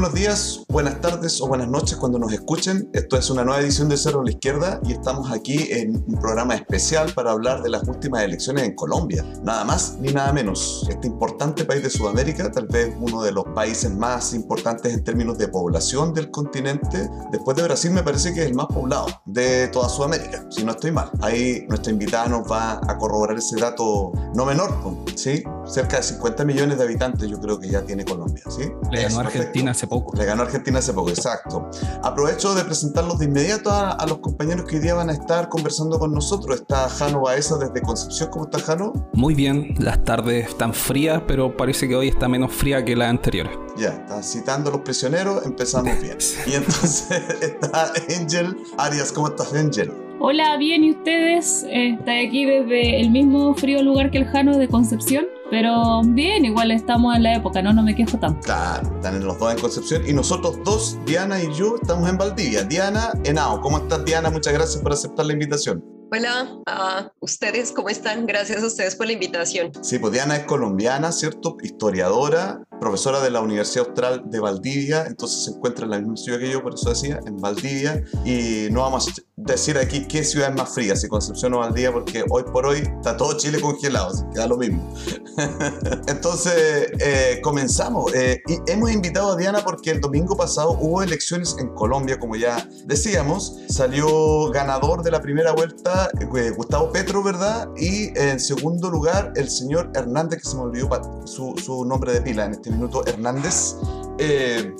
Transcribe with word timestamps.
buenos 0.00 0.14
días, 0.14 0.59
buenas 0.70 1.00
tardes 1.00 1.40
o 1.40 1.48
buenas 1.48 1.68
noches 1.68 1.96
cuando 1.96 2.18
nos 2.18 2.32
escuchen. 2.32 2.88
Esto 2.92 3.16
es 3.16 3.28
una 3.28 3.42
nueva 3.42 3.60
edición 3.60 3.88
de 3.88 3.96
Cerro 3.96 4.20
a 4.20 4.24
la 4.24 4.30
Izquierda 4.30 4.80
y 4.84 4.92
estamos 4.92 5.30
aquí 5.32 5.66
en 5.70 5.96
un 5.96 6.20
programa 6.20 6.54
especial 6.54 7.12
para 7.12 7.32
hablar 7.32 7.62
de 7.62 7.70
las 7.70 7.82
últimas 7.88 8.22
elecciones 8.22 8.64
en 8.64 8.76
Colombia. 8.76 9.24
Nada 9.42 9.64
más 9.64 9.98
ni 9.98 10.12
nada 10.12 10.32
menos. 10.32 10.86
Este 10.88 11.08
importante 11.08 11.64
país 11.64 11.82
de 11.82 11.90
Sudamérica, 11.90 12.52
tal 12.52 12.68
vez 12.68 12.94
uno 13.00 13.22
de 13.22 13.32
los 13.32 13.44
países 13.46 13.90
más 13.90 14.32
importantes 14.32 14.94
en 14.94 15.02
términos 15.02 15.38
de 15.38 15.48
población 15.48 16.14
del 16.14 16.30
continente. 16.30 17.10
Después 17.32 17.56
de 17.56 17.64
Brasil 17.64 17.90
me 17.90 18.04
parece 18.04 18.32
que 18.32 18.42
es 18.42 18.46
el 18.46 18.54
más 18.54 18.66
poblado 18.66 19.08
de 19.26 19.68
toda 19.68 19.88
Sudamérica, 19.88 20.46
si 20.50 20.62
no 20.62 20.70
estoy 20.70 20.92
mal. 20.92 21.10
Ahí 21.20 21.66
nuestra 21.68 21.92
invitada 21.92 22.28
nos 22.28 22.50
va 22.50 22.80
a 22.86 22.96
corroborar 22.96 23.36
ese 23.36 23.58
dato 23.58 24.12
no 24.36 24.46
menor, 24.46 24.72
¿sí? 25.16 25.42
Cerca 25.66 25.96
de 25.96 26.04
50 26.04 26.44
millones 26.44 26.78
de 26.78 26.84
habitantes 26.84 27.28
yo 27.28 27.40
creo 27.40 27.58
que 27.58 27.68
ya 27.68 27.82
tiene 27.82 28.04
Colombia, 28.04 28.44
¿sí? 28.48 28.70
Le 28.92 29.02
ganó 29.02 29.20
Argentina 29.20 29.72
hace 29.72 29.88
poco. 29.88 30.16
Le 30.16 30.24
ganó 30.24 30.42
Argentina 30.42 30.59
hace 30.76 30.92
poco, 30.92 31.10
exacto. 31.10 31.70
Aprovecho 32.02 32.54
de 32.54 32.64
presentarlos 32.64 33.18
de 33.18 33.26
inmediato 33.26 33.70
a, 33.70 34.04
los 34.06 34.18
compañeros 34.18 34.66
que 34.66 34.76
hoy 34.76 34.82
día 34.82 34.94
van 34.94 35.10
a 35.10 35.12
estar 35.12 35.48
conversando 35.48 35.98
con 35.98 36.12
nosotros. 36.12 36.60
Está 36.60 36.88
Jano 36.88 37.20
Baeza 37.22 37.58
desde 37.58 37.82
Concepción. 37.82 38.30
¿Cómo 38.30 38.44
está 38.46 38.58
Jano? 38.58 38.92
Muy 39.12 39.34
bien, 39.34 39.74
las 39.78 40.02
tardes 40.04 40.48
están 40.48 40.74
frías, 40.74 41.22
pero 41.26 41.56
parece 41.56 41.88
que 41.88 41.96
hoy 41.96 42.08
está 42.08 42.28
menos 42.28 42.52
fría 42.52 42.84
que 42.84 42.96
la 42.96 43.08
anterior. 43.08 43.48
Ya, 43.76 43.90
está 43.90 44.22
citando 44.22 44.70
a 44.70 44.72
los 44.74 44.82
prisioneros, 44.82 45.44
empezamos 45.44 45.98
bien. 46.02 46.18
Y 46.46 46.54
entonces 46.54 47.10
está 47.40 47.92
Angel 48.18 48.56
Arias. 48.78 49.12
¿Cómo 49.12 49.28
estás, 49.28 49.52
Angel? 49.54 49.92
Hola, 50.22 50.58
bien, 50.58 50.84
¿y 50.84 50.90
ustedes? 50.90 51.64
Eh, 51.64 51.96
está 51.98 52.12
aquí 52.18 52.44
desde 52.44 53.00
el 53.00 53.10
mismo 53.10 53.54
frío 53.54 53.82
lugar 53.82 54.10
que 54.10 54.18
el 54.18 54.26
Jano 54.26 54.58
de 54.58 54.68
Concepción. 54.68 55.24
Pero 55.50 56.02
bien, 56.04 56.44
igual 56.44 56.70
estamos 56.70 57.16
en 57.16 57.24
la 57.24 57.34
época, 57.34 57.60
¿no? 57.60 57.72
No 57.72 57.82
me 57.82 57.94
quejo 57.94 58.18
tanto. 58.18 58.40
Claro, 58.40 58.88
están 58.94 59.24
los 59.24 59.38
dos 59.38 59.52
en 59.52 59.58
Concepción 59.58 60.02
y 60.08 60.12
nosotros 60.12 60.58
dos, 60.64 60.96
Diana 61.04 61.42
y 61.42 61.52
yo, 61.54 61.74
estamos 61.80 62.08
en 62.08 62.16
Valdivia. 62.16 62.62
Diana, 62.62 63.12
Enao, 63.24 63.60
¿cómo 63.60 63.78
estás 63.78 64.04
Diana? 64.04 64.30
Muchas 64.30 64.52
gracias 64.52 64.82
por 64.82 64.92
aceptar 64.92 65.26
la 65.26 65.32
invitación. 65.32 65.84
Hola 66.12 66.60
a 66.66 67.12
ustedes, 67.20 67.70
¿cómo 67.70 67.88
están? 67.88 68.26
Gracias 68.26 68.62
a 68.62 68.66
ustedes 68.66 68.96
por 68.96 69.06
la 69.06 69.12
invitación. 69.12 69.70
Sí, 69.80 69.98
pues 69.98 70.12
Diana 70.12 70.36
es 70.36 70.44
colombiana, 70.44 71.12
¿cierto? 71.12 71.56
Historiadora, 71.62 72.62
profesora 72.80 73.20
de 73.20 73.30
la 73.30 73.40
Universidad 73.40 73.86
Austral 73.86 74.22
de 74.26 74.40
Valdivia, 74.40 75.04
entonces 75.06 75.44
se 75.44 75.50
encuentra 75.50 75.84
en 75.84 75.90
la 75.90 75.98
misma 75.98 76.16
ciudad 76.16 76.38
que 76.38 76.50
yo, 76.50 76.62
por 76.62 76.74
eso 76.74 76.88
decía, 76.88 77.20
en 77.26 77.36
Valdivia. 77.36 78.02
Y 78.24 78.68
no 78.70 78.80
vamos 78.80 79.08
a 79.08 79.12
decir 79.36 79.78
aquí 79.78 80.06
qué 80.06 80.24
ciudad 80.24 80.50
es 80.50 80.56
más 80.56 80.74
fría, 80.74 80.96
si 80.96 81.08
Concepción 81.08 81.54
o 81.54 81.58
Valdivia, 81.58 81.92
porque 81.92 82.24
hoy 82.28 82.42
por 82.52 82.66
hoy 82.66 82.78
está 82.78 83.16
todo 83.16 83.36
Chile 83.36 83.60
congelado, 83.60 84.08
así 84.08 84.24
queda 84.32 84.46
lo 84.46 84.56
mismo. 84.56 84.92
entonces, 86.08 86.90
eh, 86.98 87.40
comenzamos. 87.42 88.14
Eh, 88.14 88.42
y 88.46 88.58
hemos 88.70 88.90
invitado 88.90 89.32
a 89.32 89.36
Diana 89.36 89.62
porque 89.64 89.90
el 89.90 90.00
domingo 90.00 90.36
pasado 90.36 90.76
hubo 90.80 91.02
elecciones 91.02 91.56
en 91.58 91.68
Colombia, 91.74 92.18
como 92.18 92.36
ya 92.36 92.66
decíamos. 92.86 93.58
Salió 93.68 94.50
ganador 94.50 95.02
de 95.02 95.10
la 95.10 95.20
primera 95.20 95.52
vuelta 95.52 96.10
eh, 96.20 96.50
Gustavo 96.50 96.90
Petro, 96.92 97.22
¿verdad? 97.22 97.68
Y 97.76 98.16
en 98.18 98.40
segundo 98.40 98.90
lugar, 98.90 99.32
el 99.36 99.50
señor 99.50 99.90
Hernández, 99.94 100.42
que 100.42 100.48
se 100.48 100.56
me 100.56 100.62
olvidó 100.62 100.88
su, 101.26 101.54
su 101.56 101.84
nombre 101.84 102.12
de 102.12 102.22
pila 102.22 102.46
en 102.46 102.52
este 102.52 102.69
minuto 102.70 103.04
Hernández. 103.06 103.76
Eh, 104.18 104.74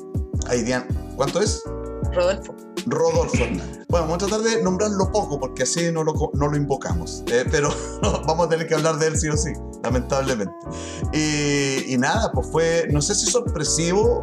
ahí, 0.47 0.65
¿cuánto 1.17 1.41
es? 1.41 1.63
Rodolfo. 2.13 2.55
Rodolfo 2.87 3.37
Hernández. 3.37 3.81
Bueno, 3.89 4.07
vamos 4.07 4.23
a 4.23 4.27
tratar 4.27 4.41
de 4.43 4.63
nombrarlo 4.63 5.11
poco 5.11 5.41
porque 5.41 5.65
así 5.65 5.91
no 5.91 6.05
lo, 6.05 6.15
no 6.35 6.49
lo 6.49 6.57
invocamos. 6.57 7.25
Eh, 7.27 7.45
pero 7.51 7.71
vamos 8.27 8.47
a 8.47 8.49
tener 8.49 8.67
que 8.67 8.75
hablar 8.75 8.99
de 8.99 9.09
él 9.09 9.19
sí 9.19 9.29
o 9.29 9.37
sí, 9.37 9.53
lamentablemente. 9.83 10.53
Y, 11.13 11.93
y, 11.93 11.99
nada, 11.99 12.31
pues 12.33 12.47
fue, 12.51 12.89
no 12.91 13.03
sé 13.03 13.15
si 13.15 13.27
sorpresivo. 13.27 14.23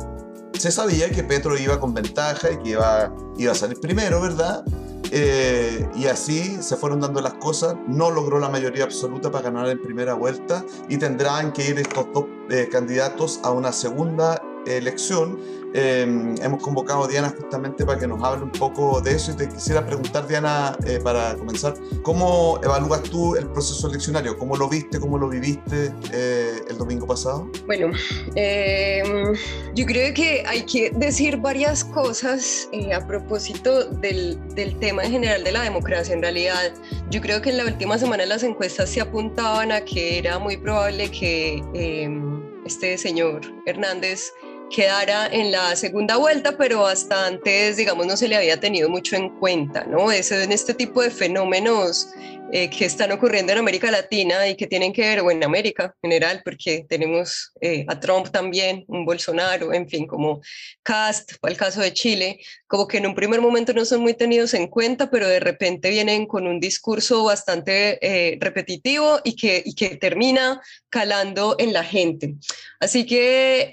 Se 0.53 0.71
sabía 0.71 1.09
que 1.11 1.23
Petro 1.23 1.57
iba 1.57 1.79
con 1.79 1.93
ventaja 1.93 2.51
y 2.51 2.57
que 2.57 2.69
iba, 2.69 3.13
iba 3.37 3.51
a 3.51 3.55
salir 3.55 3.79
primero, 3.79 4.21
¿verdad? 4.21 4.63
Eh, 5.11 5.87
y 5.95 6.05
así 6.05 6.61
se 6.61 6.75
fueron 6.75 6.99
dando 7.01 7.21
las 7.21 7.33
cosas. 7.35 7.75
No 7.87 8.11
logró 8.11 8.39
la 8.39 8.49
mayoría 8.49 8.83
absoluta 8.83 9.31
para 9.31 9.45
ganar 9.45 9.69
en 9.69 9.81
primera 9.81 10.13
vuelta 10.13 10.63
y 10.89 10.97
tendrán 10.97 11.53
que 11.53 11.69
ir 11.69 11.79
estos 11.79 12.07
dos 12.13 12.25
eh, 12.49 12.67
candidatos 12.71 13.39
a 13.43 13.51
una 13.51 13.71
segunda 13.71 14.41
elección 14.65 15.39
Em, 15.79 16.33
hemos 16.41 16.59
convocado 16.63 17.03
a 17.03 17.07
Diana 17.07 17.29
justamente 17.29 17.85
para 17.85 17.99
que 17.99 18.07
nos 18.07 18.23
hable 18.23 18.45
un 18.45 18.51
poco 18.51 18.99
de 18.99 19.11
eso 19.11 19.31
y 19.31 19.35
te 19.35 19.47
quisiera 19.47 19.85
preguntar, 19.85 20.27
Diana, 20.27 20.75
eh, 20.87 20.99
para 21.03 21.35
comenzar, 21.35 21.75
¿cómo 22.01 22.59
evalúas 22.63 23.03
tú 23.03 23.35
el 23.35 23.45
proceso 23.45 23.87
eleccionario? 23.87 24.35
¿Cómo 24.39 24.57
lo 24.57 24.67
viste, 24.67 24.99
cómo 24.99 25.19
lo 25.19 25.29
viviste 25.29 25.93
eh, 26.11 26.63
el 26.67 26.79
domingo 26.79 27.05
pasado? 27.05 27.51
Bueno, 27.67 27.91
em, 28.33 29.35
yo 29.75 29.85
creo 29.85 30.15
que 30.15 30.43
hay 30.47 30.63
que 30.63 30.89
decir 30.95 31.37
varias 31.37 31.83
cosas 31.83 32.67
eh, 32.71 32.91
a 32.91 33.05
propósito 33.05 33.85
del, 33.85 34.39
tema 34.79 35.03
en 35.03 35.11
general 35.11 35.43
de 35.43 35.51
la 35.51 35.61
democracia. 35.61 36.15
En 36.15 36.23
realidad, 36.23 36.73
yo 37.11 37.21
creo 37.21 37.39
que 37.39 37.51
en 37.51 37.57
la 37.57 37.65
última 37.65 37.99
semana 37.99 38.25
las 38.25 38.41
encuestas 38.41 38.89
se 38.89 38.99
apuntaban 38.99 39.71
a 39.71 39.81
que 39.81 40.17
era 40.17 40.39
muy 40.39 40.57
probable 40.57 41.11
que 41.11 41.61
em, 41.75 42.41
este 42.65 42.97
señor 42.97 43.41
Hernández 43.67 44.33
quedara 44.69 45.27
en 45.27 45.51
la 45.51 45.75
segunda 45.75 46.17
vuelta, 46.17 46.57
pero 46.57 46.85
hasta 46.85 47.27
antes, 47.27 47.77
digamos, 47.77 48.05
no 48.05 48.17
se 48.17 48.27
le 48.27 48.35
había 48.35 48.59
tenido 48.59 48.89
mucho 48.89 49.15
en 49.15 49.29
cuenta, 49.39 49.85
¿no? 49.85 50.11
Ese, 50.11 50.43
en 50.43 50.51
este 50.51 50.73
tipo 50.73 51.01
de 51.01 51.09
fenómenos 51.09 52.09
eh, 52.51 52.69
que 52.69 52.85
están 52.85 53.11
ocurriendo 53.11 53.51
en 53.51 53.57
América 53.57 53.91
Latina 53.91 54.47
y 54.47 54.55
que 54.55 54.67
tienen 54.67 54.93
que 54.93 55.01
ver, 55.01 55.19
o 55.19 55.31
en 55.31 55.43
América 55.43 55.85
en 56.01 56.09
general, 56.09 56.41
porque 56.45 56.85
tenemos 56.87 57.51
eh, 57.59 57.85
a 57.89 57.99
Trump 57.99 58.29
también, 58.29 58.85
un 58.87 59.05
Bolsonaro, 59.05 59.73
en 59.73 59.87
fin, 59.89 60.07
como 60.07 60.41
Cast, 60.81 61.33
para 61.41 61.51
el 61.51 61.57
caso 61.57 61.81
de 61.81 61.91
Chile, 61.91 62.39
como 62.67 62.87
que 62.87 62.97
en 62.97 63.07
un 63.07 63.15
primer 63.15 63.41
momento 63.41 63.73
no 63.73 63.85
son 63.85 64.01
muy 64.01 64.13
tenidos 64.13 64.53
en 64.53 64.67
cuenta, 64.67 65.09
pero 65.09 65.27
de 65.27 65.39
repente 65.39 65.89
vienen 65.89 66.25
con 66.25 66.47
un 66.47 66.59
discurso 66.59 67.23
bastante 67.23 67.97
eh, 68.01 68.37
repetitivo 68.39 69.19
y 69.23 69.35
que, 69.35 69.63
y 69.65 69.73
que 69.73 69.95
termina 69.95 70.61
calando 70.89 71.55
en 71.59 71.73
la 71.73 71.83
gente. 71.83 72.35
Así 72.79 73.05
que 73.05 73.71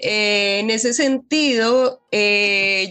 en 0.59 0.69
ese 0.69 0.93
sentido, 0.93 2.01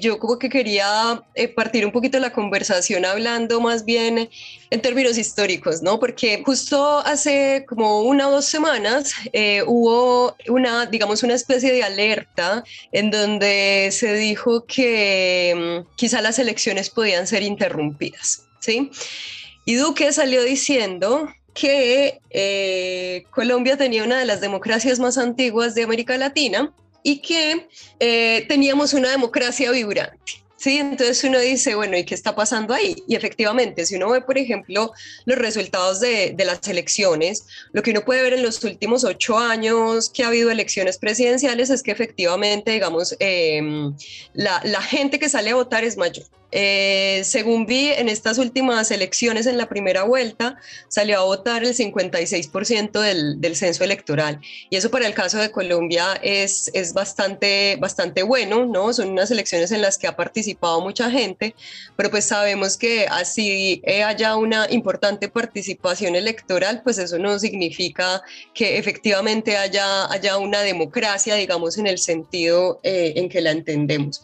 yo 0.01 0.19
como 0.19 0.39
que 0.39 0.49
quería 0.49 1.25
partir 1.57 1.85
un 1.85 1.93
poquito 1.93 2.19
la 2.19 2.33
conversación 2.33 3.05
hablando 3.05 3.61
más 3.61 3.85
bien 3.85 4.29
en 4.75 4.81
términos 4.81 5.19
históricos, 5.19 5.83
¿no? 5.83 6.01
Porque 6.01 6.43
justo 6.45 6.99
hace 6.99 7.65
como 7.69 8.03
una 8.03 8.29
o 8.29 8.33
dos 8.33 8.45
semanas 8.45 9.13
eh, 9.33 9.63
hubo 9.67 10.35
una, 10.49 10.87
digamos, 10.87 11.23
una 11.23 11.35
especie 11.35 11.73
de 11.73 11.85
alerta 11.85 12.65
en 12.91 13.11
donde 13.11 13.91
se 13.93 14.15
dijo 14.15 14.65
que 14.67 15.85
mm, 15.87 15.94
quizá 15.97 16.21
las 16.21 16.39
elecciones 16.39 16.91
podían 16.91 17.27
ser 17.27 17.43
interrumpidas, 17.43 18.47
¿sí? 18.61 18.91
Y 19.65 19.75
Duque 19.75 20.13
salió 20.13 20.43
diciendo 20.43 21.29
que 21.55 22.21
eh, 22.31 23.25
Colombia 23.31 23.77
tenía 23.77 24.05
una 24.05 24.19
de 24.19 24.27
las 24.27 24.41
democracias 24.41 24.99
más 24.99 25.17
antiguas 25.17 25.75
de 25.75 25.85
América 25.85 26.19
Latina 26.19 26.73
y 27.03 27.21
que 27.21 27.69
eh, 28.01 28.45
teníamos 28.49 28.93
una 28.93 29.11
democracia 29.11 29.71
vibrante. 29.71 30.44
Sí, 30.57 30.79
entonces 30.79 31.23
uno 31.25 31.41
dice, 31.41 31.75
bueno, 31.75 31.97
¿y 31.97 32.05
qué 32.05 32.15
está 32.15 32.35
pasando 32.35 32.75
ahí? 32.75 33.03
Y 33.09 33.17
efectivamente, 33.17 33.85
si 33.87 33.97
uno 33.97 34.11
ve, 34.11 34.21
por 34.23 34.39
ejemplo, 34.39 34.93
los 35.25 35.39
resultados 35.39 36.01
de, 36.01 36.33
de, 36.35 36.45
las 36.45 36.67
elecciones, 36.69 37.47
lo 37.73 37.83
que 37.83 37.91
uno 37.91 38.05
puede 38.05 38.23
ver 38.23 38.35
en 38.35 38.43
los 38.43 38.63
últimos 38.63 39.05
ocho 39.05 39.37
años 39.37 40.11
que 40.11 40.23
ha 40.23 40.29
habido 40.29 40.51
elecciones 40.51 40.97
presidenciales 40.99 41.71
es 41.71 41.83
que 41.83 41.91
efectivamente, 41.91 42.71
digamos, 42.71 43.17
em, 43.19 43.95
la, 44.33 44.61
la 44.65 44.81
gente 44.81 45.19
que 45.19 45.29
sale 45.29 45.51
a 45.51 45.57
votar 45.57 45.85
es 45.85 45.97
mayor. 45.97 46.25
Eh, 46.51 47.23
según 47.25 47.67
vi 47.67 47.89
en 47.89 48.09
estas 48.09 48.39
últimas 48.39 48.91
elecciones 48.91 49.47
en 49.47 49.59
la 49.59 49.69
primera 49.69 50.05
vuelta, 50.05 50.57
salió 50.89 51.19
a 51.19 51.25
votar 51.25 51.65
el 51.65 51.75
56% 51.75 53.01
del, 53.01 53.41
del, 53.41 53.57
censo 53.57 53.83
electoral. 53.83 54.41
Y 54.71 54.77
eso 54.77 54.91
para 54.91 55.07
el 55.07 55.15
caso 55.15 55.39
de 55.39 55.51
Colombia 55.51 56.19
es, 56.23 56.71
es 56.75 56.93
bastante, 56.93 57.77
bastante 57.81 58.23
bueno, 58.23 58.67
¿no? 58.67 58.93
Son 58.93 59.09
unas 59.09 59.31
elecciones 59.31 59.73
en 59.73 59.83
las 59.83 59.99
que 59.99 60.07
ha 60.07 60.17
participado 60.17 60.81
mucha 60.81 61.11
gente, 61.11 61.55
pero 61.97 62.11
pues 62.11 62.25
sabemos 62.25 62.77
que 62.77 63.07
así 63.09 63.83
haya 64.05 64.37
una 64.37 64.67
importante 64.71 65.29
participación 65.29 66.15
electoral, 66.15 66.83
pues 66.85 66.99
eso 66.99 67.19
no 67.19 67.39
significa 67.39 68.23
que 68.55 68.79
efectivamente 68.79 69.57
haya, 69.57 70.11
haya 70.13 70.39
una 70.39 70.61
democracia, 70.61 71.35
digamos, 71.35 71.79
en 71.79 71.87
el 71.87 71.99
sentido 71.99 72.81
eh, 72.83 73.15
en 73.17 73.29
que 73.29 73.41
la 73.41 73.51
entendemos. 73.51 74.23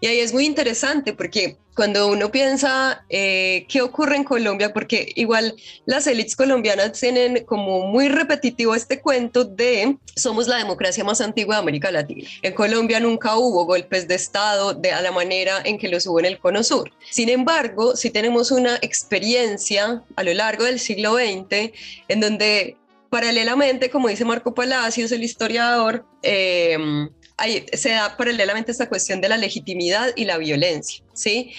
Y 0.00 0.06
ahí 0.06 0.18
es 0.18 0.32
muy 0.32 0.46
interesante 0.46 1.12
porque 1.12 1.56
cuando 1.74 2.08
uno 2.08 2.30
piensa 2.30 3.04
eh, 3.08 3.66
qué 3.68 3.80
ocurre 3.80 4.16
en 4.16 4.24
Colombia, 4.24 4.72
porque 4.72 5.12
igual 5.16 5.54
las 5.86 6.06
élites 6.06 6.36
colombianas 6.36 6.92
tienen 6.92 7.44
como 7.44 7.86
muy 7.86 8.08
repetitivo 8.08 8.74
este 8.74 9.00
cuento 9.00 9.44
de 9.44 9.96
somos 10.14 10.48
la 10.48 10.58
democracia 10.58 11.02
más 11.04 11.20
antigua 11.20 11.56
de 11.56 11.62
América 11.62 11.90
Latina. 11.90 12.28
En 12.42 12.52
Colombia 12.54 13.00
nunca 13.00 13.36
hubo 13.36 13.64
golpes 13.64 14.06
de 14.06 14.14
Estado 14.14 14.74
de 14.74 14.92
a 14.92 15.00
la 15.00 15.12
manera 15.12 15.62
en 15.64 15.78
que 15.78 15.88
los 15.88 16.06
hubo 16.06 16.20
en 16.20 16.26
el 16.26 16.38
Cono 16.38 16.62
Sur. 16.62 16.92
Sin 17.10 17.28
embargo, 17.28 17.96
sí 17.96 18.10
tenemos 18.10 18.50
una 18.50 18.76
experiencia 18.82 20.02
a 20.16 20.22
lo 20.22 20.34
largo 20.34 20.64
del 20.64 20.78
siglo 20.78 21.14
XX 21.14 21.72
en 22.08 22.20
donde 22.20 22.76
paralelamente, 23.08 23.90
como 23.90 24.08
dice 24.08 24.24
Marco 24.24 24.54
Palacios, 24.54 25.12
el 25.12 25.22
historiador, 25.22 26.06
eh, 26.22 26.78
ahí 27.42 27.66
se 27.72 27.90
da 27.90 28.16
paralelamente 28.16 28.70
esta 28.70 28.88
cuestión 28.88 29.20
de 29.20 29.28
la 29.28 29.36
legitimidad 29.36 30.10
y 30.14 30.24
la 30.24 30.38
violencia, 30.38 31.02
¿sí? 31.12 31.52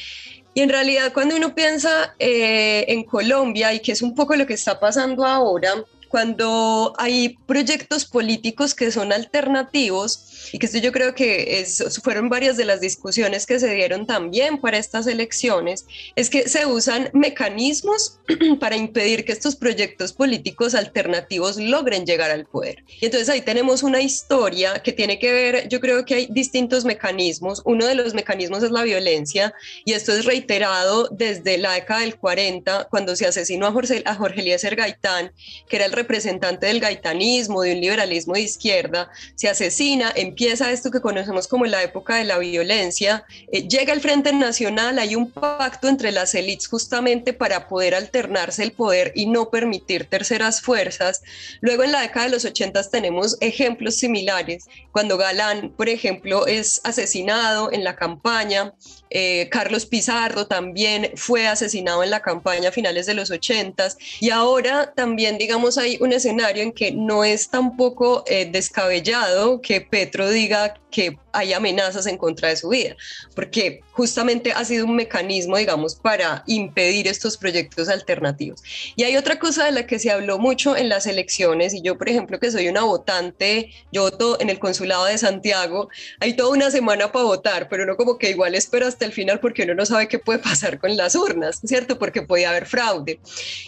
Y 0.54 0.62
en 0.62 0.70
realidad 0.70 1.12
cuando 1.14 1.36
uno 1.36 1.54
piensa 1.54 2.16
eh, 2.20 2.86
en 2.88 3.04
Colombia 3.04 3.74
y 3.74 3.80
que 3.82 3.92
es 3.92 4.02
un 4.02 4.16
poco 4.16 4.36
lo 4.36 4.48
que 4.48 4.54
está 4.54 4.80
pasando 4.80 5.26
ahora, 5.26 5.84
cuando 6.08 6.94
hay 6.98 7.38
proyectos 7.48 8.06
políticos 8.06 8.74
que 8.74 8.92
son 8.92 9.12
alternativos, 9.12 10.33
y 10.52 10.60
que 10.60 10.66
esto 10.66 10.78
yo 10.78 10.92
creo 10.92 11.16
que 11.16 11.60
es, 11.60 11.84
fueron 12.04 12.30
varias 12.30 12.58
de 12.58 12.66
las 12.66 12.82
discusiones 12.82 13.46
que 13.46 13.60
se 13.60 13.74
dieron 13.74 14.06
también 14.06 14.60
para 14.60 14.78
estas 14.78 15.08
elecciones, 15.08 15.86
es 16.16 16.30
que 16.30 16.48
se 16.50 16.66
usan 16.66 17.10
mecanismos 17.14 18.20
para 18.60 18.76
impedir 18.76 19.26
que 19.26 19.32
estos 19.32 19.56
proyectos 19.56 20.14
políticos 20.14 20.76
alternativos 20.76 21.58
logren 21.58 22.06
llegar 22.06 22.32
al 22.32 22.46
poder. 22.46 22.84
Y 23.00 23.06
entonces 23.06 23.30
ahí 23.30 23.42
tenemos 23.42 23.84
una 23.84 24.02
historia 24.02 24.82
que 24.82 24.92
tiene 24.92 25.20
que 25.20 25.32
ver, 25.32 25.68
yo 25.70 25.80
creo 25.80 26.06
que 26.06 26.16
hay 26.16 26.28
distintos 26.30 26.86
mecanismos. 26.86 27.62
Uno 27.66 27.86
de 27.86 27.96
los 27.96 28.14
mecanismos 28.14 28.64
es 28.64 28.72
la 28.72 28.84
violencia, 28.84 29.54
y 29.86 29.94
esto 29.94 30.14
es 30.14 30.26
reiterado 30.26 31.08
desde 31.12 31.58
la 31.58 31.74
década 31.74 32.02
del 32.02 32.18
40, 32.18 32.88
cuando 32.90 33.16
se 33.16 33.26
asesinó 33.26 33.68
a 33.68 33.72
Jorge, 33.72 34.02
a 34.06 34.16
Jorge 34.16 34.42
Eliezer 34.42 34.76
Gaitán, 34.76 35.32
que 35.68 35.76
era 35.78 35.86
el 35.86 35.92
representante 35.92 36.68
del 36.68 36.80
gaitanismo, 36.80 37.62
de 37.62 37.74
un 37.74 37.82
liberalismo 37.82 38.34
de 38.34 38.42
izquierda, 38.42 39.10
se 39.36 39.50
asesina, 39.50 40.12
empieza 40.34 40.72
esto 40.72 40.90
que 40.90 41.00
conocemos 41.00 41.48
como 41.48 41.66
la 41.66 41.84
época 41.84 42.16
de 42.16 42.24
la 42.24 42.40
violencia, 42.40 43.24
eh, 43.52 43.68
llega 43.68 43.94
el 43.94 44.02
Frente 44.02 44.34
Nacional, 44.34 44.98
hay 44.98 45.16
un 45.16 45.30
pacto 45.30 45.88
entre 45.88 46.12
las 46.12 46.34
élites 46.34 46.68
justamente 46.68 47.34
para 47.34 47.68
poder 47.68 47.94
alternarse 47.94 48.64
el 48.64 48.72
poder 48.72 49.12
y 49.14 49.28
no 49.28 49.52
permitir 49.52 50.06
terceras 50.06 50.62
fuerzas. 50.62 51.22
Luego 51.62 51.84
en 51.84 51.92
la 51.92 52.02
década 52.02 52.26
de 52.26 52.32
los 52.32 52.46
80 52.46 52.90
tenemos 52.90 53.38
ejemplos 53.42 53.98
similares, 53.98 54.66
cuando 54.92 55.18
Galán, 55.18 55.72
por 55.78 55.88
ejemplo, 55.88 56.48
es 56.48 56.82
asesinado 56.84 57.72
en 57.72 57.84
la 57.84 57.96
campaña, 57.96 58.74
eh, 59.16 59.48
Carlos 59.52 59.86
Pizarro 59.86 60.48
también 60.48 61.12
fue 61.16 61.48
asesinado 61.48 62.04
en 62.04 62.10
la 62.10 62.22
campaña 62.22 62.70
a 62.70 62.72
finales 62.72 63.06
de 63.06 63.14
los 63.14 63.30
80 63.30 63.74
y 64.20 64.32
ahora 64.32 64.92
también, 64.96 65.38
digamos, 65.38 65.78
hay 65.78 65.98
un 66.02 66.14
escenario 66.14 66.64
en 66.64 66.72
que 66.72 66.92
no 66.92 67.24
es 67.24 67.50
tampoco 67.50 68.24
eh, 68.28 68.50
descabellado 68.52 69.62
que 69.62 69.82
Petro 69.82 70.30
diga 70.30 70.74
que 70.90 71.18
hay 71.34 71.52
amenazas 71.54 72.06
en 72.06 72.18
contra 72.18 72.50
de 72.50 72.56
su 72.56 72.70
vida, 72.70 72.96
porque 73.36 73.82
justamente 73.92 74.52
ha 74.52 74.64
sido 74.64 74.86
un 74.86 74.96
mecanismo, 74.96 75.58
digamos, 75.58 75.96
para 75.96 76.44
impedir 76.46 77.08
estos 77.08 77.38
proyectos 77.38 77.90
alternativos. 77.90 78.62
Y 78.96 79.04
hay 79.04 79.18
otra 79.18 79.40
cosa 79.40 79.66
de 79.66 79.72
la 79.72 79.88
que 79.88 79.98
se 79.98 80.12
habló 80.12 80.38
mucho 80.38 80.78
en 80.78 80.90
las 80.90 81.08
elecciones, 81.08 81.74
y 81.74 81.82
yo, 81.82 81.98
por 81.98 82.10
ejemplo, 82.10 82.40
que 82.40 82.52
soy 82.52 82.68
una 82.68 82.84
votante, 82.84 83.72
yo 83.92 84.04
voto 84.04 84.40
en 84.40 84.52
el 84.52 84.60
consulado 84.60 85.06
de 85.06 85.18
Santiago, 85.18 85.90
hay 86.20 86.36
toda 86.36 86.52
una 86.52 86.70
semana 86.70 87.12
para 87.12 87.26
votar, 87.26 87.68
pero 87.68 87.84
uno 87.84 87.98
como 87.98 88.20
que 88.20 88.30
igual 88.30 88.54
espera 88.54 88.88
hasta 88.88 89.03
el 89.04 89.12
final 89.12 89.40
porque 89.40 89.64
uno 89.64 89.76
no 89.76 89.86
sabe 89.86 90.08
qué 90.08 90.20
puede 90.20 90.40
pasar 90.40 90.80
con 90.80 90.96
las 90.96 91.16
urnas, 91.16 91.60
¿cierto? 91.66 92.00
Porque 92.00 92.22
puede 92.22 92.46
haber 92.46 92.66
fraude. 92.66 93.20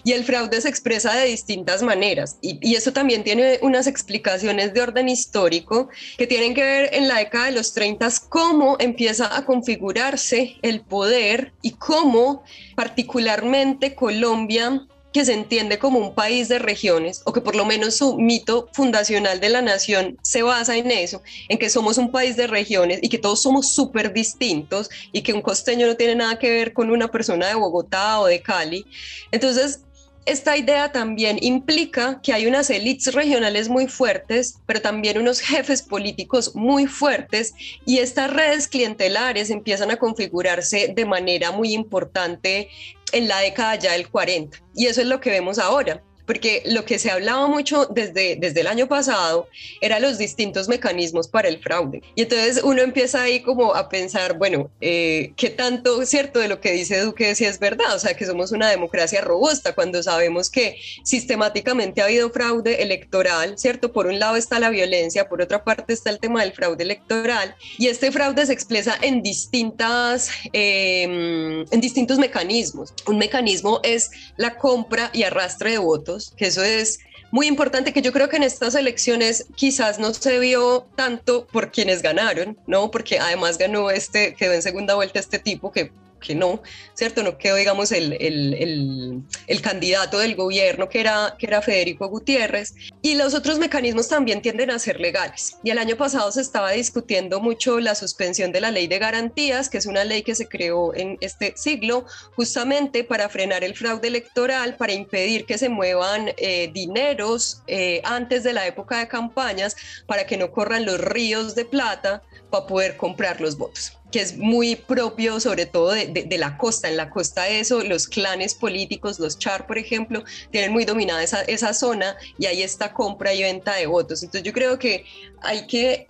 Y 0.04 0.14
el 0.14 0.24
fraude 0.24 0.62
se 0.62 0.70
expresa 0.70 1.14
de 1.16 1.26
distintas 1.26 1.82
maneras, 1.82 2.38
y, 2.42 2.60
y 2.62 2.76
eso 2.76 2.94
también 2.94 3.24
tiene 3.24 3.60
unas 3.62 3.88
explicaciones 3.88 4.74
de 4.74 4.82
orden 4.82 5.10
histórico 5.10 5.90
que 6.18 6.28
tienen 6.28 6.54
que 6.54 6.64
ver 6.64 6.90
en 6.94 7.08
la 7.08 7.18
década 7.18 7.46
de 7.46 7.52
los 7.52 7.74
30 7.74 7.96
cómo 8.30 8.78
empieza 8.80 9.36
a 9.36 9.46
configurarse 9.46 10.58
el 10.62 10.82
poder 10.82 11.54
y 11.62 11.72
cómo 11.72 12.44
particularmente 12.76 13.96
Colombia 13.96 14.86
que 15.16 15.24
se 15.24 15.32
entiende 15.32 15.80
como 15.80 15.98
un 16.00 16.14
país 16.14 16.50
de 16.50 16.60
regiones, 16.60 17.22
o 17.24 17.32
que 17.32 17.40
por 17.40 17.56
lo 17.56 17.64
menos 17.64 17.96
su 17.96 18.18
mito 18.18 18.68
fundacional 18.74 19.40
de 19.40 19.48
la 19.48 19.62
nación 19.62 20.18
se 20.22 20.44
basa 20.44 20.76
en 20.76 20.92
eso, 20.92 21.24
en 21.48 21.58
que 21.58 21.70
somos 21.70 21.98
un 21.98 22.12
país 22.12 22.36
de 22.36 22.48
regiones 22.48 23.00
y 23.02 23.08
que 23.08 23.18
todos 23.18 23.42
somos 23.42 23.74
súper 23.74 24.12
distintos 24.12 24.90
y 25.14 25.22
que 25.22 25.32
un 25.32 25.42
costeño 25.42 25.88
no 25.88 25.96
tiene 25.96 26.16
nada 26.16 26.38
que 26.38 26.52
ver 26.52 26.74
con 26.74 26.92
una 26.92 27.08
persona 27.08 27.48
de 27.48 27.56
Bogotá 27.56 28.20
o 28.20 28.26
de 28.26 28.42
Cali. 28.42 28.86
Entonces, 29.32 29.86
esta 30.26 30.58
idea 30.58 30.92
también 30.92 31.38
implica 31.40 32.20
que 32.22 32.34
hay 32.34 32.48
unas 32.48 32.70
élites 32.70 33.14
regionales 33.14 33.70
muy 33.70 33.88
fuertes, 33.88 34.60
pero 34.66 34.82
también 34.82 35.18
unos 35.18 35.40
jefes 35.40 35.82
políticos 35.82 36.56
muy 36.56 36.88
fuertes 36.88 37.54
y 37.86 38.00
estas 38.00 38.34
redes 38.34 38.68
clientelares 38.68 39.50
empiezan 39.50 39.92
a 39.92 39.98
configurarse 39.98 40.92
de 40.94 41.06
manera 41.06 41.52
muy 41.52 41.74
importante 41.74 42.70
en 43.16 43.28
la 43.30 43.40
década 43.40 43.76
ya 43.76 43.94
del 43.94 44.10
40. 44.10 44.60
Y 44.76 44.88
eso 44.88 45.02
es 45.02 45.08
lo 45.08 45.20
que 45.22 45.30
vemos 45.30 45.58
ahora 45.58 46.04
porque 46.25 46.63
lo 46.66 46.86
que 46.86 47.00
se 47.00 47.12
hablaba 47.12 47.48
mucho 47.48 47.86
desde, 47.86 48.36
desde 48.36 48.62
el 48.62 48.68
año 48.68 48.88
pasado 48.88 49.48
eran 49.81 50.01
los 50.01 50.18
distintos 50.18 50.68
mecanismos 50.68 51.27
para 51.27 51.48
el 51.48 51.60
fraude. 51.60 52.01
Y 52.16 52.24
entonces 52.24 52.62
uno 52.63 52.81
empieza 52.81 53.22
ahí 53.22 53.42
como 53.42 53.75
a 53.75 53.89
pensar, 53.89 54.38
bueno, 54.38 54.69
eh, 54.81 55.33
¿qué 55.36 55.50
tanto, 55.50 56.06
cierto, 56.06 56.39
de 56.39 56.48
lo 56.48 56.60
que 56.62 56.72
dice 56.72 57.00
Duque 57.01 57.36
si 57.36 57.45
es 57.45 57.60
verdad? 57.60 57.95
O 57.95 58.00
sea, 58.00 58.16
que 58.16 58.25
somos 58.25 58.51
una 58.51 58.69
democracia 58.69 59.22
robusta 59.22 59.74
cuando 59.74 60.01
sabemos 60.01 60.50
que 60.50 60.77
sistemáticamente 61.04 62.01
ha 62.01 62.06
habido 62.06 62.30
fraude 62.30 62.81
electoral, 62.81 63.57
¿cierto? 63.57 63.92
Por 63.92 64.07
un 64.07 64.19
lado 64.19 64.36
está 64.36 64.60
la 64.60 64.69
violencia, 64.69 65.30
por 65.30 65.42
otra 65.42 65.63
parte 65.63 65.94
está 65.94 66.10
el 66.10 66.19
tema 66.19 66.42
del 66.42 66.54
fraude 66.54 66.83
electoral 66.83 67.56
y 67.78 67.88
este 67.88 68.12
fraude 68.12 68.45
se 68.45 68.54
expresa 68.54 68.98
en 69.01 69.21
distintas, 69.21 70.30
em, 70.54 71.66
en 71.69 71.81
distintos 71.81 72.18
mecanismos. 72.18 72.94
Un 73.07 73.18
mecanismo 73.18 73.80
es 73.83 74.12
la 74.38 74.57
compra 74.57 75.10
y 75.13 75.24
arrastre 75.24 75.71
de 75.71 75.78
votos 75.78 76.15
que 76.38 76.48
eso 76.48 76.64
es 76.64 77.00
muy 77.32 77.48
importante 77.48 77.92
que 77.92 78.02
yo 78.02 78.14
creo 78.14 78.30
que 78.30 78.38
en 78.38 78.44
estas 78.44 78.76
elecciones 78.76 79.46
quizás 79.56 80.00
no 80.00 80.14
se 80.14 80.40
vio 80.40 80.88
tanto 80.96 81.48
por 81.48 81.72
quienes 81.72 82.02
ganaron, 82.02 82.58
¿no? 82.68 82.92
Porque 82.92 83.20
además 83.20 83.58
ganó 83.58 83.90
este, 83.90 84.36
quedó 84.36 84.54
en 84.54 84.62
segunda 84.62 84.96
vuelta 84.96 85.20
este 85.20 85.40
tipo 85.40 85.72
que 85.72 85.92
que 86.25 86.36
no, 86.36 86.62
¿cierto? 86.94 87.24
No 87.24 87.38
quedó, 87.38 87.56
digamos, 87.56 87.92
el, 87.92 88.13
el, 88.13 89.24
el, 89.48 89.62
candidato 89.62 90.19
del 90.19 90.36
gobierno, 90.36 90.89
que 90.89 91.00
era, 91.00 91.36
que 91.38 91.45
era 91.45 91.62
Federico 91.62 92.07
Gutiérrez. 92.07 92.74
Y 93.01 93.16
los 93.16 93.33
otros 93.33 93.60
mecanismos 93.60 94.07
también 94.07 94.42
tienden 94.42 94.72
a 94.72 94.80
ser 94.80 95.00
legales. 95.00 95.57
Y 95.63 95.69
el 95.69 95.77
año 95.77 95.95
pasado 95.95 96.31
se 96.31 96.42
estaba 96.42 96.72
discutiendo 96.72 97.39
mucho 97.39 97.80
la 97.80 97.95
suspensión 97.95 98.51
de 98.51 98.62
la 98.62 98.72
ley 98.72 98.88
de 98.88 99.00
garantías, 99.00 99.69
que 99.69 99.77
es 99.77 99.86
una 99.86 100.04
ley 100.04 100.24
que 100.24 100.36
se 100.36 100.48
creó 100.48 100.94
en 100.95 101.18
este 101.22 101.54
siglo 101.56 102.06
justamente 102.36 103.04
para 103.04 103.30
frenar 103.30 103.63
el 103.63 103.75
fraude 103.75 104.07
electoral, 104.07 104.75
para 104.75 104.94
impedir 104.94 105.45
que 105.45 105.57
se 105.57 105.69
muevan 105.69 106.31
eh, 106.38 106.71
dineros 106.73 107.61
eh, 107.68 108.02
antes 108.04 108.44
de 108.44 108.54
la 108.54 108.66
época 108.66 109.00
de 109.00 109.07
campañas, 109.07 109.76
para 110.07 110.26
que 110.26 110.38
no 110.38 110.52
corran 110.52 110.85
los 110.85 111.00
ríos 111.00 111.54
de 111.56 111.66
plata 111.66 112.23
para 112.50 112.66
poder 112.66 112.97
comprar 112.97 113.42
los 113.42 113.57
votos 113.57 113.97
que 114.16 114.22
es 114.22 114.38
muy 114.38 114.78
propio 114.78 115.42
sobre 115.42 115.66
todo 115.66 115.92
de, 115.92 116.38
la 116.38 116.57
costa. 116.57 116.88
En 116.88 116.95
la 116.95 117.10
costa 117.10 117.50
eso, 117.50 117.84
los 117.84 118.07
clanes 118.07 118.56
políticos, 118.56 119.19
los 119.19 119.38
char, 119.38 119.68
por 119.68 119.78
ejemplo, 119.78 120.24
tienen 120.52 120.72
muy 120.72 120.86
dominada 120.86 121.22
esa, 121.22 121.42
esa 121.42 121.74
zona 121.74 122.16
y 122.38 122.45
hay 122.45 122.64
esta 122.64 122.94
compra 122.94 123.34
y 123.34 123.44
venta 123.44 123.76
de 123.76 123.88
votos. 123.88 124.24
Entonces 124.24 124.44
yo 124.44 124.54
creo 124.54 124.80
que 124.80 125.04
hay 125.42 125.68
que 125.68 126.07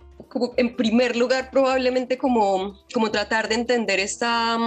en 0.57 0.75
primer 0.75 1.15
lugar 1.15 1.49
probablemente 1.51 2.17
como, 2.17 2.79
como 2.93 3.11
tratar 3.11 3.47
de 3.49 3.55
entender 3.55 3.99
esta, 3.99 4.57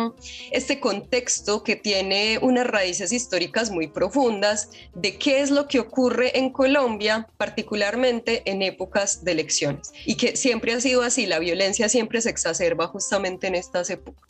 este 0.50 0.80
contexto 0.80 1.62
que 1.62 1.76
tiene 1.76 2.38
unas 2.40 2.66
raíces 2.66 3.12
históricas 3.12 3.70
muy 3.70 3.88
profundas 3.88 4.70
de 4.94 5.18
qué 5.18 5.40
es 5.40 5.50
lo 5.50 5.68
que 5.68 5.80
ocurre 5.80 6.38
en 6.38 6.50
Colombia, 6.50 7.28
particularmente 7.37 8.42
en 8.50 8.62
épocas 8.62 9.25
de 9.25 9.32
elecciones, 9.32 9.92
y 10.04 10.16
que 10.16 10.37
siempre 10.37 10.72
ha 10.72 10.80
sido 10.80 11.02
así, 11.02 11.26
la 11.26 11.38
violencia 11.38 11.88
siempre 11.88 12.20
se 12.20 12.30
exacerba 12.30 12.87
justamente 12.87 13.46
en 13.46 13.54
estas 13.54 13.90
épocas. 13.90 14.28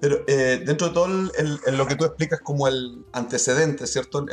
Pero 0.00 0.24
eh, 0.26 0.62
dentro 0.64 0.88
de 0.88 0.94
todo 0.94 1.08
lo 1.08 1.86
que 1.86 1.94
tú 1.94 2.06
explicas 2.06 2.40
como 2.40 2.66
el 2.66 3.04
antecedente, 3.12 3.86
¿cierto? 3.86 4.24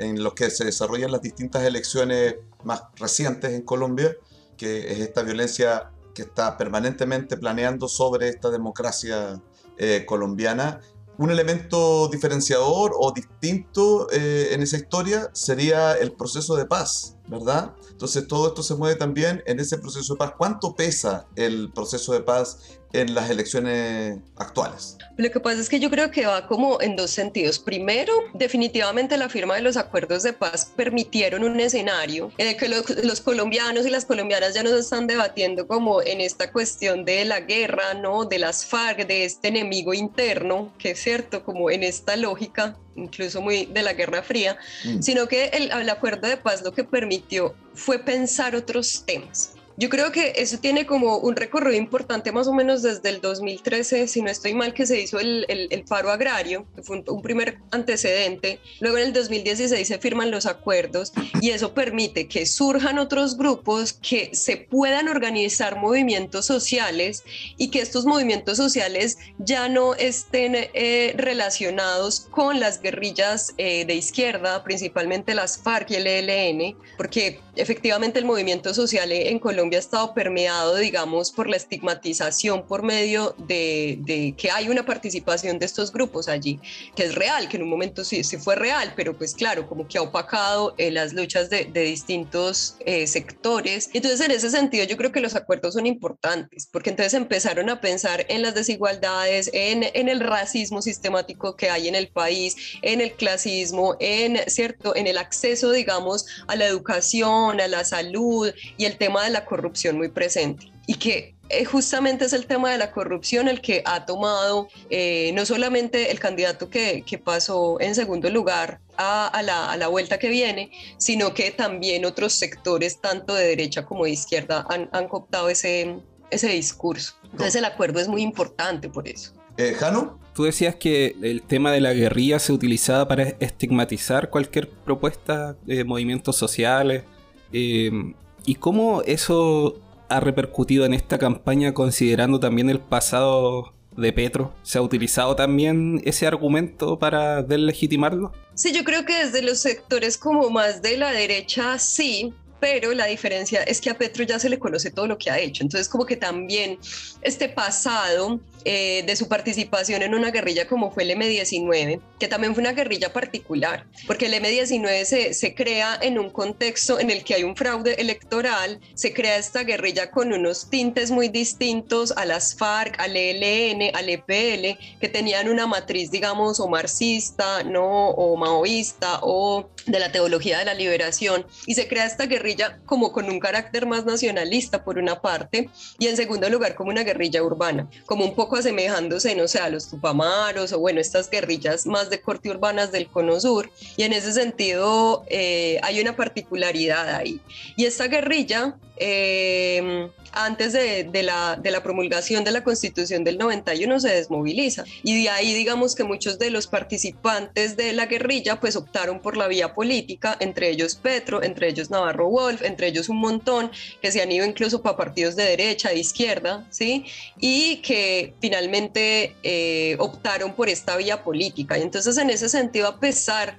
en 0.00 0.22
lo 0.22 0.34
que 0.34 0.50
se 0.50 0.64
desarrollan 0.64 1.12
las 1.12 1.22
distintas 1.22 1.62
elecciones 1.62 2.36
más 2.64 2.82
recientes 2.96 3.52
en 3.52 3.62
Colombia, 3.62 4.16
que 4.56 4.92
es 4.92 4.98
esta 4.98 5.22
violencia 5.22 5.90
que 6.14 6.22
está 6.22 6.56
permanentemente 6.56 7.36
planeando 7.36 7.88
sobre 7.88 8.28
esta 8.28 8.50
democracia 8.50 9.40
eh, 9.78 10.04
colombiana. 10.06 10.80
Un 11.18 11.30
elemento 11.30 12.08
diferenciador 12.08 12.92
o 12.98 13.12
distinto 13.12 14.08
eh, 14.10 14.48
en 14.52 14.62
esa 14.62 14.76
historia 14.76 15.30
sería 15.32 15.92
el 15.92 16.12
proceso 16.12 16.56
de 16.56 16.64
paz, 16.64 17.16
¿verdad? 17.28 17.74
Entonces 17.90 18.26
todo 18.26 18.48
esto 18.48 18.62
se 18.62 18.74
mueve 18.74 18.96
también 18.96 19.42
en 19.46 19.60
ese 19.60 19.78
proceso 19.78 20.14
de 20.14 20.18
paz. 20.18 20.32
¿Cuánto 20.38 20.74
pesa 20.74 21.26
el 21.36 21.70
proceso 21.72 22.12
de 22.12 22.22
paz 22.22 22.80
en 22.92 23.14
las 23.14 23.30
elecciones 23.30 24.18
actuales? 24.36 24.96
Lo 25.16 25.30
que 25.30 25.40
pasa 25.40 25.60
es 25.60 25.68
que 25.68 25.78
yo 25.78 25.90
creo 25.90 26.10
que 26.10 26.26
va 26.26 26.46
como 26.46 26.80
en 26.80 26.96
dos 26.96 27.10
sentidos. 27.10 27.58
Primero, 27.58 28.12
definitivamente 28.34 29.16
la 29.16 29.28
firma 29.28 29.54
de 29.56 29.60
los 29.62 29.76
acuerdos 29.76 30.22
de 30.22 30.32
paz 30.32 30.72
permitieron 30.74 31.44
un 31.44 31.60
escenario 31.60 32.32
en 32.38 32.48
el 32.48 32.56
que 32.56 32.68
los, 32.68 33.20
colombianos 33.20 33.86
y 33.86 33.90
las 33.90 34.04
colombianas 34.04 34.54
ya 34.54 34.62
no 34.62 34.70
se 34.70 34.80
están 34.80 35.06
debatiendo 35.06 35.66
como 35.66 36.02
en 36.02 36.20
esta 36.20 36.50
cuestión 36.50 37.04
de 37.04 37.24
la 37.24 37.40
guerra, 37.40 37.94
¿no? 37.94 38.24
De 38.24 38.38
las 38.38 38.64
FARC, 38.64 39.06
de 39.06 39.24
este 39.24 39.48
enemigo 39.48 39.92
interno, 39.94 40.72
que 40.78 40.92
es 40.92 41.00
cierto, 41.00 41.44
como 41.44 41.70
en 41.70 41.82
esta 41.82 42.16
lógica 42.16 42.76
incluso 42.94 43.40
muy 43.40 43.64
de 43.64 43.80
la 43.80 43.94
Guerra 43.94 44.22
Fría, 44.22 44.58
mm. 44.84 45.00
sino 45.00 45.26
que 45.26 45.46
el, 45.46 45.70
el 45.70 45.88
acuerdo 45.88 46.28
de 46.28 46.36
paz 46.36 46.62
lo 46.62 46.72
que 46.72 46.84
permitió 46.84 47.54
fue 47.74 47.98
pensar 47.98 48.54
otros 48.54 49.04
temas 49.06 49.54
Yo 49.76 49.88
creo 49.88 50.12
que 50.12 50.34
eso 50.36 50.58
tiene 50.58 50.84
como 50.84 51.16
un 51.16 51.34
recorrido 51.34 51.76
importante 51.76 52.30
más 52.30 52.46
o 52.46 52.52
menos 52.52 52.82
desde 52.82 53.08
el 53.08 53.20
2013, 53.20 54.06
si 54.06 54.20
no 54.20 54.30
estoy 54.30 54.52
mal, 54.52 54.74
que 54.74 54.86
se 54.86 55.00
hizo 55.00 55.18
el, 55.18 55.46
el, 55.48 55.84
paro 55.84 56.10
agrario, 56.10 56.66
que 56.76 56.82
fue 56.82 57.02
un, 57.06 57.22
primer 57.22 57.58
antecedente. 57.70 58.60
Luego 58.80 58.98
en 58.98 59.04
el 59.04 59.12
2016 59.12 59.88
se 59.88 59.98
firman 59.98 60.30
los 60.30 60.46
acuerdos 60.46 61.12
y 61.40 61.50
eso 61.50 61.72
permite 61.72 62.28
que 62.28 62.44
surjan 62.44 62.98
otros 62.98 63.36
grupos, 63.38 63.94
que 63.94 64.30
se 64.34 64.58
puedan 64.58 65.08
organizar 65.08 65.76
movimientos 65.76 66.46
sociales 66.46 67.24
y 67.56 67.68
que 67.68 67.80
estos 67.80 68.04
movimientos 68.04 68.58
sociales 68.58 69.18
ya 69.38 69.68
no 69.68 69.94
estén 69.94 70.54
eh, 70.54 71.14
relacionados 71.16 72.28
con 72.30 72.60
las 72.60 72.80
guerrillas 72.80 73.54
eh, 73.56 73.86
de 73.86 73.94
izquierda, 73.94 74.62
principalmente 74.64 75.34
las 75.34 75.58
FARC 75.58 75.92
y 75.92 75.94
el 75.96 76.06
ELN, 76.06 76.76
porque 76.96 77.40
efectivamente 77.56 78.18
el 78.18 78.24
movimiento 78.24 78.74
social 78.74 79.12
en 79.12 79.38
Colombia 79.38 79.71
ha 79.76 79.78
estado 79.78 80.14
permeado, 80.14 80.76
digamos, 80.76 81.30
por 81.30 81.48
la 81.48 81.56
estigmatización 81.56 82.66
por 82.66 82.82
medio 82.82 83.34
de, 83.38 84.34
que 84.36 84.50
hay 84.50 84.68
una 84.68 84.84
participación 84.84 85.58
de 85.58 85.66
estos 85.66 85.92
grupos 85.92 86.28
allí, 86.28 86.60
que 86.94 87.04
es 87.04 87.14
real, 87.14 87.48
que 87.48 87.56
en 87.56 87.64
un 87.64 87.70
momento 87.70 88.04
sí, 88.04 88.24
sí 88.24 88.36
fue 88.36 88.56
real, 88.56 88.92
pero 88.96 89.16
pues 89.16 89.34
claro, 89.34 89.66
como 89.66 89.86
que 89.86 89.98
ha 89.98 90.02
opacado 90.02 90.74
eh, 90.78 90.90
las 90.90 91.12
luchas 91.12 91.50
de, 91.50 91.64
distintos 91.72 92.76
eh, 92.86 93.06
sectores. 93.06 93.90
Entonces, 93.92 94.20
en 94.20 94.30
ese 94.30 94.50
sentido, 94.50 94.84
yo 94.84 94.96
creo 94.96 95.12
que 95.12 95.20
los 95.20 95.34
acuerdos 95.34 95.74
son 95.74 95.86
importantes, 95.86 96.68
porque 96.70 96.90
entonces 96.90 97.14
empezaron 97.14 97.70
a 97.70 97.80
pensar 97.80 98.24
en 98.28 98.42
las 98.42 98.54
desigualdades, 98.54 99.50
en, 99.52 99.84
en 99.94 100.08
el 100.08 100.20
racismo 100.20 100.82
sistemático 100.82 101.56
que 101.56 101.70
hay 101.70 101.88
en 101.88 101.94
el 101.94 102.08
país, 102.08 102.56
en 102.82 103.00
el 103.00 103.12
clasismo, 103.12 103.96
en, 104.00 104.38
¿cierto? 104.48 104.94
en 104.96 105.06
el 105.06 105.18
acceso, 105.18 105.70
digamos, 105.70 106.26
a 106.46 106.56
la 106.56 106.66
educación, 106.66 107.60
a 107.60 107.68
la 107.68 107.84
salud 107.84 108.52
y 108.76 108.84
el 108.84 108.96
tema 108.96 109.24
de 109.24 109.30
la 109.30 109.44
corrupción 109.52 109.98
muy 109.98 110.08
presente. 110.08 110.72
Y 110.86 110.94
que 110.94 111.34
eh, 111.50 111.66
justamente 111.66 112.24
es 112.24 112.32
el 112.32 112.46
tema 112.46 112.70
de 112.70 112.78
la 112.78 112.90
corrupción 112.90 113.48
el 113.48 113.60
que 113.60 113.82
ha 113.84 114.06
tomado 114.06 114.68
eh, 114.88 115.30
no 115.34 115.44
solamente 115.44 116.10
el 116.10 116.18
candidato 116.18 116.70
que, 116.70 117.02
que 117.06 117.18
pasó 117.18 117.78
en 117.78 117.94
segundo 117.94 118.30
lugar 118.30 118.80
a, 118.96 119.26
a, 119.26 119.42
la, 119.42 119.70
a, 119.70 119.76
la, 119.76 119.88
vuelta 119.88 120.18
que 120.18 120.30
viene, 120.30 120.70
sino 120.96 121.34
que 121.34 121.50
también 121.50 122.06
otros 122.06 122.32
sectores, 122.32 122.98
tanto 122.98 123.34
de 123.34 123.46
derecha 123.46 123.84
como 123.84 124.04
de 124.04 124.12
izquierda, 124.12 124.64
han, 124.70 124.88
han 124.92 125.06
cooptado 125.06 125.50
ese, 125.50 125.98
ese 126.30 126.48
discurso. 126.48 127.12
Entonces 127.24 127.56
el 127.56 127.66
acuerdo 127.66 128.00
es 128.00 128.08
muy 128.08 128.22
importante 128.22 128.88
por 128.88 129.06
eso. 129.06 129.32
Eh, 129.58 129.74
Jano. 129.78 130.18
Tú 130.34 130.44
decías 130.44 130.76
que 130.76 131.14
el 131.20 131.42
tema 131.42 131.70
de 131.72 131.82
la 131.82 131.92
guerrilla 131.92 132.38
se 132.38 132.54
utilizaba 132.54 133.06
para 133.06 133.24
estigmatizar 133.40 134.30
cualquier 134.30 134.70
propuesta 134.70 135.54
de 135.66 135.84
movimientos 135.84 136.36
sociales. 136.36 137.04
Eh, 137.52 138.14
¿Y 138.44 138.56
cómo 138.56 139.02
eso 139.02 139.80
ha 140.08 140.20
repercutido 140.20 140.84
en 140.84 140.94
esta 140.94 141.18
campaña 141.18 141.74
considerando 141.74 142.40
también 142.40 142.70
el 142.70 142.80
pasado 142.80 143.72
de 143.96 144.12
Petro? 144.12 144.52
¿Se 144.62 144.78
ha 144.78 144.82
utilizado 144.82 145.36
también 145.36 146.00
ese 146.04 146.26
argumento 146.26 146.98
para 146.98 147.42
deslegitimarlo? 147.42 148.32
Sí, 148.54 148.72
yo 148.72 148.84
creo 148.84 149.04
que 149.04 149.24
desde 149.24 149.42
los 149.42 149.58
sectores 149.58 150.18
como 150.18 150.50
más 150.50 150.82
de 150.82 150.96
la 150.96 151.10
derecha 151.10 151.78
sí, 151.78 152.34
pero 152.62 152.94
la 152.94 153.06
diferencia 153.06 153.64
es 153.64 153.80
que 153.80 153.90
a 153.90 153.98
Petro 153.98 154.22
ya 154.22 154.38
se 154.38 154.48
le 154.48 154.56
conoce 154.56 154.92
todo 154.92 155.08
lo 155.08 155.18
que 155.18 155.32
ha 155.32 155.40
hecho. 155.40 155.64
Entonces, 155.64 155.88
como 155.88 156.06
que 156.06 156.16
también 156.16 156.78
este 157.20 157.48
pasado 157.48 158.38
eh, 158.64 159.02
de 159.04 159.16
su 159.16 159.26
participación 159.26 160.02
en 160.02 160.14
una 160.14 160.30
guerrilla 160.30 160.68
como 160.68 160.92
fue 160.92 161.02
el 161.02 161.10
M19, 161.10 162.00
que 162.20 162.28
también 162.28 162.54
fue 162.54 162.60
una 162.60 162.70
guerrilla 162.70 163.12
particular, 163.12 163.84
porque 164.06 164.26
el 164.26 164.34
M19 164.34 165.04
se, 165.04 165.34
se, 165.34 165.56
crea 165.56 165.98
en 166.00 166.16
un 166.16 166.30
contexto 166.30 167.00
en 167.00 167.10
el 167.10 167.24
que 167.24 167.34
hay 167.34 167.42
un 167.42 167.56
fraude 167.56 167.94
electoral, 167.94 168.78
se 168.94 169.12
crea 169.12 169.36
esta 169.36 169.64
guerrilla 169.64 170.12
con 170.12 170.32
unos 170.32 170.70
tintes 170.70 171.10
muy 171.10 171.28
distintos 171.28 172.12
a 172.12 172.24
las 172.24 172.54
FARC, 172.54 173.00
al 173.00 173.16
ELN, 173.16 173.96
al 173.96 174.08
EPL, 174.08 174.78
que 175.00 175.08
tenían 175.08 175.48
una 175.48 175.66
matriz, 175.66 176.12
digamos, 176.12 176.60
o 176.60 176.68
marxista, 176.68 177.64
¿no? 177.64 178.10
o 178.10 178.36
maoísta, 178.36 179.18
o 179.22 179.68
de 179.86 179.98
la 179.98 180.12
teología 180.12 180.60
de 180.60 180.66
la 180.66 180.74
liberación, 180.74 181.44
y 181.66 181.74
se 181.74 181.88
crea 181.88 182.06
esta 182.06 182.26
guerrilla 182.26 182.51
como 182.86 183.12
con 183.12 183.28
un 183.28 183.40
carácter 183.40 183.86
más 183.86 184.04
nacionalista 184.04 184.84
por 184.84 184.98
una 184.98 185.20
parte, 185.20 185.68
y 185.98 186.06
en 186.06 186.16
segundo 186.16 186.48
lugar 186.48 186.74
como 186.74 186.90
una 186.90 187.04
guerrilla 187.04 187.42
urbana, 187.42 187.88
como 188.06 188.24
un 188.24 188.34
poco 188.34 188.56
asemejándose, 188.56 189.34
no 189.34 189.48
sé, 189.48 189.58
a 189.58 189.68
los 189.68 189.88
tupamaros 189.88 190.72
o 190.72 190.78
bueno, 190.78 191.00
estas 191.00 191.30
guerrillas 191.30 191.86
más 191.86 192.10
de 192.10 192.20
corte 192.20 192.50
urbanas 192.50 192.92
del 192.92 193.08
cono 193.08 193.40
sur. 193.40 193.70
Y 193.96 194.02
en 194.04 194.12
ese 194.12 194.32
sentido 194.32 195.24
eh, 195.28 195.80
hay 195.82 196.00
una 196.00 196.16
particularidad 196.16 197.14
ahí. 197.14 197.40
Y 197.76 197.84
esta 197.84 198.08
guerrilla 198.08 198.76
eh, 198.96 200.08
antes 200.32 200.72
de, 200.72 201.22
la, 201.22 201.82
promulgación 201.82 202.44
de 202.44 202.50
la 202.50 202.64
Constitución 202.64 203.24
del 203.24 203.38
91 203.38 204.00
se 204.00 204.08
desmoviliza. 204.08 204.84
Y 205.02 205.22
de 205.22 205.30
ahí 205.30 205.54
digamos 205.54 205.94
que 205.94 206.04
muchos 206.04 206.38
de 206.38 206.50
los 206.50 206.66
participantes 206.66 207.76
de 207.76 207.92
la 207.92 208.06
guerrilla 208.06 208.60
pues 208.60 208.76
optaron 208.76 209.20
por 209.20 209.36
la 209.36 209.48
vía 209.48 209.74
política, 209.74 210.36
entre 210.40 210.70
ellos 210.70 210.96
Petro, 210.96 211.42
entre 211.42 211.68
ellos 211.68 211.90
Navarro 211.90 212.28
Wolf, 212.28 212.62
entre 212.62 212.88
ellos 212.88 213.08
un 213.08 213.18
montón 213.18 213.70
que 214.00 214.12
se 214.12 214.22
han 214.22 214.32
ido 214.32 214.46
incluso 214.46 214.82
para 214.82 214.96
partidos 214.96 215.36
de 215.36 215.44
derecha, 215.44 215.90
de 215.90 215.98
izquierda, 215.98 216.66
¿sí? 216.70 217.04
Y 217.38 217.76
que 217.76 218.34
finalmente 218.40 219.36
eh, 219.42 219.96
optaron 219.98 220.54
por 220.54 220.68
esta 220.68 220.96
vía 220.96 221.22
política. 221.22 221.78
Y 221.78 221.82
entonces 221.82 222.16
en 222.18 222.30
ese 222.30 222.48
sentido, 222.48 222.88
a 222.88 222.98
pesar 222.98 223.58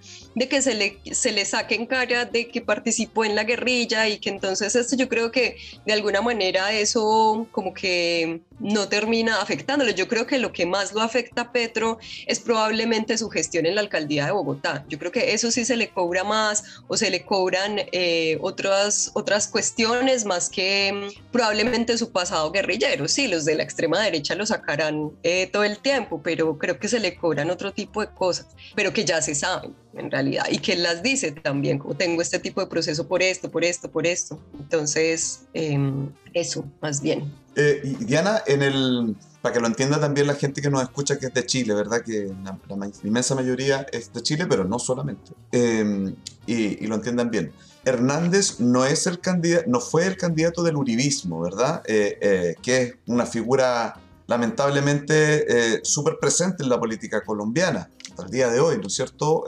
que 0.50 0.62
se 0.62 0.74
le, 0.74 1.00
se 1.14 1.32
le 1.32 1.46
saque 1.46 1.76
en 1.76 1.86
cara 1.86 2.26
de 2.26 2.48
que 2.48 2.62
participó 2.62 3.24
en 3.26 3.36
la 3.36 3.44
guerrilla 3.44 4.08
y 4.08 4.20
que 4.20 4.30
entonces 4.30 4.76
esto 4.76 4.96
yo 4.96 5.08
creo 5.08 5.32
que 5.32 5.58
de 5.86 5.94
alguna 5.94 6.22
manera 6.22 6.74
eso 6.74 7.48
como 7.52 7.74
que 7.74 8.42
no 8.64 8.88
termina 8.88 9.42
afectándolo. 9.42 9.92
Yo 9.92 10.08
creo 10.08 10.26
que 10.26 10.40
lo 10.40 10.52
que 10.52 10.66
más 10.66 10.94
lo 10.94 11.02
afecta 11.02 11.42
a 11.42 11.52
Petro 11.52 12.00
es 12.26 12.40
probablemente 12.40 13.18
su 13.18 13.30
gestión 13.30 13.66
en 13.66 13.76
la 13.76 13.82
alcaldía 13.82 14.26
de 14.26 14.32
Bogotá. 14.32 14.86
Yo 14.88 14.98
creo 14.98 15.12
que 15.12 15.34
eso 15.34 15.52
sí 15.52 15.66
se 15.66 15.76
le 15.76 15.90
cobra 15.90 16.24
más 16.24 16.64
o 16.88 16.98
se 16.98 17.12
le 17.12 17.26
cobran 17.26 17.82
eh, 17.92 18.38
otras, 18.42 19.12
otras 19.14 19.48
cuestiones 19.48 20.26
más 20.26 20.50
que 20.50 20.92
mm, 20.94 21.32
probablemente 21.32 21.98
su 21.98 22.12
pasado 22.12 22.52
guerrillero. 22.52 23.08
Sí, 23.08 23.28
los 23.28 23.44
de 23.46 23.56
la 23.56 23.64
extrema 23.64 24.02
derecha 24.02 24.34
lo 24.34 24.46
sacarán 24.46 25.12
eh, 25.24 25.48
todo 25.48 25.66
el 25.66 25.80
tiempo, 25.80 26.22
pero 26.24 26.58
creo 26.58 26.80
que 26.80 26.88
se 26.88 27.00
le 27.00 27.16
cobran 27.16 27.50
otro 27.50 27.74
tipo 27.74 28.02
de 28.02 28.08
cosas, 28.08 28.48
pero 28.76 28.94
que 28.94 29.04
ya 29.04 29.22
se 29.22 29.36
saben 29.36 29.76
en 29.96 30.10
realidad 30.10 30.46
y 30.50 30.58
que 30.58 30.76
las 30.76 31.04
dice 31.04 31.32
también, 31.32 31.78
como 31.78 31.96
tengo 31.96 32.22
este 32.22 32.40
tipo 32.40 32.62
de 32.62 32.68
proceso 32.68 33.08
por 33.08 33.22
esto, 33.22 33.52
por 33.52 33.64
esto, 33.64 33.92
por 33.92 34.08
esto. 34.08 34.40
Entonces, 34.58 35.44
em, 35.54 36.10
eso, 36.34 36.66
más 36.82 37.02
bien. 37.02 37.32
Eh, 37.56 37.96
Diana, 38.00 38.42
en 38.48 38.64
el, 38.64 39.16
para 39.42 39.54
que 39.54 39.60
lo 39.60 39.68
entienda 39.68 40.00
también 40.00 40.28
la 40.28 40.36
gente 40.36 40.62
que 40.62 40.70
nos 40.70 40.82
escucha 40.82 41.20
que 41.20 41.28
es 41.28 41.34
de 41.34 41.46
Chile, 41.46 41.74
¿verdad? 41.74 42.02
Que 42.02 42.34
la, 42.44 42.90
inmensa 43.04 43.36
mayoría 43.36 43.86
es 43.92 44.12
de 44.12 44.22
Chile, 44.22 44.46
pero 44.48 44.64
no 44.66 44.80
solamente. 44.80 45.32
Em, 45.52 46.16
y, 46.48 46.86
lo 46.88 46.96
entiendan 46.96 47.30
bien. 47.30 47.52
Hernández 47.86 48.60
no, 48.60 48.86
es 48.86 49.08
el 49.08 49.20
no 49.68 49.80
fue 49.80 50.08
el 50.08 50.18
candidato 50.18 50.64
del 50.64 50.78
uribismo, 50.78 51.42
¿verdad? 51.42 51.84
Eh, 51.86 52.18
eh, 52.22 52.56
que 52.62 52.82
es 52.82 52.96
una 53.08 53.26
figura 53.26 54.00
lamentablemente 54.26 55.84
súper 55.84 56.18
presente 56.18 56.64
en 56.64 56.70
la 56.70 56.80
política 56.80 57.22
colombiana 57.26 57.90
hasta 58.10 58.24
el 58.24 58.32
día 58.32 58.50
de 58.50 58.62
hoy, 58.62 58.78
¿no 58.78 58.88
es 58.88 58.94
cierto? 58.94 59.44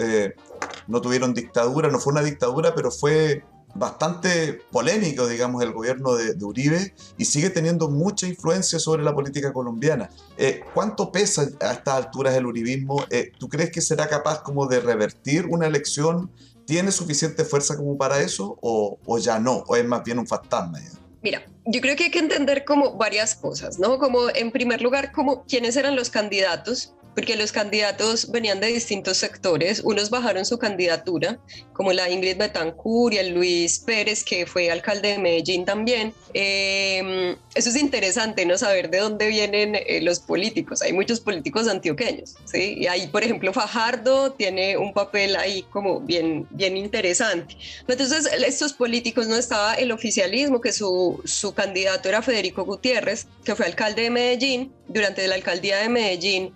no 0.88 1.01
tuvieron 1.01 1.34
dictadura, 1.34 1.89
no 1.89 1.98
fue 1.98 2.12
una 2.12 2.22
dictadura, 2.22 2.75
pero 2.75 2.92
fue 2.92 3.44
bastante 3.75 4.53
polémico, 4.72 5.27
digamos, 5.27 5.62
el 5.62 5.74
gobierno 5.74 6.15
de, 6.15 6.44
Uribe 6.44 6.96
y 7.17 7.25
sigue 7.25 7.50
teniendo 7.50 7.89
mucha 7.89 8.25
influencia 8.25 8.79
sobre 8.79 9.03
la 9.03 9.13
política 9.13 9.53
colombiana. 9.53 10.10
Eh, 10.38 10.62
¿Cuánto 10.74 11.12
pesa 11.12 11.48
a 11.60 11.74
estas 11.74 11.96
alturas 11.96 12.36
el 12.36 12.46
uribismo? 12.46 13.05
Eh, 13.10 13.32
¿Tú 13.38 13.50
crees 13.50 13.72
que 13.72 13.82
será 13.82 14.08
capaz 14.08 14.41
como 14.41 14.65
de 14.65 14.79
revertir 14.79 15.46
una 15.48 15.67
elección? 15.67 16.32
¿Tiene 16.65 16.91
suficiente 16.91 17.44
fuerza 17.44 17.75
como 17.75 17.98
para 17.98 18.22
eso 18.22 18.58
o, 18.62 19.17
ya 19.20 19.39
no? 19.39 19.63
¿O 19.67 19.75
es 19.75 19.86
más 19.86 20.03
bien 20.03 20.20
un 20.20 20.27
fantasma? 20.27 20.79
Mira, 21.22 21.46
yo 21.65 21.82
creo 21.82 21.96
que 21.96 22.05
hay 22.05 22.12
que 22.12 22.20
entender 22.20 22.65
como 22.65 22.96
varias 22.96 23.36
cosas, 23.36 23.77
¿no? 23.77 24.00
Como 24.00 24.29
en 24.29 24.51
primer 24.51 24.82
lugar, 24.82 25.12
como 25.12 25.44
quiénes 25.46 25.75
eran 25.75 25.96
los 25.96 26.10
candidatos 26.10 26.96
porque 27.15 27.38
los 27.38 27.51
candidatos 27.51 28.29
venían 28.29 28.60
de 28.60 28.67
distintos 28.67 29.17
sectores. 29.17 29.79
Unos 29.79 30.10
bajaron 30.10 30.45
su 30.45 30.60
candidatura, 30.60 31.39
como 31.74 31.93
la 31.93 32.10
Ingrid 32.10 32.38
Betancourt 32.38 33.15
y 33.15 33.17
el 33.17 33.34
Luis 33.34 33.79
Pérez, 33.79 34.24
que 34.24 34.45
fue 34.45 34.69
alcalde 34.69 35.13
de 35.13 35.19
Medellín 35.19 35.65
también. 35.65 36.13
Em, 36.34 37.36
eso 37.55 37.69
es 37.69 37.77
interesante, 37.77 38.45
¿no? 38.45 38.57
Saber 38.57 38.89
de 38.89 39.00
dónde 39.00 39.27
vienen 39.27 39.75
eh, 39.75 40.01
los 40.01 40.19
políticos. 40.19 40.81
Hay 40.81 40.91
muchos 40.91 41.22
políticos 41.22 41.69
antioqueños, 41.69 42.36
¿sí? 42.43 42.75
Y 42.77 42.88
ahí, 42.88 43.07
por 43.07 43.24
ejemplo, 43.24 43.53
Fajardo 43.53 44.34
tiene 44.34 44.77
un 44.77 44.93
papel 44.93 45.38
ahí 45.38 45.63
como 45.63 46.01
bien, 46.01 46.45
bien 46.50 46.75
interesante. 46.75 47.55
Entonces, 47.88 48.29
estos 48.45 48.74
políticos 48.74 49.27
no 49.27 49.38
estaba 49.38 49.75
el 49.75 49.93
oficialismo, 49.93 50.60
que 50.60 50.74
su, 50.74 51.22
su 51.24 51.53
candidato 51.53 52.10
era 52.10 52.22
Federico 52.22 52.65
Gutiérrez, 52.65 53.27
que 53.45 53.55
fue 53.55 53.65
alcalde 53.65 54.03
de 54.03 54.10
Medellín. 54.10 54.74
Durante 54.88 55.27
la 55.27 55.34
alcaldía 55.34 55.77
de 55.77 55.89
Medellín, 55.89 56.53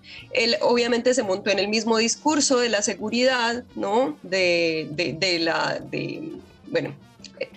obviamente 0.62 1.14
se 1.14 1.24
montó 1.24 1.50
en 1.50 1.60
el 1.60 1.68
mismo 1.68 1.98
discurso 1.98 2.60
de 2.60 2.70
la 2.70 2.82
seguridad, 2.82 3.64
¿no? 3.76 4.18
De, 4.24 4.88
de, 4.92 5.40
la, 5.40 5.80
de, 5.80 6.34
bueno, 6.68 6.96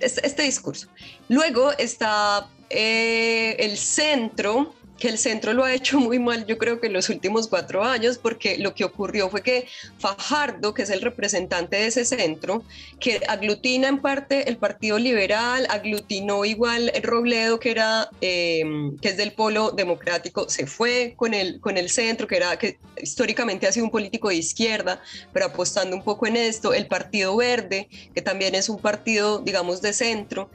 este, 0.00 0.26
este 0.26 0.42
discurso. 0.42 0.88
Luego 1.28 1.72
está 1.78 2.48
eh, 2.70 3.56
el 3.58 3.76
centro, 3.76 4.74
que 5.02 5.08
el 5.08 5.18
centro 5.18 5.52
lo 5.52 5.64
ha 5.64 5.74
hecho 5.74 5.98
muy 5.98 6.20
mal, 6.20 6.46
yo 6.46 6.58
creo 6.58 6.78
que 6.78 6.86
en 6.86 6.92
los 6.92 7.08
últimos 7.08 7.48
cuatro 7.48 7.82
años, 7.82 8.18
porque 8.18 8.56
lo 8.58 8.72
que 8.72 8.84
ocurrió 8.84 9.28
fue 9.28 9.42
que 9.42 9.66
Fajardo, 9.98 10.74
que 10.74 10.82
es 10.82 10.90
el 10.90 11.00
representante 11.00 11.74
de 11.74 11.86
ese 11.88 12.04
centro, 12.04 12.62
que 13.00 13.20
aglutina 13.26 13.88
en 13.88 14.00
parte 14.00 14.48
el 14.48 14.58
Partido 14.58 15.00
Liberal, 15.00 15.66
aglutinó 15.70 16.44
igual 16.44 16.92
Robledo, 17.02 17.58
que, 17.58 17.72
era, 17.72 18.10
em, 18.20 18.96
que 18.98 19.08
es 19.08 19.16
del 19.16 19.32
Polo 19.32 19.72
Democrático, 19.72 20.48
se 20.48 20.68
fue 20.68 21.14
con 21.16 21.34
el, 21.34 21.58
con 21.58 21.78
el 21.78 21.90
centro, 21.90 22.28
que, 22.28 22.36
era, 22.36 22.56
que 22.56 22.78
históricamente 22.96 23.66
ha 23.66 23.72
sido 23.72 23.86
un 23.86 23.90
político 23.90 24.28
de 24.28 24.36
izquierda, 24.36 25.02
pero 25.32 25.46
apostando 25.46 25.96
un 25.96 26.04
poco 26.04 26.28
en 26.28 26.36
esto, 26.36 26.72
el 26.74 26.86
Partido 26.86 27.34
Verde, 27.34 27.88
que 28.14 28.22
también 28.22 28.54
es 28.54 28.68
un 28.68 28.78
partido, 28.78 29.40
digamos, 29.40 29.82
de 29.82 29.94
centro. 29.94 30.48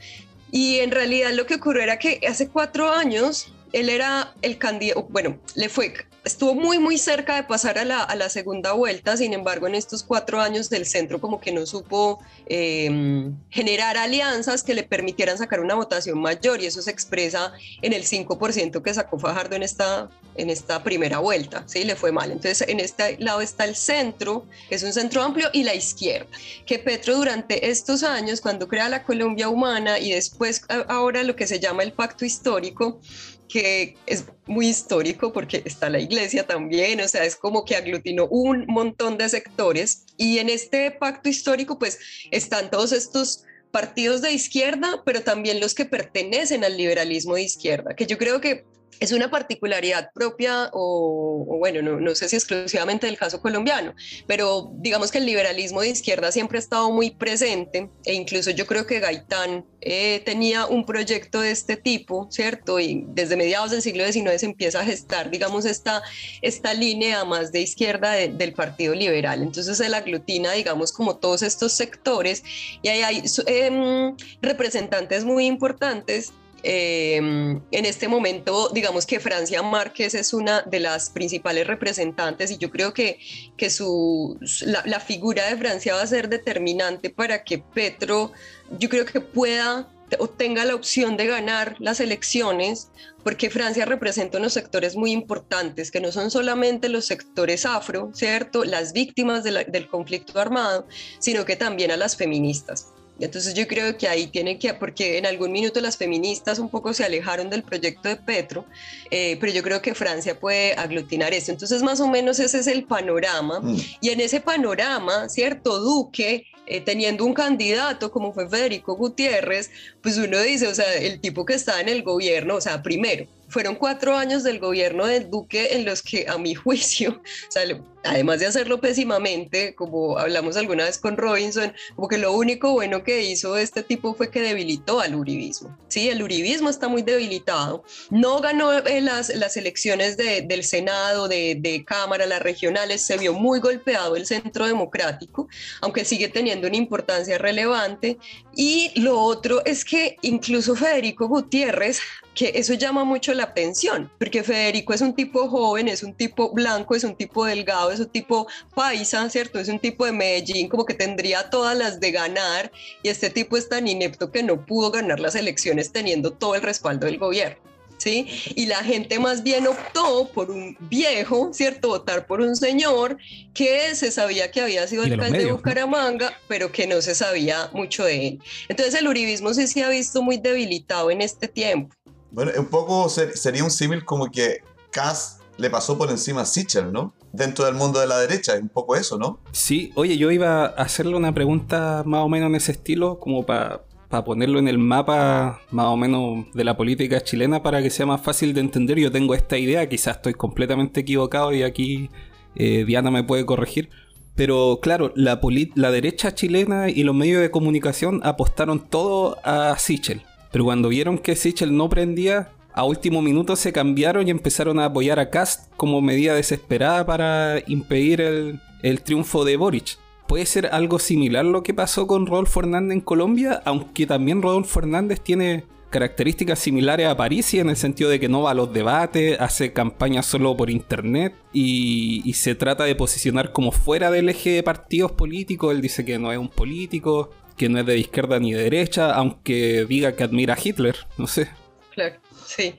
Y 0.50 0.78
en 0.78 0.90
realidad 0.90 1.32
lo 1.32 1.44
que 1.44 1.56
ocurrió 1.56 1.82
era 1.82 1.98
que 1.98 2.20
hace 2.26 2.48
cuatro 2.48 2.90
años 2.90 3.52
él 3.72 3.88
era 3.88 4.34
el 4.42 4.58
candidato, 4.58 5.06
bueno, 5.10 5.38
le 5.54 5.68
fue, 5.68 5.94
estuvo 6.24 6.54
muy, 6.54 6.78
muy 6.78 6.98
cerca 6.98 7.36
de 7.36 7.42
pasar 7.44 7.78
a 7.78 7.84
la, 7.84 8.28
segunda 8.28 8.72
vuelta, 8.72 9.16
sin 9.16 9.32
embargo, 9.32 9.66
en 9.66 9.74
estos 9.74 10.02
cuatro 10.02 10.40
años 10.40 10.68
del 10.68 10.84
centro 10.84 11.20
como 11.20 11.40
que 11.40 11.50
no 11.50 11.64
supo 11.64 12.20
em, 12.46 13.34
generar 13.48 13.96
alianzas 13.96 14.62
que 14.62 14.74
le 14.74 14.82
permitieran 14.82 15.38
sacar 15.38 15.60
una 15.60 15.74
votación 15.74 16.20
mayor 16.20 16.60
y 16.60 16.66
eso 16.66 16.82
se 16.82 16.90
expresa 16.90 17.52
en 17.80 17.94
el 17.94 18.04
5% 18.04 18.82
que 18.82 18.92
sacó 18.92 19.18
Fajardo 19.18 19.56
en 19.56 19.62
esta, 19.62 20.10
en 20.34 20.50
esta 20.50 20.82
primera 20.82 21.18
vuelta, 21.18 21.64
¿sí? 21.66 21.84
Le 21.84 21.96
fue 21.96 22.12
mal. 22.12 22.30
Entonces, 22.30 22.68
en 22.68 22.80
este 22.80 23.16
lado 23.18 23.40
está 23.40 23.64
el 23.64 23.74
centro, 23.74 24.46
que 24.68 24.74
es 24.74 24.82
un 24.82 24.92
centro 24.92 25.22
amplio, 25.22 25.48
y 25.52 25.64
la 25.64 25.74
izquierda, 25.74 26.28
que 26.66 26.78
Petro 26.78 27.16
durante 27.16 27.70
estos 27.70 28.02
años, 28.02 28.40
cuando 28.42 28.68
crea 28.68 28.88
la 28.90 29.02
Colombia 29.02 29.48
Humana 29.48 29.98
y 29.98 30.12
después 30.12 30.62
ahora 30.88 31.22
lo 31.22 31.34
que 31.34 31.46
se 31.46 31.58
llama 31.58 31.82
el 31.82 31.92
pacto 31.92 32.26
histórico, 32.26 33.00
que 33.48 33.96
es 34.06 34.26
muy 34.46 34.68
histórico 34.68 35.32
porque 35.32 35.62
está 35.64 35.88
la 35.88 35.98
iglesia 35.98 36.46
también, 36.46 37.00
o 37.00 37.08
sea, 37.08 37.24
es 37.24 37.36
como 37.36 37.64
que 37.64 37.76
aglutinó 37.76 38.26
un 38.26 38.66
montón 38.66 39.18
de 39.18 39.28
sectores 39.28 40.04
y 40.16 40.38
en 40.38 40.50
este 40.50 40.90
pacto 40.90 41.28
histórico 41.28 41.78
pues 41.78 41.98
están 42.30 42.70
todos 42.70 42.92
estos 42.92 43.44
partidos 43.70 44.22
de 44.22 44.32
izquierda, 44.32 45.02
pero 45.04 45.22
también 45.22 45.60
los 45.60 45.74
que 45.74 45.84
pertenecen 45.84 46.64
al 46.64 46.76
liberalismo 46.76 47.34
de 47.34 47.42
izquierda, 47.42 47.94
que 47.94 48.06
yo 48.06 48.18
creo 48.18 48.40
que 48.40 48.64
es 49.00 49.12
una 49.12 49.30
particularidad 49.30 50.10
propia 50.12 50.70
o, 50.72 51.56
bueno, 51.58 51.82
no, 51.82 52.00
no, 52.00 52.14
sé 52.14 52.28
si 52.28 52.36
exclusivamente 52.36 53.06
del 53.06 53.16
caso 53.16 53.40
colombiano, 53.40 53.94
pero 54.26 54.72
digamos 54.74 55.10
que 55.10 55.18
el 55.18 55.26
liberalismo 55.26 55.80
de 55.80 55.90
izquierda 55.90 56.32
siempre 56.32 56.58
ha 56.58 56.60
estado 56.60 56.90
muy 56.90 57.10
presente 57.10 57.90
e 58.04 58.14
incluso 58.14 58.50
yo 58.50 58.66
creo 58.66 58.86
que 58.86 59.00
Gaitán 59.00 59.64
eh, 59.80 60.20
tenía 60.24 60.66
un 60.66 60.84
proyecto 60.84 61.40
de 61.40 61.52
este 61.52 61.76
tipo, 61.76 62.26
¿cierto? 62.30 62.80
Y 62.80 63.04
desde 63.08 63.36
mediados 63.36 63.70
del 63.70 63.82
siglo 63.82 64.04
XIX 64.04 64.42
empieza 64.42 64.80
a 64.80 64.84
gestar, 64.84 65.30
digamos, 65.30 65.64
esta, 65.64 66.02
esta 66.42 66.74
línea 66.74 67.24
más 67.24 67.52
de 67.52 67.60
izquierda 67.60 68.12
del 68.12 68.52
Partido 68.52 68.94
Liberal. 68.94 69.42
Entonces 69.42 69.78
él 69.80 69.94
aglutina, 69.94 70.52
digamos, 70.52 70.92
como 70.92 71.16
todos 71.16 71.42
estos 71.42 71.72
sectores 71.72 72.42
y 72.82 72.88
ahí 72.88 73.02
hay 73.02 73.22
em, 73.46 74.16
representantes 74.42 75.24
muy 75.24 75.46
importantes 75.46 76.32
Em, 76.62 77.60
en 77.70 77.84
este 77.84 78.08
momento, 78.08 78.70
digamos 78.70 79.06
que 79.06 79.20
Francia 79.20 79.62
Márquez 79.62 80.14
es 80.14 80.32
una 80.32 80.62
de 80.62 80.80
las 80.80 81.10
principales 81.10 81.66
representantes 81.66 82.50
y 82.50 82.58
yo 82.58 82.70
creo 82.70 82.92
que, 82.92 83.20
que 83.56 83.70
su, 83.70 84.36
la, 84.64 84.98
figura 84.98 85.46
de 85.48 85.56
Francia 85.56 85.94
va 85.94 86.02
a 86.02 86.06
ser 86.06 86.28
determinante 86.28 87.10
para 87.10 87.44
que 87.44 87.58
Petro, 87.58 88.32
yo 88.78 88.88
creo 88.88 89.04
que 89.04 89.20
pueda 89.20 89.88
o 90.18 90.26
tenga 90.26 90.64
la 90.64 90.74
opción 90.74 91.16
de 91.16 91.26
ganar 91.26 91.76
las 91.78 92.00
elecciones, 92.00 92.90
porque 93.22 93.50
Francia 93.50 93.84
representa 93.84 94.38
unos 94.38 94.54
sectores 94.54 94.96
muy 94.96 95.12
importantes, 95.12 95.90
que 95.90 96.00
no 96.00 96.10
son 96.10 96.30
solamente 96.30 96.88
los 96.88 97.04
sectores 97.04 97.66
afro, 97.66 98.10
¿cierto? 98.14 98.64
Las 98.64 98.94
víctimas 98.94 99.44
del 99.44 99.88
conflicto 99.88 100.40
armado, 100.40 100.86
sino 101.18 101.44
que 101.44 101.56
también 101.56 101.90
a 101.90 101.98
las 101.98 102.16
feministas. 102.16 102.92
Entonces 103.20 103.54
yo 103.54 103.66
creo 103.66 103.96
que 103.96 104.08
ahí 104.08 104.26
tiene 104.26 104.58
que, 104.58 104.74
porque 104.74 105.18
en 105.18 105.26
algún 105.26 105.52
minuto 105.52 105.80
las 105.80 105.96
feministas 105.96 106.58
un 106.58 106.68
poco 106.68 106.92
se 106.94 107.04
alejaron 107.04 107.50
del 107.50 107.62
proyecto 107.62 108.08
de 108.08 108.16
Petro, 108.16 108.64
eh, 109.10 109.36
pero 109.40 109.52
yo 109.52 109.62
creo 109.62 109.82
que 109.82 109.94
Francia 109.94 110.38
puede 110.38 110.74
aglutinar 110.74 111.32
esto. 111.34 111.52
Entonces 111.52 111.82
más 111.82 112.00
o 112.00 112.08
menos 112.08 112.38
ese 112.38 112.58
es 112.58 112.66
el 112.66 112.84
panorama. 112.84 113.60
Mm. 113.60 113.76
Y 114.00 114.10
en 114.10 114.20
ese 114.20 114.40
panorama, 114.40 115.28
¿cierto? 115.28 115.78
Duque, 115.78 116.46
eh, 116.66 116.80
teniendo 116.80 117.24
un 117.24 117.34
candidato 117.34 118.10
como 118.10 118.32
fue 118.32 118.48
Federico 118.48 118.94
Gutiérrez, 118.94 119.70
pues 120.02 120.18
uno 120.18 120.40
dice, 120.40 120.66
o 120.66 120.74
sea, 120.74 120.94
el 120.94 121.20
tipo 121.20 121.44
que 121.44 121.54
está 121.54 121.80
en 121.80 121.88
el 121.88 122.02
gobierno, 122.02 122.56
o 122.56 122.60
sea, 122.60 122.82
primero, 122.82 123.26
fueron 123.48 123.74
cuatro 123.76 124.16
años 124.16 124.42
del 124.42 124.58
gobierno 124.58 125.06
del 125.06 125.30
Duque 125.30 125.68
en 125.72 125.84
los 125.84 126.02
que, 126.02 126.26
a 126.28 126.38
mi 126.38 126.54
juicio, 126.54 127.20
o 127.56 127.98
además 128.04 128.40
de 128.40 128.46
hacerlo 128.46 128.80
pésimamente, 128.80 129.74
como 129.74 130.18
hablamos 130.18 130.56
alguna 130.56 130.84
vez 130.84 130.98
con 130.98 131.16
Robinson, 131.16 131.72
como 131.96 132.08
que 132.08 132.18
lo 132.18 132.32
único 132.32 132.72
bueno 132.72 133.02
que 133.02 133.24
hizo 133.24 133.56
este 133.56 133.82
tipo 133.82 134.14
fue 134.14 134.30
que 134.30 134.40
debilitó 134.40 135.00
al 135.00 135.14
uribismo. 135.14 135.76
Sí, 135.88 136.08
el 136.08 136.22
uribismo 136.22 136.70
está 136.70 136.88
muy 136.88 137.02
debilitado. 137.02 137.84
No 138.10 138.40
ganó 138.40 138.72
eh, 138.72 139.00
las, 139.00 139.34
las 139.34 139.56
elecciones 139.56 140.16
del 140.16 140.64
Senado, 140.64 141.28
de, 141.28 141.56
de 141.58 141.84
Cámara, 141.84 142.26
las 142.26 142.42
regionales, 142.42 143.02
se 143.02 143.18
vio 143.18 143.32
muy 143.32 143.60
golpeado 143.60 144.16
el 144.16 144.26
centro 144.26 144.66
democrático, 144.66 145.48
aunque 145.80 146.04
sigue 146.04 146.28
teniendo 146.28 146.68
una 146.68 146.76
importancia 146.76 147.38
relevante. 147.38 148.18
Y 148.54 148.92
lo 149.00 149.20
otro 149.20 149.64
es 149.64 149.84
que 149.84 150.16
incluso 150.22 150.74
Federico 150.74 151.28
Gutiérrez 151.28 152.00
que 152.38 152.52
eso 152.54 152.74
llama 152.74 153.02
mucho 153.02 153.34
la 153.34 153.42
atención, 153.42 154.12
porque 154.16 154.44
Federico 154.44 154.94
es 154.94 155.00
un 155.00 155.12
tipo 155.12 155.48
joven, 155.48 155.88
es 155.88 156.04
un 156.04 156.14
tipo 156.14 156.52
blanco, 156.52 156.94
es 156.94 157.02
un 157.02 157.16
tipo 157.16 157.44
delgado, 157.44 157.90
es 157.90 157.98
un 157.98 158.10
tipo 158.10 158.46
paisa, 158.76 159.28
¿cierto? 159.28 159.58
Es 159.58 159.66
un 159.66 159.80
tipo 159.80 160.06
de 160.06 160.12
Medellín, 160.12 160.68
como 160.68 160.84
que 160.84 160.94
tendría 160.94 161.50
todas 161.50 161.76
las 161.76 161.98
de 161.98 162.12
ganar, 162.12 162.70
y 163.02 163.08
este 163.08 163.30
tipo 163.30 163.56
es 163.56 163.68
tan 163.68 163.88
inepto 163.88 164.30
que 164.30 164.44
no 164.44 164.64
pudo 164.64 164.92
ganar 164.92 165.18
las 165.18 165.34
elecciones 165.34 165.90
teniendo 165.90 166.32
todo 166.32 166.54
el 166.54 166.62
respaldo 166.62 167.06
del 167.06 167.18
gobierno. 167.18 167.58
¿Sí? 167.98 168.28
Y 168.54 168.66
la 168.66 168.84
gente 168.84 169.18
más 169.18 169.42
bien 169.42 169.66
optó 169.66 170.30
por 170.32 170.52
un 170.52 170.76
viejo, 170.82 171.50
¿cierto? 171.52 171.88
Votar 171.88 172.28
por 172.28 172.40
un 172.40 172.54
señor 172.54 173.18
que 173.52 173.92
se 173.96 174.12
sabía 174.12 174.52
que 174.52 174.60
había 174.60 174.86
sido 174.86 175.02
alcalde 175.02 175.38
de 175.38 175.50
Bucaramanga, 175.50 176.32
pero 176.46 176.70
que 176.70 176.86
no 176.86 177.02
se 177.02 177.16
sabía 177.16 177.70
mucho 177.72 178.04
de 178.04 178.28
él. 178.28 178.42
Entonces 178.68 178.94
el 178.94 179.08
uribismo 179.08 179.52
sí 179.52 179.66
se 179.66 179.82
ha 179.82 179.88
visto 179.88 180.22
muy 180.22 180.38
debilitado 180.38 181.10
en 181.10 181.22
este 181.22 181.48
tiempo. 181.48 181.97
Bueno, 182.30 182.52
un 182.58 182.66
poco 182.66 183.08
sería 183.08 183.64
un 183.64 183.70
símil 183.70 184.04
como 184.04 184.30
que 184.30 184.62
Cass 184.90 185.38
le 185.58 185.70
pasó 185.70 185.98
por 185.98 186.10
encima 186.10 186.42
a 186.42 186.44
Sichel, 186.44 186.92
¿no? 186.92 187.12
Dentro 187.32 187.64
del 187.64 187.74
mundo 187.74 188.00
de 188.00 188.06
la 188.06 188.18
derecha, 188.18 188.54
un 188.60 188.68
poco 188.68 188.96
eso, 188.96 189.18
¿no? 189.18 189.40
Sí, 189.52 189.92
oye, 189.96 190.16
yo 190.16 190.30
iba 190.30 190.64
a 190.64 190.68
hacerle 190.68 191.16
una 191.16 191.34
pregunta 191.34 192.02
más 192.06 192.20
o 192.20 192.28
menos 192.28 192.48
en 192.48 192.54
ese 192.54 192.72
estilo, 192.72 193.18
como 193.18 193.44
para 193.44 193.82
ponerlo 194.24 194.58
en 194.58 194.68
el 194.68 194.78
mapa 194.78 195.60
más 195.70 195.86
o 195.86 195.96
menos 195.96 196.46
de 196.54 196.64
la 196.64 196.76
política 196.76 197.20
chilena 197.20 197.62
para 197.62 197.82
que 197.82 197.90
sea 197.90 198.06
más 198.06 198.20
fácil 198.20 198.54
de 198.54 198.60
entender. 198.60 198.98
Yo 198.98 199.10
tengo 199.10 199.34
esta 199.34 199.58
idea, 199.58 199.88
quizás 199.88 200.16
estoy 200.16 200.34
completamente 200.34 201.00
equivocado 201.00 201.52
y 201.52 201.62
aquí 201.62 202.08
eh, 202.54 202.84
Diana 202.86 203.10
me 203.10 203.24
puede 203.24 203.44
corregir. 203.44 203.90
Pero 204.36 204.78
claro, 204.80 205.12
la, 205.16 205.40
la 205.74 205.90
derecha 205.90 206.32
chilena 206.32 206.88
y 206.88 207.02
los 207.02 207.14
medios 207.14 207.42
de 207.42 207.50
comunicación 207.50 208.20
apostaron 208.22 208.88
todo 208.88 209.36
a 209.42 209.76
Sichel. 209.76 210.22
Pero 210.50 210.64
cuando 210.64 210.88
vieron 210.88 211.18
que 211.18 211.36
Sichel 211.36 211.76
no 211.76 211.88
prendía, 211.88 212.52
a 212.72 212.84
último 212.84 213.22
minuto 213.22 213.56
se 213.56 213.72
cambiaron 213.72 214.28
y 214.28 214.30
empezaron 214.30 214.78
a 214.78 214.86
apoyar 214.86 215.18
a 215.18 215.30
Cast 215.30 215.72
como 215.76 216.00
medida 216.00 216.34
desesperada 216.34 217.04
para 217.04 217.56
impedir 217.66 218.20
el, 218.20 219.02
triunfo 219.02 219.44
de 219.44 219.56
Boric. 219.56 219.98
¿Puede 220.28 220.46
ser 220.46 220.66
algo 220.66 220.98
similar 220.98 221.44
lo 221.44 221.62
que 221.62 221.74
pasó 221.74 222.06
con 222.06 222.26
Rodolfo 222.26 222.60
Hernández 222.60 222.94
en 222.94 223.00
Colombia? 223.00 223.62
Aunque 223.64 224.06
también 224.06 224.42
Rodolfo 224.42 224.78
Hernández 224.78 225.20
tiene 225.20 225.64
características 225.90 226.58
similares 226.58 227.08
a 227.08 227.16
París 227.16 227.52
en 227.54 227.70
el 227.70 227.76
sentido 227.76 228.10
de 228.10 228.20
que 228.20 228.28
no 228.28 228.42
va 228.42 228.52
a 228.52 228.54
los 228.54 228.72
debates, 228.72 229.40
hace 229.40 229.72
campaña 229.72 230.22
solo 230.22 230.56
por 230.56 230.70
internet 230.70 231.34
y, 231.52 232.22
y, 232.24 232.34
se 232.34 232.54
trata 232.54 232.84
de 232.84 232.94
posicionar 232.94 233.52
como 233.52 233.72
fuera 233.72 234.10
del 234.10 234.28
eje 234.28 234.50
de 234.50 234.62
partidos 234.62 235.10
políticos. 235.12 235.74
Él 235.74 235.80
dice 235.80 236.04
que 236.04 236.18
no 236.18 236.30
es 236.30 236.38
un 236.38 236.48
político, 236.48 237.30
que 237.58 237.68
no 237.68 237.80
es 237.80 237.86
de 237.86 237.98
izquierda 237.98 238.38
ni 238.38 238.52
de 238.52 238.62
derecha, 238.62 239.12
aunque 239.14 239.84
diga 239.86 240.16
que 240.16 240.24
admira 240.24 240.54
a 240.54 240.58
Hitler, 240.62 240.96
no 241.18 241.26
sé. 241.26 241.48
Claro, 241.92 242.16
sí. 242.46 242.76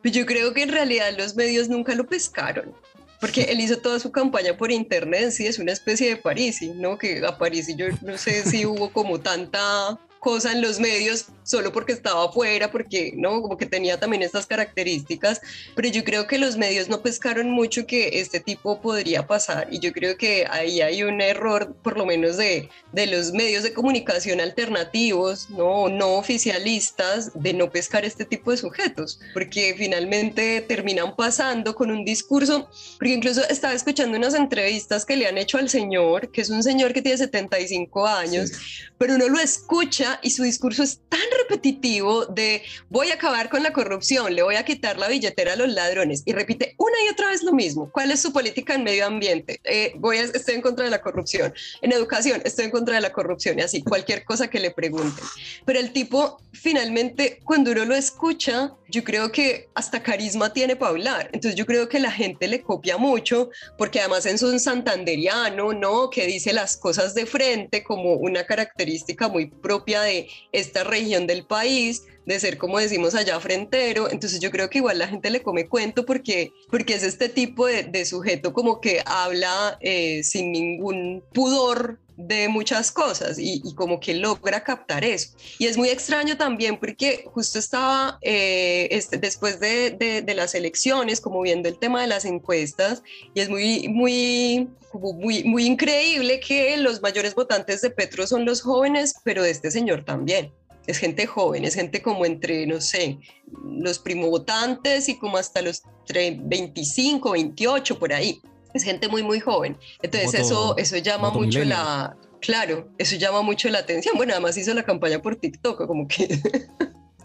Pues 0.00 0.14
yo 0.14 0.24
creo 0.24 0.54
que 0.54 0.62
en 0.62 0.70
realidad 0.70 1.12
los 1.18 1.36
medios 1.36 1.68
nunca 1.68 1.94
lo 1.94 2.06
pescaron, 2.06 2.72
porque 3.20 3.42
él 3.42 3.60
hizo 3.60 3.76
toda 3.78 4.00
su 4.00 4.10
campaña 4.10 4.56
por 4.56 4.70
internet, 4.70 5.32
sí, 5.32 5.46
es 5.46 5.58
una 5.58 5.72
especie 5.72 6.08
de 6.08 6.16
París, 6.16 6.62
¿no? 6.76 6.96
Que 6.96 7.22
a 7.26 7.36
París 7.36 7.68
yo 7.76 7.86
no 8.00 8.16
sé 8.16 8.42
si 8.44 8.64
hubo 8.64 8.90
como 8.90 9.20
tanta 9.20 9.98
cosa 10.20 10.52
en 10.52 10.62
los 10.62 10.78
medios 10.78 11.26
solo 11.42 11.72
porque 11.72 11.92
estaba 11.92 12.26
afuera, 12.26 12.70
porque 12.70 13.12
no, 13.16 13.42
como 13.42 13.56
que 13.56 13.66
tenía 13.66 13.98
también 13.98 14.22
estas 14.22 14.46
características, 14.46 15.40
pero 15.74 15.88
yo 15.88 16.04
creo 16.04 16.26
que 16.26 16.38
los 16.38 16.56
medios 16.56 16.88
no 16.88 17.02
pescaron 17.02 17.50
mucho 17.50 17.86
que 17.86 18.20
este 18.20 18.38
tipo 18.38 18.80
podría 18.80 19.26
pasar. 19.26 19.66
Y 19.70 19.80
yo 19.80 19.92
creo 19.92 20.16
que 20.16 20.46
ahí 20.48 20.80
hay 20.80 21.02
un 21.02 21.20
error 21.20 21.74
por 21.82 21.96
lo 21.96 22.06
menos 22.06 22.36
de, 22.36 22.68
de 22.92 23.06
los 23.06 23.32
medios 23.32 23.64
de 23.64 23.72
comunicación 23.72 24.40
alternativos, 24.40 25.50
no, 25.50 25.88
no 25.88 26.14
oficialistas, 26.14 27.32
de 27.34 27.52
no 27.54 27.70
pescar 27.70 28.04
este 28.04 28.24
tipo 28.24 28.50
de 28.50 28.58
sujetos, 28.58 29.20
porque 29.32 29.74
finalmente 29.76 30.60
terminan 30.60 31.16
pasando 31.16 31.74
con 31.74 31.90
un 31.90 32.04
discurso, 32.04 32.68
porque 32.98 33.14
incluso 33.14 33.42
estaba 33.48 33.74
escuchando 33.74 34.16
unas 34.16 34.34
entrevistas 34.34 35.04
que 35.04 35.16
le 35.16 35.26
han 35.26 35.38
hecho 35.38 35.58
al 35.58 35.68
señor, 35.68 36.30
que 36.30 36.42
es 36.42 36.50
un 36.50 36.62
señor 36.62 36.92
que 36.92 37.02
tiene 37.02 37.18
75 37.18 38.06
años, 38.06 38.52
pero 38.98 39.14
uno 39.14 39.28
lo 39.28 39.40
escucha 39.40 40.09
y 40.22 40.30
su 40.30 40.42
discurso 40.42 40.82
es 40.82 41.00
tan 41.08 41.20
repetitivo 41.42 42.26
de 42.26 42.62
voy 42.88 43.10
a 43.10 43.14
acabar 43.14 43.48
con 43.48 43.62
la 43.62 43.72
corrupción, 43.72 44.34
le 44.34 44.42
voy 44.42 44.56
a 44.56 44.64
quitar 44.64 44.98
la 44.98 45.08
billetera 45.08 45.52
a 45.52 45.56
los 45.56 45.68
ladrones 45.68 46.22
y 46.24 46.32
repite 46.32 46.74
una 46.78 46.96
y 47.06 47.12
otra 47.12 47.28
vez 47.28 47.42
lo 47.42 47.52
mismo. 47.52 47.90
¿Cuál 47.92 48.10
es 48.10 48.20
su 48.20 48.32
política 48.32 48.74
en 48.74 48.84
medio 48.84 49.06
ambiente? 49.06 49.60
Eh, 49.64 49.92
voy 49.96 50.18
a, 50.18 50.22
estoy 50.22 50.56
en 50.56 50.62
contra 50.62 50.84
de 50.84 50.90
la 50.90 51.00
corrupción. 51.00 51.52
En 51.82 51.92
educación, 51.92 52.42
estoy 52.44 52.66
en 52.66 52.70
contra 52.70 52.94
de 52.94 53.00
la 53.00 53.12
corrupción 53.12 53.58
y 53.58 53.62
así, 53.62 53.82
cualquier 53.82 54.24
cosa 54.24 54.48
que 54.48 54.60
le 54.60 54.70
pregunten. 54.70 55.24
Pero 55.64 55.78
el 55.78 55.92
tipo, 55.92 56.40
finalmente, 56.52 57.40
cuando 57.44 57.72
uno 57.72 57.84
lo 57.84 57.94
escucha, 57.94 58.74
yo 58.90 59.04
creo 59.04 59.32
que 59.32 59.68
hasta 59.74 60.02
carisma 60.02 60.52
tiene 60.52 60.76
para 60.76 60.90
hablar. 60.90 61.30
Entonces 61.32 61.54
yo 61.54 61.66
creo 61.66 61.88
que 61.88 62.00
la 62.00 62.10
gente 62.10 62.48
le 62.48 62.62
copia 62.62 62.98
mucho 62.98 63.50
porque 63.78 64.00
además 64.00 64.26
es 64.26 64.42
un 64.42 64.60
santanderiano, 64.60 65.72
¿no? 65.72 66.10
Que 66.10 66.26
dice 66.26 66.52
las 66.52 66.76
cosas 66.76 67.14
de 67.14 67.26
frente 67.26 67.82
como 67.82 68.14
una 68.14 68.44
característica 68.44 69.28
muy 69.28 69.46
propia 69.46 70.02
de 70.02 70.28
esta 70.52 70.84
región 70.84 71.26
del 71.26 71.46
país, 71.46 72.02
de 72.26 72.38
ser 72.38 72.58
como 72.58 72.78
decimos 72.78 73.14
allá 73.14 73.40
frentero, 73.40 74.10
entonces 74.10 74.40
yo 74.40 74.50
creo 74.50 74.70
que 74.70 74.78
igual 74.78 74.98
la 74.98 75.08
gente 75.08 75.30
le 75.30 75.42
come 75.42 75.68
cuento 75.68 76.04
porque, 76.04 76.52
porque 76.70 76.94
es 76.94 77.02
este 77.02 77.28
tipo 77.28 77.66
de, 77.66 78.04
sujeto 78.04 78.52
como 78.52 78.80
que 78.80 79.02
habla 79.04 79.78
eh, 79.80 80.22
sin 80.22 80.52
ningún 80.52 81.22
pudor 81.32 81.98
de 82.26 82.48
muchas 82.48 82.92
cosas 82.92 83.38
y, 83.38 83.62
como 83.74 84.00
que 84.00 84.14
logra 84.14 84.62
captar 84.62 85.04
eso. 85.04 85.30
Y 85.58 85.66
es 85.66 85.76
muy 85.76 85.88
extraño 85.88 86.36
también 86.36 86.78
porque 86.78 87.24
justo 87.32 87.58
estaba 87.58 88.18
eh, 88.22 88.88
este, 88.90 89.18
después 89.18 89.60
de, 89.60 89.90
de, 89.90 90.34
las 90.34 90.54
elecciones, 90.54 91.20
como 91.20 91.40
viendo 91.42 91.68
el 91.68 91.78
tema 91.78 92.00
de 92.02 92.06
las 92.06 92.24
encuestas, 92.24 93.02
y 93.34 93.40
es 93.40 93.48
muy, 93.48 93.88
muy, 93.88 94.68
muy, 94.92 95.44
muy 95.44 95.66
increíble 95.66 96.40
que 96.40 96.76
los 96.76 97.02
mayores 97.02 97.34
votantes 97.34 97.80
de 97.80 97.90
Petro 97.90 98.26
son 98.26 98.44
los 98.44 98.62
jóvenes, 98.62 99.14
pero 99.24 99.42
de 99.42 99.50
este 99.50 99.70
señor 99.70 100.04
también 100.04 100.52
es 100.86 100.98
gente 100.98 101.26
joven, 101.26 101.64
es 101.64 101.74
gente 101.74 102.02
como 102.02 102.24
entre, 102.24 102.66
no 102.66 102.80
sé, 102.80 103.18
los 103.64 103.98
primovotantes 103.98 105.08
y 105.08 105.18
como 105.18 105.36
hasta 105.36 105.62
los 105.62 105.82
25, 106.12 107.30
28 107.32 107.98
por 107.98 108.12
ahí. 108.12 108.40
Es 108.74 108.82
gente 108.84 109.08
muy, 109.08 109.22
muy 109.22 109.40
joven. 109.40 109.76
Entonces 110.02 110.34
eso, 110.34 110.76
eso 110.76 110.96
llama 110.98 111.30
mucho 111.30 111.64
la... 111.64 112.16
Claro, 112.40 112.88
eso 112.96 113.16
llama 113.16 113.42
mucho 113.42 113.68
la 113.68 113.80
atención. 113.80 114.16
Bueno, 114.16 114.32
además 114.32 114.56
hizo 114.56 114.72
la 114.72 114.82
campaña 114.82 115.20
por 115.20 115.36
TikTok, 115.36 115.86
como 115.86 116.08
que... 116.08 116.40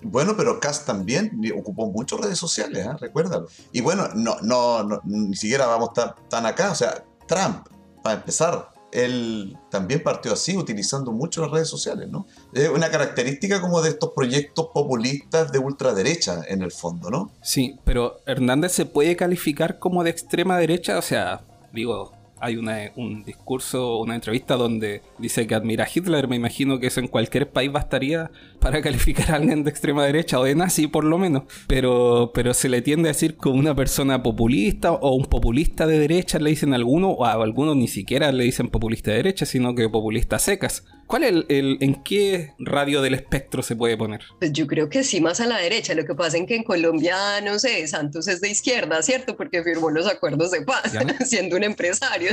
Bueno, 0.08 0.38
pero 0.38 0.60
Cass 0.60 0.86
también 0.86 1.32
ocupó 1.58 1.88
muchas 1.88 2.20
redes 2.20 2.38
sociales, 2.38 2.86
¿eh? 2.86 2.92
recuérdalo. 3.00 3.48
Y 3.72 3.82
bueno, 3.82 4.08
no, 4.14 4.38
no, 4.44 4.84
no, 4.84 5.02
ni 5.04 5.36
siquiera 5.36 5.66
vamos 5.66 5.94
tan, 5.94 6.14
tan 6.30 6.46
acá. 6.46 6.72
O 6.72 6.76
sea, 6.76 7.04
Trump, 7.28 7.68
para 8.04 8.18
empezar, 8.18 8.70
él 8.96 9.58
también 9.70 10.02
partió 10.02 10.34
así, 10.34 10.56
utilizando 10.58 11.12
mucho 11.12 11.42
las 11.42 11.52
redes 11.52 11.68
sociales, 11.68 12.10
¿no? 12.10 12.26
Es 12.54 12.70
una 12.70 12.90
característica 12.90 13.62
como 13.62 13.82
de 13.82 13.90
estos 13.90 14.12
proyectos 14.16 14.68
populistas 14.74 15.52
de 15.52 15.60
ultraderecha, 15.60 16.42
en 16.48 16.62
el 16.62 16.72
fondo, 16.72 17.10
¿no? 17.10 17.32
Sí, 17.42 17.78
pero 17.84 18.22
Hernández 18.26 18.72
se 18.72 18.86
puede 18.86 19.16
calificar 19.16 19.80
como 19.80 20.04
de 20.04 20.10
extrema 20.10 20.58
derecha, 20.58 20.98
o 20.98 21.02
sea, 21.02 21.42
digo, 21.74 22.14
hay 22.40 22.58
un 22.58 23.24
discurso, 23.24 23.98
una 23.98 24.16
entrevista 24.16 24.56
donde 24.56 25.02
dice 25.18 25.48
que 25.48 25.56
admira 25.56 25.86
a 25.86 25.88
Hitler. 25.92 26.28
Me 26.28 26.36
imagino 26.36 26.80
que 26.80 26.88
eso 26.88 27.00
en 27.00 27.08
cualquier 27.08 27.50
país 27.50 27.72
bastaría 27.72 28.30
para 28.66 28.82
calificar 28.82 29.30
a 29.30 29.36
alguien 29.36 29.64
de 29.64 29.70
extrema 29.70 30.04
derecha 30.08 30.40
o 30.40 30.44
de 30.44 30.56
nazi, 30.56 30.88
por 30.88 31.04
lo 31.04 31.20
menos. 31.20 31.44
Pero, 31.68 32.32
pero 32.34 32.52
se 32.56 32.68
le 32.68 32.82
tiende 32.82 33.10
a 33.10 33.12
decir 33.12 33.38
como 33.38 33.60
una 33.60 33.76
persona 33.76 34.24
populista 34.24 34.92
o 34.92 35.14
un 35.14 35.26
populista 35.26 35.86
de 35.86 36.00
derecha, 36.00 36.40
le 36.40 36.50
dicen 36.50 36.74
algunos, 36.74 37.14
o 37.16 37.26
a 37.26 37.34
algunos 37.34 37.76
ni 37.76 37.88
siquiera 37.88 38.32
le 38.32 38.44
dicen 38.44 38.70
populista 38.70 39.12
de 39.12 39.18
derecha, 39.18 39.46
sino 39.46 39.76
que 39.76 39.88
populista 39.88 40.40
secas. 40.40 40.84
¿Cuál 41.08 41.24
es 41.24 41.46
el, 41.50 41.78
en 41.82 42.02
qué 42.04 42.54
radio 42.58 43.02
del 43.04 43.14
espectro 43.14 43.62
se 43.62 43.76
puede 43.76 43.96
poner? 43.96 44.22
Pues 44.40 44.52
yo 44.52 44.66
creo 44.66 44.90
que 44.90 45.04
sí, 45.04 45.22
más 45.22 45.40
a 45.40 45.46
la 45.46 45.60
derecha. 45.60 45.94
Lo 45.94 46.04
que 46.04 46.16
pasa 46.16 46.38
es 46.38 46.48
que 46.48 46.56
en 46.56 46.64
Colombia, 46.64 47.16
no 47.42 47.60
sé, 47.60 47.88
Santos 47.88 48.28
es 48.28 48.42
de 48.42 48.50
izquierda, 48.50 49.04
¿cierto? 49.04 49.38
Porque 49.38 49.64
firmó 49.64 49.92
los 49.92 50.08
acuerdos 50.08 50.50
de 50.50 50.64
paz, 50.64 50.94
siendo 51.26 51.58
un 51.58 51.64
empresario. 51.64 52.32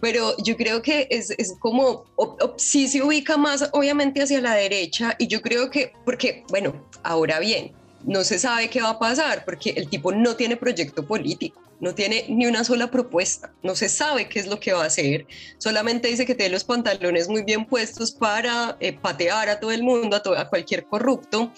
Pero 0.00 0.36
yo 0.44 0.56
creo 0.56 0.80
que 0.80 1.08
es, 1.10 1.30
es 1.30 1.54
como, 1.58 2.04
sí 2.56 2.86
se 2.86 3.02
ubica 3.02 3.36
más, 3.36 3.68
obviamente, 3.72 4.22
hacia 4.22 4.40
la 4.40 4.54
derecha. 4.54 5.16
Y 5.18 5.26
yo 5.26 5.42
creo 5.42 5.63
que, 5.70 5.92
porque, 6.04 6.44
bueno, 6.48 6.88
ahora 7.02 7.38
bien, 7.38 7.72
no 8.04 8.24
se 8.24 8.38
sabe 8.38 8.68
qué 8.68 8.82
va 8.82 8.90
a 8.90 8.98
pasar, 8.98 9.44
porque 9.44 9.70
el 9.70 9.88
tipo 9.88 10.12
no 10.12 10.36
tiene 10.36 10.56
proyecto 10.56 11.06
político 11.06 11.64
no 11.80 11.94
tiene 11.94 12.24
ni 12.28 12.46
una 12.46 12.64
sola 12.64 12.90
propuesta, 12.90 13.52
no 13.62 13.74
se 13.74 13.88
sabe 13.88 14.28
qué 14.28 14.40
es 14.40 14.46
lo 14.46 14.58
que 14.60 14.72
va 14.72 14.84
a 14.84 14.86
hacer, 14.86 15.26
solamente 15.58 16.08
dice 16.08 16.26
que 16.26 16.34
tiene 16.34 16.52
los 16.52 16.64
pantalones 16.64 17.28
muy 17.28 17.42
bien 17.42 17.66
puestos 17.66 18.12
para 18.12 18.76
eh, 18.80 18.92
patear 18.92 19.48
a 19.48 19.60
todo 19.60 19.70
el 19.70 19.82
mundo, 19.82 20.16
a, 20.16 20.40
a 20.40 20.48
cualquier 20.48 20.84
corrupto. 20.84 21.52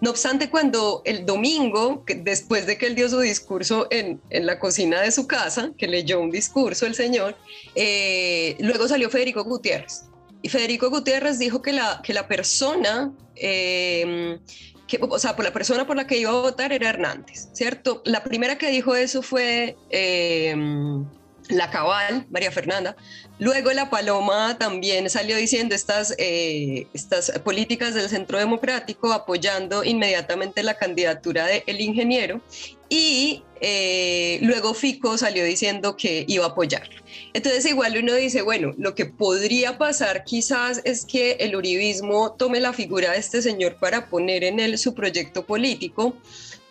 No 0.00 0.10
obstante, 0.10 0.50
cuando 0.50 1.02
el 1.04 1.24
domingo, 1.24 2.04
después 2.06 2.66
de 2.66 2.76
que 2.76 2.86
él 2.86 2.94
dio 2.94 3.08
su 3.08 3.20
discurso 3.20 3.86
en, 3.90 4.20
en, 4.30 4.44
la 4.44 4.58
cocina 4.58 5.00
de 5.00 5.10
su 5.10 5.26
casa, 5.26 5.70
que 5.78 5.86
leyó 5.86 6.20
un 6.20 6.30
discurso 6.30 6.84
el 6.84 6.94
señor, 6.94 7.36
eh, 7.74 8.56
luego 8.58 8.86
salió 8.86 9.08
Federico 9.08 9.44
Gutiérrez. 9.44 10.04
Y 10.44 10.50
Federico 10.50 10.90
Gutiérrez 10.90 11.38
dijo 11.38 11.62
que 11.62 11.72
la, 11.72 12.02
que 12.04 12.12
la 12.12 12.28
persona 12.28 13.10
eh, 13.34 14.38
o 15.00 15.18
sea, 15.18 15.34
por 15.34 15.44
la 15.46 15.52
persona 15.54 15.86
por 15.86 15.96
la 15.96 16.06
que 16.06 16.18
iba 16.18 16.28
a 16.30 16.34
votar 16.34 16.70
era 16.70 16.90
Hernández, 16.90 17.48
¿cierto? 17.54 18.02
La 18.04 18.22
primera 18.22 18.58
que 18.58 18.70
dijo 18.70 18.94
eso 18.94 19.22
fue 19.22 19.76
eh, 19.88 20.54
la 21.48 21.70
Cabal, 21.70 22.26
María 22.30 22.50
Fernanda. 22.50 22.96
Luego 23.38 23.72
la 23.72 23.90
Paloma 23.90 24.56
también 24.58 25.10
salió 25.10 25.36
diciendo 25.36 25.74
estas, 25.74 26.14
eh, 26.18 26.86
estas 26.94 27.30
políticas 27.40 27.94
del 27.94 28.08
Centro 28.08 28.38
Democrático 28.38 29.12
apoyando 29.12 29.84
inmediatamente 29.84 30.62
la 30.62 30.74
candidatura 30.74 31.46
del 31.46 31.62
el 31.66 31.80
ingeniero 31.80 32.40
y 32.88 33.42
eh, 33.60 34.38
luego 34.42 34.74
Fico 34.74 35.18
salió 35.18 35.44
diciendo 35.44 35.96
que 35.96 36.24
iba 36.28 36.44
a 36.44 36.48
apoyar. 36.48 36.88
Entonces 37.32 37.66
igual 37.66 37.96
uno 37.98 38.14
dice, 38.14 38.42
bueno, 38.42 38.72
lo 38.78 38.94
que 38.94 39.06
podría 39.06 39.78
pasar 39.78 40.24
quizás 40.24 40.80
es 40.84 41.04
que 41.04 41.32
el 41.40 41.56
uribismo 41.56 42.32
tome 42.32 42.60
la 42.60 42.72
figura 42.72 43.12
de 43.12 43.18
este 43.18 43.42
señor 43.42 43.76
para 43.80 44.08
poner 44.08 44.44
en 44.44 44.60
él 44.60 44.78
su 44.78 44.94
proyecto 44.94 45.44
político, 45.44 46.16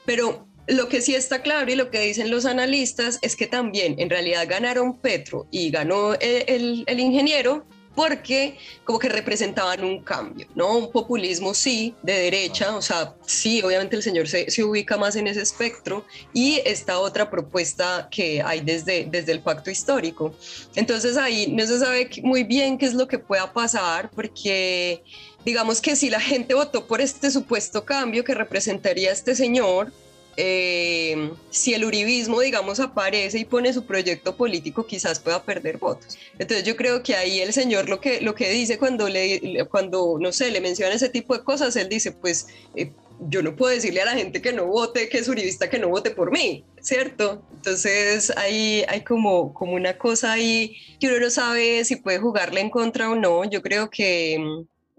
pero 0.05 0.47
lo 0.67 0.87
que 0.87 1.01
sí 1.01 1.15
está 1.15 1.41
claro 1.41 1.71
y 1.71 1.75
lo 1.75 1.89
que 1.91 1.99
dicen 1.99 2.31
los 2.31 2.45
analistas 2.45 3.19
es 3.21 3.35
que 3.35 3.47
también 3.47 3.95
en 3.97 4.09
realidad 4.09 4.47
ganaron 4.47 4.97
Petro 4.97 5.47
y 5.51 5.69
ganó 5.71 6.13
el, 6.15 6.85
ingeniero 6.87 7.65
porque 7.95 8.57
como 8.85 8.97
que 8.97 9.07
representaban 9.07 9.83
un 9.83 10.01
cambio, 10.01 10.47
¿no? 10.55 10.77
Un 10.77 10.91
populismo 10.91 11.53
sí, 11.53 11.93
de 12.01 12.13
derecha, 12.13 12.75
o 12.75 12.81
sea, 12.81 13.13
sí, 13.23 13.61
obviamente 13.61 13.95
el 13.95 14.01
señor 14.01 14.27
se, 14.27 14.49
se, 14.49 14.63
ubica 14.63 14.97
más 14.97 15.15
en 15.15 15.27
ese 15.27 15.43
espectro 15.43 16.03
y 16.33 16.59
esta 16.65 16.97
otra 16.97 17.29
propuesta 17.29 18.07
que 18.09 18.41
hay 18.41 18.61
desde, 18.61 19.05
desde 19.11 19.31
el 19.31 19.41
pacto 19.41 19.69
histórico. 19.69 20.33
Entonces 20.75 21.17
ahí 21.17 21.51
no 21.51 21.67
se 21.67 21.77
sabe 21.77 22.09
muy 22.23 22.43
bien 22.43 22.79
qué 22.79 22.87
es 22.87 22.95
lo 22.95 23.07
que 23.07 23.19
pueda 23.19 23.53
pasar 23.53 24.09
porque 24.09 25.03
digamos 25.45 25.79
que 25.79 25.95
si 25.95 26.09
la 26.09 26.19
gente 26.19 26.55
votó 26.55 26.87
por 26.87 26.99
este 26.99 27.29
supuesto 27.29 27.85
cambio 27.85 28.23
que 28.23 28.33
representaría 28.33 29.11
este 29.11 29.35
señor, 29.35 29.93
eh, 30.35 31.31
si 31.49 31.73
el 31.73 31.85
uribismo, 31.85 32.39
digamos, 32.39 32.79
aparece 32.79 33.39
y 33.39 33.45
pone 33.45 33.73
su 33.73 33.85
proyecto 33.85 34.35
político, 34.35 34.85
quizás 34.85 35.19
pueda 35.19 35.43
perder 35.43 35.77
votos. 35.77 36.17
Entonces 36.39 36.65
yo 36.65 36.75
creo 36.75 37.03
que 37.03 37.15
ahí 37.15 37.39
el 37.39 37.53
señor 37.53 37.89
lo 37.89 37.99
que, 37.99 38.21
lo 38.21 38.33
que 38.33 38.49
dice 38.49 38.77
cuando, 38.77 39.09
le, 39.09 39.65
cuando, 39.69 40.17
no 40.19 40.31
sé, 40.31 40.51
le 40.51 40.61
menciona 40.61 40.95
ese 40.95 41.09
tipo 41.09 41.37
de 41.37 41.43
cosas, 41.43 41.75
él 41.75 41.89
dice, 41.89 42.11
pues 42.11 42.47
eh, 42.75 42.91
yo 43.29 43.43
no 43.43 43.55
puedo 43.55 43.73
decirle 43.73 44.01
a 44.01 44.05
la 44.05 44.13
gente 44.13 44.41
que 44.41 44.53
no 44.53 44.65
vote, 44.65 45.07
que 45.07 45.19
es 45.19 45.27
uribista, 45.27 45.69
que 45.69 45.79
no 45.79 45.89
vote 45.89 46.11
por 46.11 46.31
mí, 46.31 46.65
¿cierto? 46.81 47.43
Entonces 47.53 48.35
ahí 48.35 48.83
hay 48.87 49.01
como, 49.01 49.53
como 49.53 49.73
una 49.73 49.97
cosa 49.97 50.33
ahí 50.33 50.75
que 50.99 51.07
uno 51.07 51.19
no 51.19 51.29
sabe 51.29 51.85
si 51.85 51.97
puede 51.97 52.19
jugarle 52.19 52.61
en 52.61 52.69
contra 52.69 53.09
o 53.09 53.15
no. 53.15 53.43
Yo 53.45 53.61
creo 53.61 53.89
que, 53.89 54.43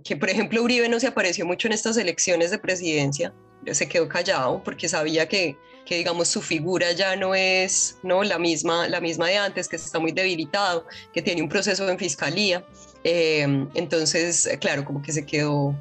que, 0.04 0.16
por 0.16 0.30
ejemplo, 0.30 0.62
Uribe 0.62 0.88
no 0.88 1.00
se 1.00 1.08
apareció 1.08 1.44
mucho 1.44 1.66
en 1.66 1.72
estas 1.72 1.96
elecciones 1.96 2.50
de 2.50 2.58
presidencia 2.58 3.34
se 3.72 3.88
quedó 3.88 4.08
callado 4.08 4.62
porque 4.64 4.88
sabía 4.88 5.28
que, 5.28 5.56
que, 5.86 5.96
digamos 5.96 6.28
su 6.28 6.42
figura 6.42 6.92
ya 6.92 7.16
no 7.16 7.34
es 7.34 7.98
no 8.02 8.22
la 8.22 8.38
misma 8.38 8.88
la 8.88 9.00
misma 9.00 9.28
de 9.28 9.38
antes 9.38 9.68
que 9.68 9.76
está 9.76 9.98
muy 9.98 10.12
debilitado 10.12 10.86
que 11.12 11.22
tiene 11.22 11.42
un 11.42 11.48
proceso 11.48 11.88
en 11.88 11.98
fiscalía 11.98 12.64
eh, 13.04 13.66
entonces 13.74 14.48
claro 14.60 14.84
como 14.84 15.02
que 15.02 15.12
se 15.12 15.24
quedó 15.24 15.74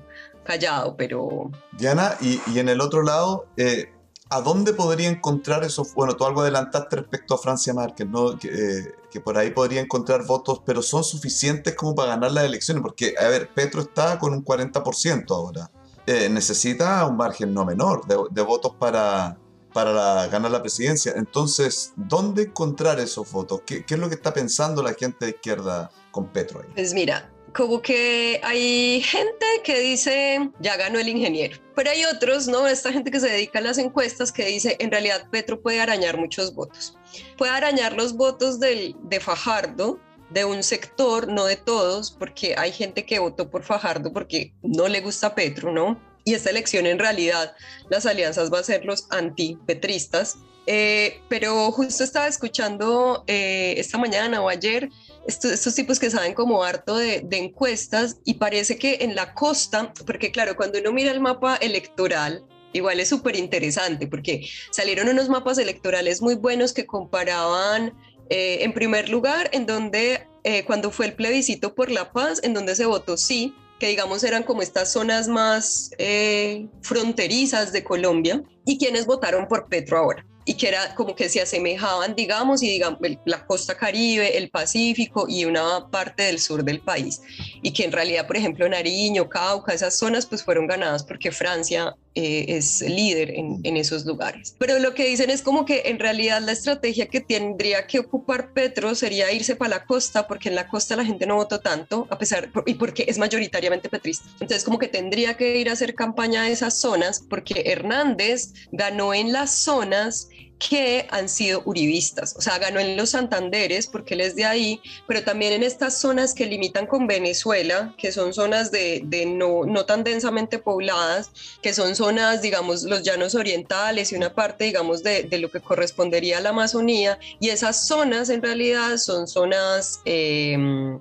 callado, 0.44 0.96
pero... 0.96 1.52
Diana, 1.78 2.18
y, 2.22 2.40
y 2.48 2.60
en 2.60 2.70
el 2.70 2.82
otro 2.82 3.02
lado, 3.02 3.48
eh, 3.58 3.92
¿a 4.30 4.42
dónde 4.42 4.74
podría 4.74 5.10
encontrar 5.10 5.64
esos, 5.64 5.94
bueno, 5.94 6.16
tú 6.16 6.26
algo 6.26 6.42
adelantaste 6.42 6.98
respecto 6.98 7.36
a 7.36 7.38
Francia 7.38 7.74
Márquez, 7.74 8.08
¿no? 8.08 8.38
Que, 8.38 8.48
eh, 8.50 8.96
que, 9.10 9.20
por 9.20 9.38
ahí 9.38 9.52
podría 9.52 9.82
encontrar 9.82 10.26
votos, 10.26 10.62
pero 10.66 10.82
son 10.82 11.04
suficientes 11.04 11.76
como 11.76 11.96
para 11.96 12.10
ganar 12.10 12.32
las 12.32 12.46
elecciones, 12.46 12.84
porque, 12.84 13.16
a 13.20 13.28
ver, 13.28 13.50
Petro 13.54 13.82
está 13.82 14.20
con 14.20 14.34
un 14.34 14.44
40% 14.44 15.32
ahora. 15.32 15.72
Eh, 16.06 16.30
necesita 16.30 17.06
un 17.06 17.16
margen 17.16 17.54
no 17.54 17.66
menor 17.66 18.06
de, 18.06 18.42
votos 18.42 18.74
para, 18.78 19.38
para 19.74 20.28
ganar 20.28 20.52
la 20.52 20.62
presidencia. 20.62 21.14
Entonces, 21.16 21.94
¿dónde 21.96 22.44
encontrar 22.44 23.00
esos 23.00 23.32
votos? 23.32 23.62
¿Qué, 23.66 23.86
¿Qué, 23.86 23.94
es 23.94 24.00
lo 24.00 24.10
que 24.10 24.16
está 24.16 24.34
pensando 24.34 24.84
la 24.84 24.94
gente 24.94 25.26
de 25.26 25.32
izquierda 25.32 25.90
con 26.12 26.28
Petro 26.28 26.60
ahí? 26.62 26.68
Pues 26.76 26.94
mira, 26.94 27.32
como 27.54 27.82
que 27.82 28.42
hay 28.44 29.02
gente 29.02 29.46
que 29.64 29.80
dice, 29.80 30.52
ya 30.60 30.76
ganó 30.76 31.00
el 31.00 31.08
ingeniero, 31.08 31.58
pero 31.76 31.92
hay 31.92 32.04
otros, 32.06 32.48
¿no? 32.48 32.68
Esta 32.68 32.92
gente 32.92 33.12
que 33.12 33.20
se 33.20 33.30
dedica 33.30 33.60
a 33.60 33.62
las 33.62 33.78
encuestas 33.78 34.32
que 34.32 34.46
dice, 34.46 34.76
en 34.80 34.92
realidad 34.92 35.28
Petro 35.30 35.62
puede 35.62 35.80
arañar 35.80 36.18
muchos 36.18 36.54
votos. 36.54 36.98
Puede 37.38 37.52
arañar 37.52 37.94
los 37.94 38.16
votos 38.16 38.60
del, 38.60 38.96
de 39.04 39.20
Fajardo, 39.20 40.00
de 40.34 40.46
un 40.46 40.64
sector, 40.64 41.28
no 41.28 41.46
de 41.46 41.56
todos, 41.56 42.12
porque 42.12 42.56
hay 42.58 42.72
gente 42.72 43.06
que 43.06 43.20
votó 43.20 43.50
por 43.50 43.64
Fajardo 43.64 44.12
porque 44.12 44.54
no 44.64 44.88
le 44.88 45.02
gusta 45.02 45.36
Petro, 45.36 45.72
¿no? 45.72 46.02
Y 46.26 46.34
esta 46.34 46.50
elección 46.50 46.86
en 46.86 47.00
realidad 47.00 47.56
las 47.90 48.06
alianzas 48.06 48.52
va 48.52 48.60
a 48.60 48.64
ser 48.64 48.86
los 48.86 49.08
antipetristas. 49.12 50.38
Eh, 50.66 51.20
pero 51.28 51.70
justo 51.74 52.06
estaba 52.06 52.26
escuchando 52.26 53.26
eh, 53.28 53.76
esta 53.78 53.98
mañana 53.98 54.42
o 54.42 54.48
ayer 54.48 54.90
estos, 55.28 55.52
estos, 55.52 55.76
tipos 55.76 56.00
que 56.00 56.10
saben 56.10 56.34
como 56.34 56.64
harto 56.64 56.96
de, 56.96 57.20
de, 57.20 57.38
encuestas 57.38 58.20
y 58.24 58.36
parece 58.36 58.78
que 58.78 59.00
en 59.02 59.14
la 59.14 59.34
costa, 59.34 59.94
porque 60.06 60.32
claro, 60.32 60.56
cuando 60.56 60.80
uno 60.80 60.94
mira 60.94 61.12
el 61.12 61.20
mapa 61.20 61.58
electoral, 61.58 62.46
igual 62.72 63.02
es 63.02 63.10
súper 63.10 63.36
interesante 63.36 64.08
porque 64.08 64.48
salieron 64.72 65.10
unos 65.10 65.28
mapas 65.28 65.58
electorales 65.58 66.22
muy 66.22 66.36
buenos 66.36 66.72
que 66.72 66.86
comparaban 66.86 67.94
eh, 68.30 68.60
en 68.62 68.74
primer 68.74 69.10
lugar 69.10 69.50
en 69.54 69.66
donde 69.66 70.28
eh, 70.44 70.66
cuando 70.66 70.92
fue 70.92 71.08
el 71.08 71.14
plebiscito 71.14 71.74
por 71.74 71.92
la 71.92 72.12
paz, 72.12 72.42
en 72.44 72.54
donde 72.54 72.76
se 72.76 72.86
votó 72.86 73.18
sí, 73.18 73.56
que 73.80 73.88
digamos 73.88 74.24
eran 74.24 74.44
como 74.44 74.62
estas 74.62 74.92
zonas 74.92 75.28
más 75.28 75.92
eh, 75.98 76.68
fronterizas 76.82 77.72
de 77.72 77.84
Colombia, 77.84 78.44
y 78.66 78.78
quienes 78.78 79.06
votaron 79.06 79.48
por 79.48 79.68
Petro 79.68 79.98
ahora 79.98 80.26
y 80.46 80.56
que 80.56 80.68
era 80.68 80.94
como 80.96 81.16
que 81.16 81.30
se 81.30 81.42
asemejaban, 81.42 82.16
digamos, 82.16 82.62
y 82.64 82.70
digamos, 82.70 83.00
la 83.26 83.46
costa 83.46 83.76
caribe, 83.78 84.38
el 84.38 84.50
Pacífico 84.50 85.26
y 85.28 85.46
una 85.46 85.90
parte 85.90 86.24
del 86.24 86.40
sur 86.40 86.64
del 86.64 86.82
país. 86.82 87.22
Y 87.62 87.72
que 87.72 87.86
en 87.86 87.92
realidad, 87.92 88.28
por 88.28 88.38
ejemplo, 88.38 88.68
Nariño, 88.68 89.30
Cauca, 89.30 89.74
esas 89.74 89.98
zonas, 89.98 90.26
pues 90.26 90.44
fueron 90.44 90.68
ganadas 90.68 91.04
porque 91.04 91.32
Francia 91.32 91.96
eh, 92.16 92.46
es 92.50 92.82
líder 92.82 93.32
en, 93.32 93.60
en, 93.64 93.76
esos 93.76 94.06
lugares. 94.06 94.56
Pero 94.60 94.78
lo 94.78 94.94
que 94.94 95.06
dicen 95.06 95.32
es 95.32 95.42
como 95.42 95.66
que 95.66 95.84
en 95.86 95.98
realidad 95.98 96.42
la 96.42 96.52
estrategia 96.52 97.08
que 97.08 97.22
tendría 97.22 97.88
que 97.88 98.00
ocupar 98.00 98.54
Petro 98.54 98.94
sería 98.94 99.32
irse 99.32 99.56
para 99.56 99.78
la 99.78 99.86
costa, 99.86 100.28
porque 100.28 100.50
en 100.50 100.56
la 100.56 100.68
costa 100.68 100.96
la 100.96 101.06
gente 101.06 101.26
no 101.26 101.36
votó 101.36 101.60
tanto, 101.60 102.08
a 102.12 102.18
pesar, 102.20 102.52
y 102.68 102.76
porque 102.76 103.06
es 103.08 103.18
mayoritariamente 103.18 103.90
petrista. 103.90 104.26
Entonces, 104.34 104.64
como 104.64 104.78
que 104.78 104.88
tendría 104.88 105.36
que 105.38 105.58
ir 105.58 105.70
a 105.70 105.74
hacer 105.74 105.96
campaña 105.96 106.44
a 106.44 106.50
esas 106.50 106.80
zonas, 106.80 107.24
porque 107.28 107.64
Hernández 107.66 108.54
ganó 108.72 109.14
en 109.14 109.34
las 109.34 109.52
zonas 109.56 110.30
que 110.70 111.08
han 111.10 111.30
sido 111.30 111.62
uribistas, 111.66 112.36
o 112.38 112.42
sea, 112.42 112.58
ganó 112.58 112.80
en 112.80 112.96
los 112.96 113.12
Santanderes 113.12 113.88
porque 113.88 114.14
él 114.14 114.22
es 114.22 114.36
de 114.36 114.46
ahí, 114.46 114.82
pero 115.08 115.24
también 115.24 115.54
en 115.54 115.64
estas 115.64 116.00
zonas 116.00 116.34
que 116.34 116.46
limitan 116.46 116.88
con 116.88 117.08
Venezuela, 117.08 117.94
que 117.98 118.12
son 118.12 118.34
zonas 118.34 118.72
de, 118.72 119.02
de 119.04 119.26
no, 119.26 119.66
no, 119.66 119.86
tan 119.86 120.04
densamente 120.04 120.60
pobladas, 120.60 121.32
que 121.62 121.74
son 121.74 121.96
zonas, 121.96 122.42
digamos, 122.42 122.84
los 122.84 123.04
llanos 123.04 123.36
orientales 123.36 124.12
y 124.12 124.16
una 124.16 124.34
parte, 124.34 124.66
digamos, 124.66 125.04
de, 125.04 125.24
de 125.24 125.38
lo 125.38 125.52
que 125.52 125.60
correspondería 125.60 126.38
a 126.38 126.42
la 126.42 126.50
Amazonía, 126.50 127.20
y 127.40 127.50
esas 127.50 127.86
zonas 127.86 128.30
en 128.30 128.42
realidad 128.42 128.98
son 128.98 129.28
zonas, 129.28 130.00
eh, 130.06 130.56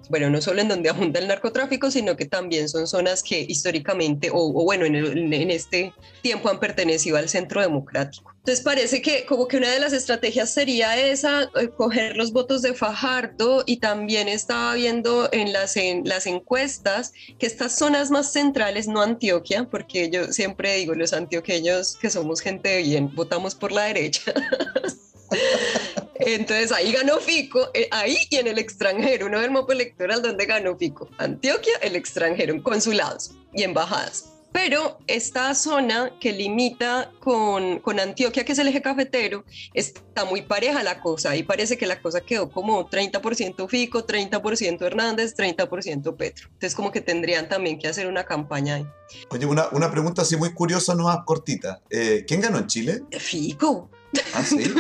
bueno, 0.09 0.31
no 0.31 0.41
solo 0.41 0.61
en 0.61 0.69
donde 0.69 0.91
abunda 0.91 1.21
el 1.21 1.29
narcotráfico, 1.29 1.91
sino 1.91 2.17
que 2.17 2.27
también 2.27 2.69
son 2.69 2.87
zonas 2.87 3.23
que 3.23 3.41
históricamente, 3.41 4.31
o, 4.31 4.39
o 4.39 4.65
bueno, 4.65 4.87
en, 4.87 4.97
el, 4.97 5.33
en 5.33 5.51
este 5.51 5.93
tiempo 6.21 6.49
han 6.49 6.59
pertenecido 6.59 7.17
al 7.17 7.29
centro 7.29 7.61
democrático. 7.61 8.32
Entonces 8.43 8.65
parece 8.65 9.01
que 9.01 9.25
como 9.25 9.47
que 9.47 9.57
una 9.57 9.71
de 9.71 9.79
las 9.79 9.93
estrategias 9.93 10.51
sería 10.51 10.97
esa, 10.97 11.45
eh, 11.55 11.69
coger 11.77 12.17
los 12.17 12.33
votos 12.33 12.61
de 12.61 12.75
Fajardo 12.75 13.63
y 13.67 13.77
también 13.77 14.27
estaba 14.27 14.75
viendo 14.75 15.29
en 15.31 15.53
las, 15.53 15.77
en 15.77 16.03
las 16.09 16.27
encuestas 16.27 17.13
que 17.39 17.47
estas 17.47 17.79
zonas 17.79 18.11
más 18.11 18.33
centrales, 18.33 18.89
no 18.89 19.01
Antioquia, 19.01 19.69
porque 19.71 20.11
yo 20.11 20.33
siempre 20.33 20.75
digo, 20.75 20.97
los 20.97 21.13
antioqueños 21.13 21.97
que 21.99 22.11
somos 22.11 22.41
gente 22.41 22.79
bien, 22.79 23.15
votamos 23.15 23.55
por 23.55 23.71
la 23.71 23.85
derecha. 23.85 24.35
Entonces 26.17 26.73
ahí 26.73 26.91
ganó 26.91 27.19
Fico, 27.19 27.71
eh, 27.75 27.87
ahí 27.93 28.17
y 28.29 28.37
en 28.39 28.49
el 28.49 28.59
extranjero, 28.59 29.27
uno 29.27 29.41
del 29.41 29.53
mapa 29.53 29.73
electoral 29.73 30.21
donde 30.21 30.47
ganó 30.47 30.77
Fico. 30.77 31.09
Antioquia, 31.19 31.75
el 31.81 31.95
extranjero, 31.95 32.53
en 32.53 32.61
consulados 32.61 33.31
y 33.55 33.63
embajadas. 33.63 34.32
Pero 34.53 34.99
esta 35.07 35.55
zona 35.55 36.13
que 36.21 36.33
limita 36.33 37.11
con, 37.21 37.79
con, 37.81 37.99
Antioquia, 37.99 38.45
que 38.45 38.53
es 38.53 38.59
el 38.59 38.69
eje 38.69 38.83
cafetero, 38.83 39.45
está 39.73 40.25
muy 40.25 40.43
pareja 40.43 40.83
la 40.83 41.01
cosa 41.01 41.35
y 41.37 41.43
parece 41.43 41.79
que 41.79 41.87
la 41.87 42.01
cosa 42.01 42.21
quedó 42.21 42.51
como 42.51 42.89
30% 42.89 43.69
Fico, 43.69 44.07
30% 44.07 44.83
Hernández, 44.83 45.35
30% 45.37 46.17
Petro. 46.17 46.49
Entonces 46.49 46.75
como 46.75 46.93
que 46.93 47.01
tendrían 47.01 47.49
también 47.49 47.79
que 47.79 47.89
hacer 47.89 48.07
una 48.07 48.25
campaña 48.25 48.77
ahí. 48.77 48.87
Oye, 49.31 49.47
una, 49.47 49.69
una 49.73 49.91
pregunta 49.91 50.23
así 50.23 50.37
muy 50.37 50.53
curiosa, 50.53 50.95
no 50.95 51.05
más 51.05 51.19
cortita. 51.25 51.81
Eh, 51.91 52.25
¿Quién 52.27 52.41
ganó 52.41 52.59
en 52.59 52.67
Chile? 52.67 53.03
Fico. 53.11 53.91
Ah, 54.35 54.43
sí. 54.45 54.59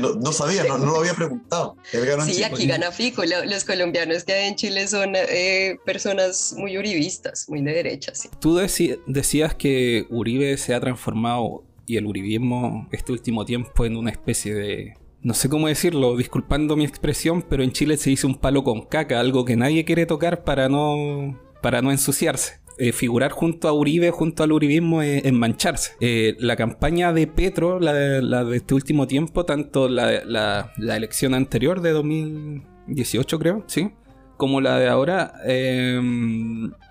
No, 0.00 0.14
no, 0.14 0.32
sabía, 0.32 0.64
no, 0.64 0.78
no, 0.78 0.86
lo 0.86 0.96
había 0.98 1.14
preguntado. 1.14 1.76
sí, 2.26 2.42
aquí 2.42 2.66
gana 2.66 2.92
Fico. 2.92 3.22
Los 3.24 3.64
colombianos 3.64 4.24
que 4.24 4.32
hay 4.32 4.48
en 4.48 4.54
Chile 4.56 4.86
son 4.86 5.14
eh, 5.14 5.76
personas 5.84 6.54
muy 6.56 6.78
uribistas, 6.78 7.48
muy 7.48 7.62
de 7.62 7.72
derecha. 7.72 8.14
Sí. 8.14 8.28
Tú 8.40 8.56
decías 8.56 9.54
que 9.54 10.06
Uribe 10.10 10.56
se 10.56 10.74
ha 10.74 10.80
transformado 10.80 11.64
y 11.86 11.96
el 11.96 12.06
uribismo 12.06 12.88
este 12.92 13.12
último 13.12 13.44
tiempo 13.44 13.84
en 13.84 13.96
una 13.96 14.10
especie 14.10 14.54
de. 14.54 14.94
No 15.20 15.34
sé 15.34 15.48
cómo 15.48 15.66
decirlo, 15.66 16.16
disculpando 16.16 16.76
mi 16.76 16.84
expresión, 16.84 17.42
pero 17.42 17.64
en 17.64 17.72
Chile 17.72 17.96
se 17.96 18.10
hizo 18.10 18.28
un 18.28 18.36
palo 18.36 18.62
con 18.62 18.82
caca, 18.82 19.18
algo 19.18 19.44
que 19.44 19.56
nadie 19.56 19.84
quiere 19.84 20.06
tocar 20.06 20.44
para 20.44 20.68
no, 20.68 21.40
para 21.60 21.82
no 21.82 21.90
ensuciarse 21.90 22.60
eh, 22.78 22.92
figurar 22.92 23.32
junto 23.32 23.68
a 23.68 23.72
Uribe, 23.72 24.10
junto 24.10 24.44
al 24.44 24.52
uribismo, 24.52 25.02
es, 25.02 25.24
es 25.24 25.32
mancharse. 25.32 25.92
Eh, 26.00 26.36
la 26.38 26.54
campaña 26.54 27.12
de 27.12 27.26
Petro, 27.26 27.80
la 27.80 27.92
de, 27.92 28.56
este 28.56 28.74
último 28.74 29.06
tiempo, 29.06 29.44
tanto 29.44 29.88
la, 29.88 30.72
elección 30.78 31.34
anterior 31.34 31.80
de 31.80 31.90
2018, 31.90 33.38
creo, 33.38 33.64
¿sí? 33.66 33.90
Como 34.36 34.60
la 34.60 34.78
de 34.78 34.86
ahora, 34.86 35.34
eh, 35.44 36.00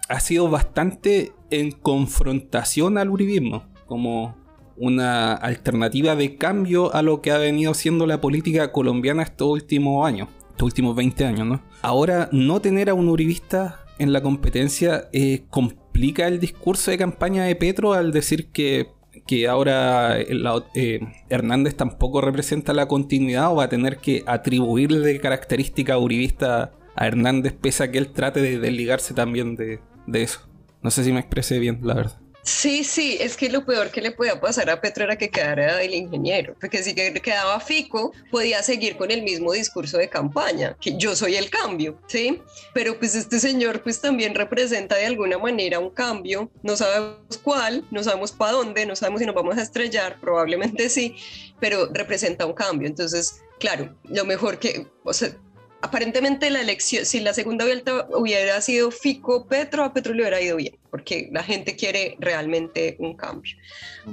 ha 0.10 0.19
sido 0.19 0.50
bastante 0.50 1.32
en 1.52 1.71
confrontación 1.71 2.97
al 2.97 3.10
uribismo, 3.10 3.63
como 3.86 4.36
una 4.76 5.34
alternativa 5.34 6.15
de 6.15 6.36
cambio 6.36 6.93
a 6.93 7.02
lo 7.02 7.21
que 7.21 7.32
ha 7.32 7.38
venido 7.38 7.73
siendo 7.73 8.06
la 8.06 8.19
política 8.19 8.73
colombiana 8.73 9.23
estos 9.23 9.47
últimos 9.47 10.06
años, 10.06 10.28
estos 10.52 10.65
últimos 10.65 10.95
20 10.97 11.26
años, 11.26 11.47
¿no? 11.47 11.62
Ahora, 11.82 12.28
no 12.34 12.60
tener 12.60 12.89
a 12.89 12.93
un 12.93 13.08
uribista 13.08 13.87
en 13.99 14.13
la 14.13 14.21
competencia 14.21 15.10
eh, 15.12 15.43
complica 15.49 16.27
el 16.27 16.39
discurso 16.39 16.91
de 16.91 16.97
campaña 16.97 17.43
de 17.43 17.55
Petro 17.55 17.93
al 17.93 18.12
decir 18.12 18.51
que, 18.51 18.88
que 19.25 19.47
ahora 19.47 20.17
la, 20.29 20.63
eh, 20.75 20.99
Hernández 21.29 21.75
tampoco 21.75 22.21
representa 22.21 22.73
la 22.73 22.88
continuidad 22.88 23.51
o 23.51 23.55
va 23.55 23.65
a 23.65 23.69
tener 23.69 23.97
que 23.97 24.23
atribuirle 24.25 25.19
característica 25.19 25.97
uribista 25.97 26.73
a 26.95 27.07
Hernández 27.07 27.53
pese 27.53 27.83
a 27.83 27.91
que 27.91 27.97
él 27.97 28.12
trate 28.12 28.41
de 28.41 28.60
desligarse 28.60 29.13
también 29.13 29.55
de, 29.55 29.79
de 30.05 30.23
eso. 30.23 30.41
No 30.81 30.91
sé 30.91 31.03
si 31.03 31.12
me 31.12 31.19
expresé 31.19 31.60
bien, 31.60 31.79
la 31.83 31.95
verdad. 31.95 32.26
Sí, 32.47 32.86
sí, 32.86 33.17
es 33.19 33.36
que 33.36 33.49
lo 33.49 33.65
peor 33.65 33.91
que 33.91 33.99
le 34.01 34.12
podía 34.12 34.39
pasar 34.39 34.69
a 34.69 34.79
Petro 34.79 35.03
era 35.03 35.17
que 35.17 35.29
quedara 35.29 35.81
el 35.83 35.93
ingeniero, 35.93 36.55
porque 36.62 36.81
si 36.81 36.95
quedaba 36.95 37.60
Fico, 37.60 38.13
podía 38.31 38.63
seguir 38.63 38.95
con 38.95 39.12
el 39.12 39.21
mismo 39.21 39.51
discurso 39.51 39.97
de 39.97 40.07
campaña, 40.07 40.77
que 40.79 40.97
yo 40.97 41.13
soy 41.13 41.36
el 41.36 41.49
cambio, 41.49 41.99
¿sí? 42.07 42.41
Pero 42.73 42.97
pues 42.97 43.15
este 43.15 43.41
señor 43.41 43.83
pues 43.83 43.99
también 43.99 44.33
representa 44.33 44.95
de 44.95 45.07
alguna 45.07 45.38
manera 45.38 45.79
un 45.79 45.89
cambio, 45.89 46.49
no 46.63 46.77
sabemos 46.77 47.38
cuál, 47.43 47.86
no 47.91 48.01
sabemos 48.01 48.31
para 48.31 48.53
dónde, 48.53 48.86
no 48.86 48.95
sabemos 48.95 49.19
si 49.19 49.25
nos 49.25 49.36
vamos 49.36 49.57
a 49.57 49.63
estrellar, 49.63 50.17
probablemente 50.21 50.88
sí, 50.89 51.17
pero 51.60 51.89
representa 51.91 52.45
un 52.45 52.53
cambio, 52.53 52.88
entonces, 52.88 53.41
claro, 53.60 53.93
lo 54.05 54.23
mejor 54.23 54.57
que, 54.57 54.88
o 55.03 55.12
sea, 55.12 55.36
aparentemente 55.81 56.49
la 56.49 56.61
elección, 56.61 57.05
si 57.05 57.19
la 57.19 57.33
segunda 57.33 57.65
vuelta 57.65 58.07
hubiera 58.11 58.59
sido 58.61 58.91
Fico 58.91 59.47
Petro, 59.47 59.83
a 59.83 59.93
Petro 59.93 60.13
le 60.13 60.21
hubiera 60.21 60.41
ido 60.41 60.57
bien, 60.57 60.75
porque 60.89 61.29
la 61.31 61.43
gente 61.43 61.75
quiere 61.75 62.15
realmente 62.19 62.95
un 62.99 63.15
cambio. 63.15 63.55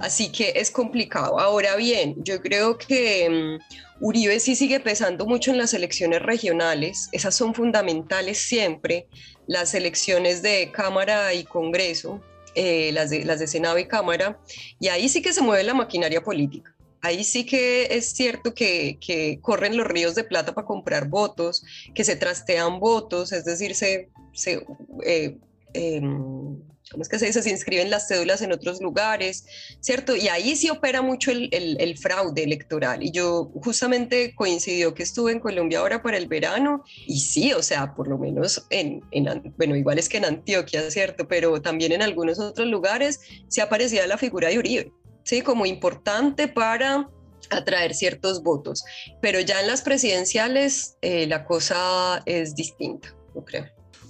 Así 0.01 0.31
que 0.31 0.53
es 0.57 0.71
complicado. 0.71 1.39
Ahora 1.39 1.77
bien, 1.77 2.17
yo 2.19 2.41
creo 2.41 2.77
que 2.77 3.29
um, 3.29 4.07
Uribe 4.07 4.41
sí 4.41 4.57
sigue 4.57 4.81
pesando 4.81 5.27
mucho 5.27 5.51
en 5.51 5.59
las 5.59 5.75
elecciones 5.75 6.21
regionales, 6.23 7.09
esas 7.13 7.35
son 7.35 7.55
fundamentales 7.55 8.39
siempre, 8.39 9.07
las 9.47 9.75
elecciones 9.75 10.43
de 10.43 10.71
Cámara 10.73 11.33
y 11.35 11.45
Congreso. 11.45 12.21
eh, 12.55 12.93
las, 12.93 13.11
de, 13.11 13.25
las 13.25 13.41
de 13.41 13.47
Senado 13.47 13.79
y 13.79 13.87
Cámara, 13.87 14.39
y 14.79 14.89
ahí 14.89 15.09
sí 15.09 15.23
que 15.23 15.33
se 15.33 15.43
mueve 15.43 15.65
la 15.65 15.75
maquinaria 15.75 16.23
política. 16.23 16.74
Ahí 17.05 17.23
sí 17.23 17.45
que 17.45 17.89
es 17.91 18.13
cierto 18.13 18.55
que, 18.55 18.97
que 18.99 19.39
corren 19.43 19.77
los 19.77 19.87
ríos 19.87 20.15
de 20.15 20.25
plata 20.25 20.55
para 20.55 20.67
comprar 20.67 21.09
votos, 21.09 21.63
que 21.95 22.03
se 22.03 22.17
trastean 22.17 22.81
votos, 22.81 23.31
es 23.33 23.45
decir, 23.45 23.75
se, 23.75 24.09
se 24.33 24.65
eh, 25.05 25.37
em, 25.75 26.59
¿cómo 26.91 27.03
es 27.03 27.11
que 27.11 27.19
se 27.19 27.27
dice? 27.27 27.43
Se 27.43 27.51
inscriben 27.51 27.91
las 27.91 28.09
cédulas 28.09 28.41
en 28.41 28.53
otros 28.53 28.81
lugares, 28.81 29.45
¿cierto? 29.81 30.17
Y 30.17 30.29
ahí 30.29 30.57
sí 30.57 30.71
opera 30.71 31.03
mucho 31.03 31.31
el, 31.31 31.51
el, 31.53 31.99
fraude 31.99 32.43
electoral. 32.43 33.03
Y 33.03 33.11
yo 33.11 33.51
justamente 33.63 34.35
coincidió 34.35 34.95
que 34.95 35.03
estuve 35.03 35.33
en 35.33 35.41
Colombia 35.41 35.81
ahora 35.81 36.03
para 36.03 36.17
el 36.17 36.27
verano 36.27 36.85
y 37.07 37.21
sí, 37.21 37.53
o 37.53 37.63
sea, 37.63 37.95
por 37.95 38.09
lo 38.09 38.17
menos 38.17 38.65
en, 38.71 39.03
en, 39.11 39.55
bueno, 39.59 39.77
igual 39.77 39.99
es 39.99 40.09
que 40.09 40.17
en 40.17 40.25
Antioquia, 40.25 40.91
¿cierto? 40.91 41.29
Pero 41.29 41.61
también 41.61 41.93
en 41.93 42.01
algunos 42.01 42.39
otros 42.39 42.67
lugares 42.67 43.21
se 43.49 43.61
aparecía 43.61 44.07
la 44.07 44.17
figura 44.17 44.49
de 44.49 44.59
Uribe, 44.59 44.93
¿sí? 45.25 45.43
Como 45.43 45.67
importante 45.67 46.49
para 46.49 47.11
atraer 47.51 47.95
ciertos 47.95 48.43
votos. 48.43 48.85
Pero 49.21 49.41
ya 49.41 49.61
en 49.61 49.67
las 49.67 49.83
presidenciales 49.83 50.97
eh, 51.03 51.27
la 51.27 51.45
cosa 51.45 52.23
es 52.27 52.55
distinta, 52.55 53.15
yo 53.35 53.45
creo. 53.45 53.67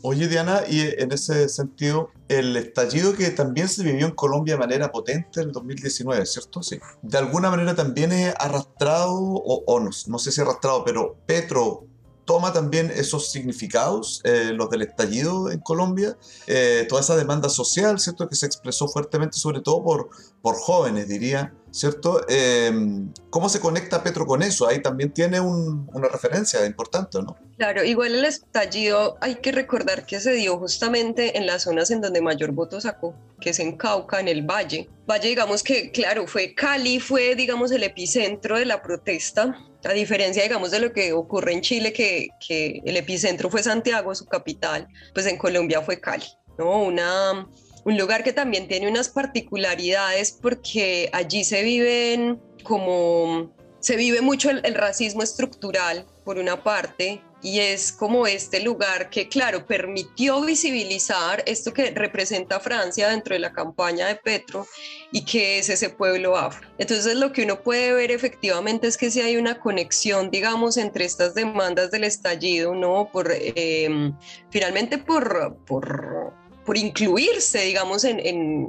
Oye, 0.07 0.29
Diana, 0.29 0.61
y 0.69 0.81
en 0.81 1.13
ese 1.13 1.49
sentido, 1.49 2.11
el 2.29 2.55
estallido 2.59 3.15
que 3.15 3.31
también 3.31 3.71
se 3.71 3.83
vivió 3.83 4.07
en 4.07 4.15
Colombia 4.15 4.53
de 4.53 4.61
manera 4.61 4.93
potente 4.93 5.41
en 5.41 5.47
el 5.47 5.53
2019, 5.53 6.27
¿cierto? 6.27 6.63
Sí. 6.63 6.79
De 7.01 7.17
alguna 7.17 7.49
manera 7.49 7.75
también 7.75 8.13
es 8.13 8.35
arrastrado, 8.39 9.15
o, 9.15 9.81
no, 9.81 9.89
no 10.07 10.19
sé 10.19 10.31
si 10.31 10.43
arrastrado, 10.43 10.85
pero 10.85 11.17
Petro 11.25 11.87
toma 12.25 12.53
también 12.53 12.91
esos 12.95 13.31
significados, 13.31 14.21
eh, 14.25 14.51
los 14.53 14.71
del 14.71 14.83
estallido 14.83 15.51
en 15.51 15.61
Colombia, 15.61 16.17
eh, 16.47 16.87
toda 16.89 17.01
esa 17.01 17.17
demanda 17.17 17.49
social, 17.49 18.01
¿cierto? 18.01 18.29
Que 18.29 18.37
se 18.37 18.47
expresó 18.47 18.89
fuertemente, 18.89 19.39
sobre 19.39 19.61
todo 19.61 19.83
por, 19.83 20.09
por 20.43 20.57
jóvenes, 20.57 21.09
diría, 21.09 21.55
¿cierto? 21.71 22.21
Em, 22.29 23.13
¿Cómo 23.31 23.49
se 23.49 23.61
conecta 23.61 24.03
Petro 24.03 24.27
con 24.27 24.43
eso? 24.43 24.67
Ahí 24.67 24.81
también 24.81 25.13
tiene 25.13 25.41
una 25.41 26.09
referencia 26.09 26.65
importante, 26.65 27.21
¿no? 27.21 27.37
Claro, 27.57 27.85
igual 27.85 28.15
el 28.15 28.25
estallido 28.25 29.17
hay 29.21 29.37
que 29.37 29.53
recordar 29.53 30.07
que 30.07 30.21
se 30.21 30.33
dio 30.33 30.59
justamente 30.59 31.37
en 31.39 31.47
las 31.47 31.63
zonas 31.63 31.91
en 31.91 32.01
donde 32.01 32.21
mayor 32.21 32.53
voto 32.53 32.81
sacó, 32.81 33.15
que 33.41 33.51
es 33.51 33.59
en 33.59 33.77
Cauca, 33.77 34.21
en 34.21 34.29
el 34.29 34.43
Valle. 34.43 34.89
Valle, 35.09 35.29
digamos 35.29 35.63
que, 35.63 35.91
claro, 35.91 36.27
fue 36.27 36.55
Cali, 36.55 37.01
fue, 37.01 37.35
digamos, 37.35 37.71
el 37.73 37.83
epicentro 37.83 38.59
de 38.59 38.65
la 38.65 38.83
protesta, 38.83 39.57
a 39.85 39.93
diferencia, 39.93 40.43
digamos, 40.43 40.71
de 40.71 40.81
lo 40.81 40.93
que 40.93 41.13
ocurre 41.13 41.53
en 41.53 41.61
Chile, 41.61 41.93
que, 41.93 42.29
que 42.47 42.81
el 42.85 42.97
epicentro 42.97 43.51
fue 43.51 43.63
Santiago, 43.63 44.15
su 44.15 44.27
capital, 44.27 44.89
pues 45.13 45.27
en 45.27 45.37
Colombia 45.37 45.83
fue 45.83 46.01
Cali, 46.01 46.27
¿no? 46.59 46.83
Una, 46.83 47.47
un 47.85 47.99
lugar 47.99 48.25
que 48.25 48.33
también 48.33 48.67
tiene 48.67 48.89
unas 48.89 49.09
particularidades 49.09 50.33
porque 50.33 51.11
allí 51.13 51.45
se 51.45 51.63
viven 51.63 52.41
como, 52.63 53.53
se 53.81 53.97
vive 53.97 54.21
mucho 54.21 54.51
el, 54.51 54.61
el 54.65 54.75
racismo 54.75 55.23
estructural, 55.23 56.07
por 56.25 56.39
una 56.39 56.63
parte, 56.63 57.21
y 57.45 57.61
es 57.61 57.93
como 57.93 58.27
este 58.27 58.61
lugar 58.61 59.11
que, 59.11 59.29
claro, 59.29 59.67
permitió 59.67 60.41
visibilizar 60.41 61.43
esto 61.47 61.75
que 61.75 61.91
representa 61.91 62.59
Francia 62.59 63.11
dentro 63.11 63.35
de 63.35 63.41
la 63.41 63.53
campaña 63.53 64.07
de 64.07 64.17
Petro 64.17 64.67
y 65.13 65.27
que 65.27 65.59
es 65.59 65.69
ese 65.69 65.91
pueblo 65.91 66.39
afro. 66.39 66.67
Entonces 66.79 67.17
lo 67.17 67.35
que 67.35 67.43
uno 67.43 67.63
puede 67.63 67.93
ver 67.93 68.11
efectivamente 68.13 68.87
es 68.87 68.97
que 68.97 69.11
si 69.11 69.21
hay 69.21 69.37
una 69.37 69.61
conexión, 69.61 70.31
digamos, 70.31 70.79
entre 70.79 71.05
estas 71.05 71.35
demandas 71.35 71.91
del 71.91 72.05
estallido, 72.05 72.75
¿no? 72.75 73.11
Por, 73.13 73.31
em, 73.31 74.17
finalmente 74.51 74.97
por, 74.97 75.59
por 75.67 76.33
por 76.65 76.79
incluirse, 76.79 77.61
digamos, 77.61 78.05
en, 78.05 78.21
en, 78.21 78.69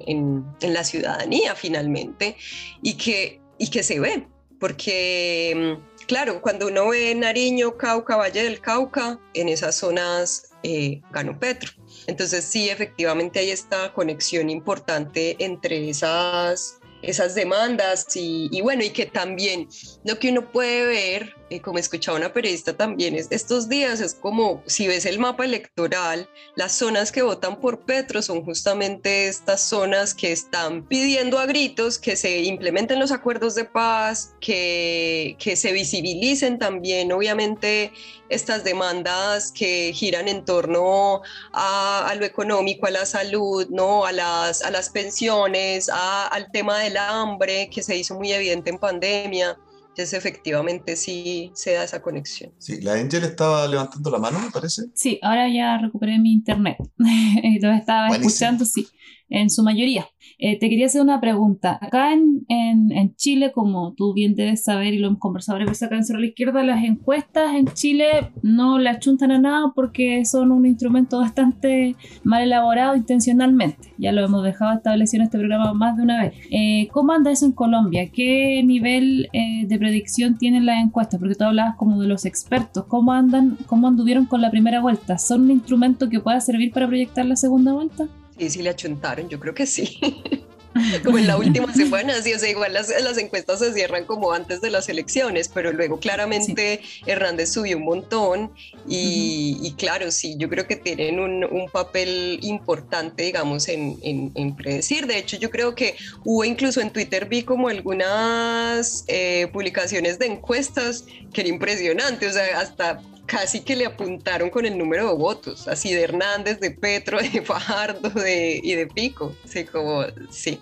en, 0.60 0.74
la 0.74 0.84
ciudadanía 0.84 1.56
finalmente, 1.56 2.36
y 2.82 2.96
que, 2.96 3.40
y 3.58 3.70
que 3.70 3.84
se 3.84 4.02
ve, 4.02 4.28
porque 4.60 5.52
em, 5.52 5.80
claro, 6.08 6.42
cuando 6.42 6.68
uno 6.68 6.90
ve 6.90 7.14
Nariño, 7.16 7.78
Cauca, 7.78 8.18
Valle 8.18 8.44
del 8.44 8.60
Cauca, 8.60 9.20
en 9.34 9.50
esas 9.50 9.76
zonas 9.76 10.52
eh, 10.64 11.02
ganó 11.12 11.40
Petro. 11.40 11.72
Entonces 12.08 12.46
sí, 12.46 12.70
efectivamente 12.70 13.40
hay 13.40 13.52
esta 13.52 13.94
conexión 13.94 14.50
importante 14.50 15.36
entre 15.40 15.90
esas 15.90 16.80
esas 17.06 17.36
demandas 17.36 18.08
y, 18.16 18.62
bueno, 18.62 18.84
y 18.84 18.90
que 18.90 19.06
también 19.06 19.68
lo 20.04 20.18
que 20.18 20.32
uno 20.32 20.52
puede 20.52 20.86
ver, 20.86 21.36
y 21.50 21.60
como 21.60 21.80
escuchaba 21.80 22.18
una 22.18 22.34
periodista 22.34 22.76
también, 22.76 23.16
es 23.16 23.28
estos 23.30 23.70
días 23.70 24.00
es 24.00 24.14
como 24.14 24.64
si 24.66 24.88
ves 24.88 25.06
el 25.06 25.20
mapa 25.20 25.46
electoral, 25.46 26.30
las 26.56 26.74
zonas 26.74 27.12
que 27.12 27.22
votan 27.22 27.60
por 27.60 27.86
Petro 27.86 28.22
son 28.22 28.44
justamente 28.44 29.28
estas 29.28 29.62
zonas 29.62 30.14
que 30.14 30.32
están 30.32 30.88
pidiendo 30.88 31.40
a 31.40 31.46
gritos 31.46 32.00
que 32.00 32.16
se 32.16 32.44
implementen 32.44 33.00
los 33.00 33.12
acuerdos 33.12 33.56
de 33.56 33.66
paz, 33.66 34.34
que, 34.40 35.36
que 35.40 35.56
se 35.56 35.72
visibilicen 35.72 36.58
también, 36.60 37.12
obviamente, 37.12 37.92
estas 38.30 38.64
demandas 38.64 39.52
que 39.52 39.92
giran 39.94 40.28
en 40.28 40.46
torno 40.46 41.22
a, 41.54 42.14
lo 42.18 42.26
económico, 42.26 42.88
a 42.88 42.92
la 42.92 43.06
salud, 43.06 43.68
¿no? 43.70 44.06
a, 44.06 44.12
las, 44.12 44.62
a 44.64 44.72
las 44.72 44.90
pensiones, 44.90 45.90
al 45.90 46.52
tema 46.52 46.80
del 46.80 46.98
hambre 46.98 47.70
que 47.70 47.84
se 47.84 47.96
hizo 47.96 48.16
muy 48.16 48.32
evidente 48.32 48.70
en 48.70 48.78
pandemia. 48.80 49.58
Entonces 49.96 50.14
efectivamente 50.14 50.98
sí 50.98 51.52
se 51.54 51.72
da 51.72 51.86
esa 51.86 52.02
conexión. 52.02 52.52
Sí, 52.58 52.82
la 52.82 52.96
Angel 52.96 53.24
estaba 53.24 53.66
levantando 53.66 54.12
la 54.12 54.20
mano, 54.20 54.42
me 54.42 54.52
parece. 54.52 54.82
Sí, 54.94 55.20
ahora 55.22 55.48
ya 55.48 55.78
recuperé 55.78 56.20
mi 56.20 56.34
internet. 56.34 56.76
Lo 57.62 57.72
estaba 57.72 58.10
escuchando, 58.10 58.66
sí 58.66 58.86
en 59.30 59.50
su 59.50 59.64
mayoría. 59.64 60.08
Eh, 60.38 60.60
te 60.60 60.70
quería 60.70 60.88
hacer 60.88 61.02
una 61.02 61.22
pregunta. 61.22 61.78
Acá 61.82 62.14
en, 62.14 62.46
en, 62.48 63.16
Chile, 63.16 63.52
como 63.52 63.94
tú 63.94 64.14
bien 64.14 64.36
debes 64.36 64.64
saber 64.64 64.94
y 64.94 65.00
lo 65.00 65.08
hemos 65.08 65.20
conversado 65.20 65.56
varias 65.56 65.72
veces 65.72 65.84
acá 65.84 65.96
en 65.96 66.04
Cerro 66.04 66.20
la 66.20 66.26
Izquierda, 66.28 66.64
las 66.64 66.84
encuestas 66.84 67.56
en 67.56 67.68
Chile 67.68 68.32
no 68.42 68.78
le 68.78 68.90
achuntan 68.90 69.32
a 69.32 69.40
nada 69.40 69.72
porque 69.74 70.26
son 70.26 70.52
un 70.52 70.66
instrumento 70.66 71.20
bastante 71.20 71.96
mal 72.24 72.44
elaborado 72.44 72.96
intencionalmente. 72.96 73.94
Ya 73.98 74.12
lo 74.12 74.24
hemos 74.24 74.44
dejado 74.44 74.74
establecido 74.74 75.22
en 75.22 75.26
este 75.26 75.38
programa 75.38 75.74
más 75.74 75.96
de 75.98 76.04
una 76.04 76.22
vez. 76.22 76.34
Eh, 76.52 76.88
¿Cómo 76.92 77.14
anda 77.14 77.32
eso 77.32 77.46
en 77.46 77.54
Colombia? 77.54 78.10
¿Qué 78.12 78.62
nivel 78.64 79.30
eh, 79.32 79.66
de 79.68 79.80
predicción 79.80 80.38
tienen 80.38 80.66
las 80.66 80.84
encuestas? 80.84 81.20
Porque 81.20 81.36
tú 81.36 81.46
hablabas 81.46 81.76
como 81.76 82.02
de 82.02 82.08
los 82.08 82.26
expertos. 82.26 82.86
¿Cómo 82.88 83.14
andan, 83.14 83.58
cómo 83.68 83.88
anduvieron 83.88 84.26
con 84.26 84.42
la 84.42 84.52
primera 84.52 84.82
vuelta? 84.82 85.18
¿Son 85.18 85.44
un 85.44 85.52
instrumento 85.52 86.10
que 86.10 86.20
pueda 86.20 86.40
servir 86.42 86.72
para 86.72 86.88
proyectar 86.88 87.26
la 87.26 87.36
segunda 87.36 87.74
vuelta? 87.74 88.08
Sí, 88.38 88.50
sí 88.50 88.62
le 88.62 88.70
achuntaron, 88.70 89.30
yo 89.30 89.40
creo 89.40 89.54
que 89.54 89.66
sí. 89.66 90.00
como 91.04 91.18
en 91.18 91.28
la 91.28 91.38
última 91.38 91.74
semana, 91.74 92.22
sí, 92.22 92.34
o 92.34 92.40
sea, 92.40 92.50
igual 92.50 92.74
las, 92.74 92.90
las, 93.02 93.18
encuestas 93.18 93.60
se 93.60 93.74
cierran 93.74 94.06
como 94.06 94.34
antes 94.34 94.60
de 94.60 94.70
las 94.70 94.90
elecciones, 94.90 95.48
pero 95.48 95.72
luego 95.72 96.00
claramente 96.00 96.82
Hernández 97.06 97.54
subió 97.54 97.78
un 97.78 97.86
montón 97.86 98.52
y, 98.88 99.74
claro, 99.78 100.12
sí, 100.12 100.36
yo 100.38 100.50
creo 100.50 100.68
que 100.68 100.76
tienen 100.76 101.20
un, 101.20 101.46
un 101.46 101.70
papel 101.70 102.40
importante, 102.42 103.24
digamos, 103.24 103.70
en, 103.70 103.98
en, 104.04 104.32
en, 104.36 104.56
predecir. 104.56 105.08
De 105.08 105.18
hecho, 105.18 105.38
yo 105.38 105.50
creo 105.50 105.76
que 105.76 105.96
hubo 106.24 106.44
incluso 106.44 106.82
en 106.82 106.92
Twitter, 106.92 107.26
vi 107.26 107.44
como 107.44 107.70
algunas 107.70 109.06
eh, 109.08 109.48
publicaciones 109.54 110.20
de 110.20 110.28
encuestas 110.28 111.06
que 111.34 111.42
era 111.42 111.50
impresionante, 111.50 112.28
o 112.28 112.34
sea, 112.34 112.60
hasta 112.60 113.02
casi 113.26 113.62
que 113.62 113.76
le 113.76 113.86
apuntaron 113.86 114.50
con 114.50 114.66
el 114.66 114.78
número 114.78 115.08
de 115.08 115.16
votos, 115.16 115.68
así 115.68 115.94
de 115.94 116.04
Hernández, 116.04 116.60
de 116.60 116.72
Petro, 116.72 117.20
de 117.34 117.42
Fajardo 117.42 118.10
de, 118.10 118.60
y 118.64 118.74
de 118.74 118.88
Pico. 118.88 119.36
Sí, 119.46 119.66
como, 119.66 120.04
sí, 120.30 120.60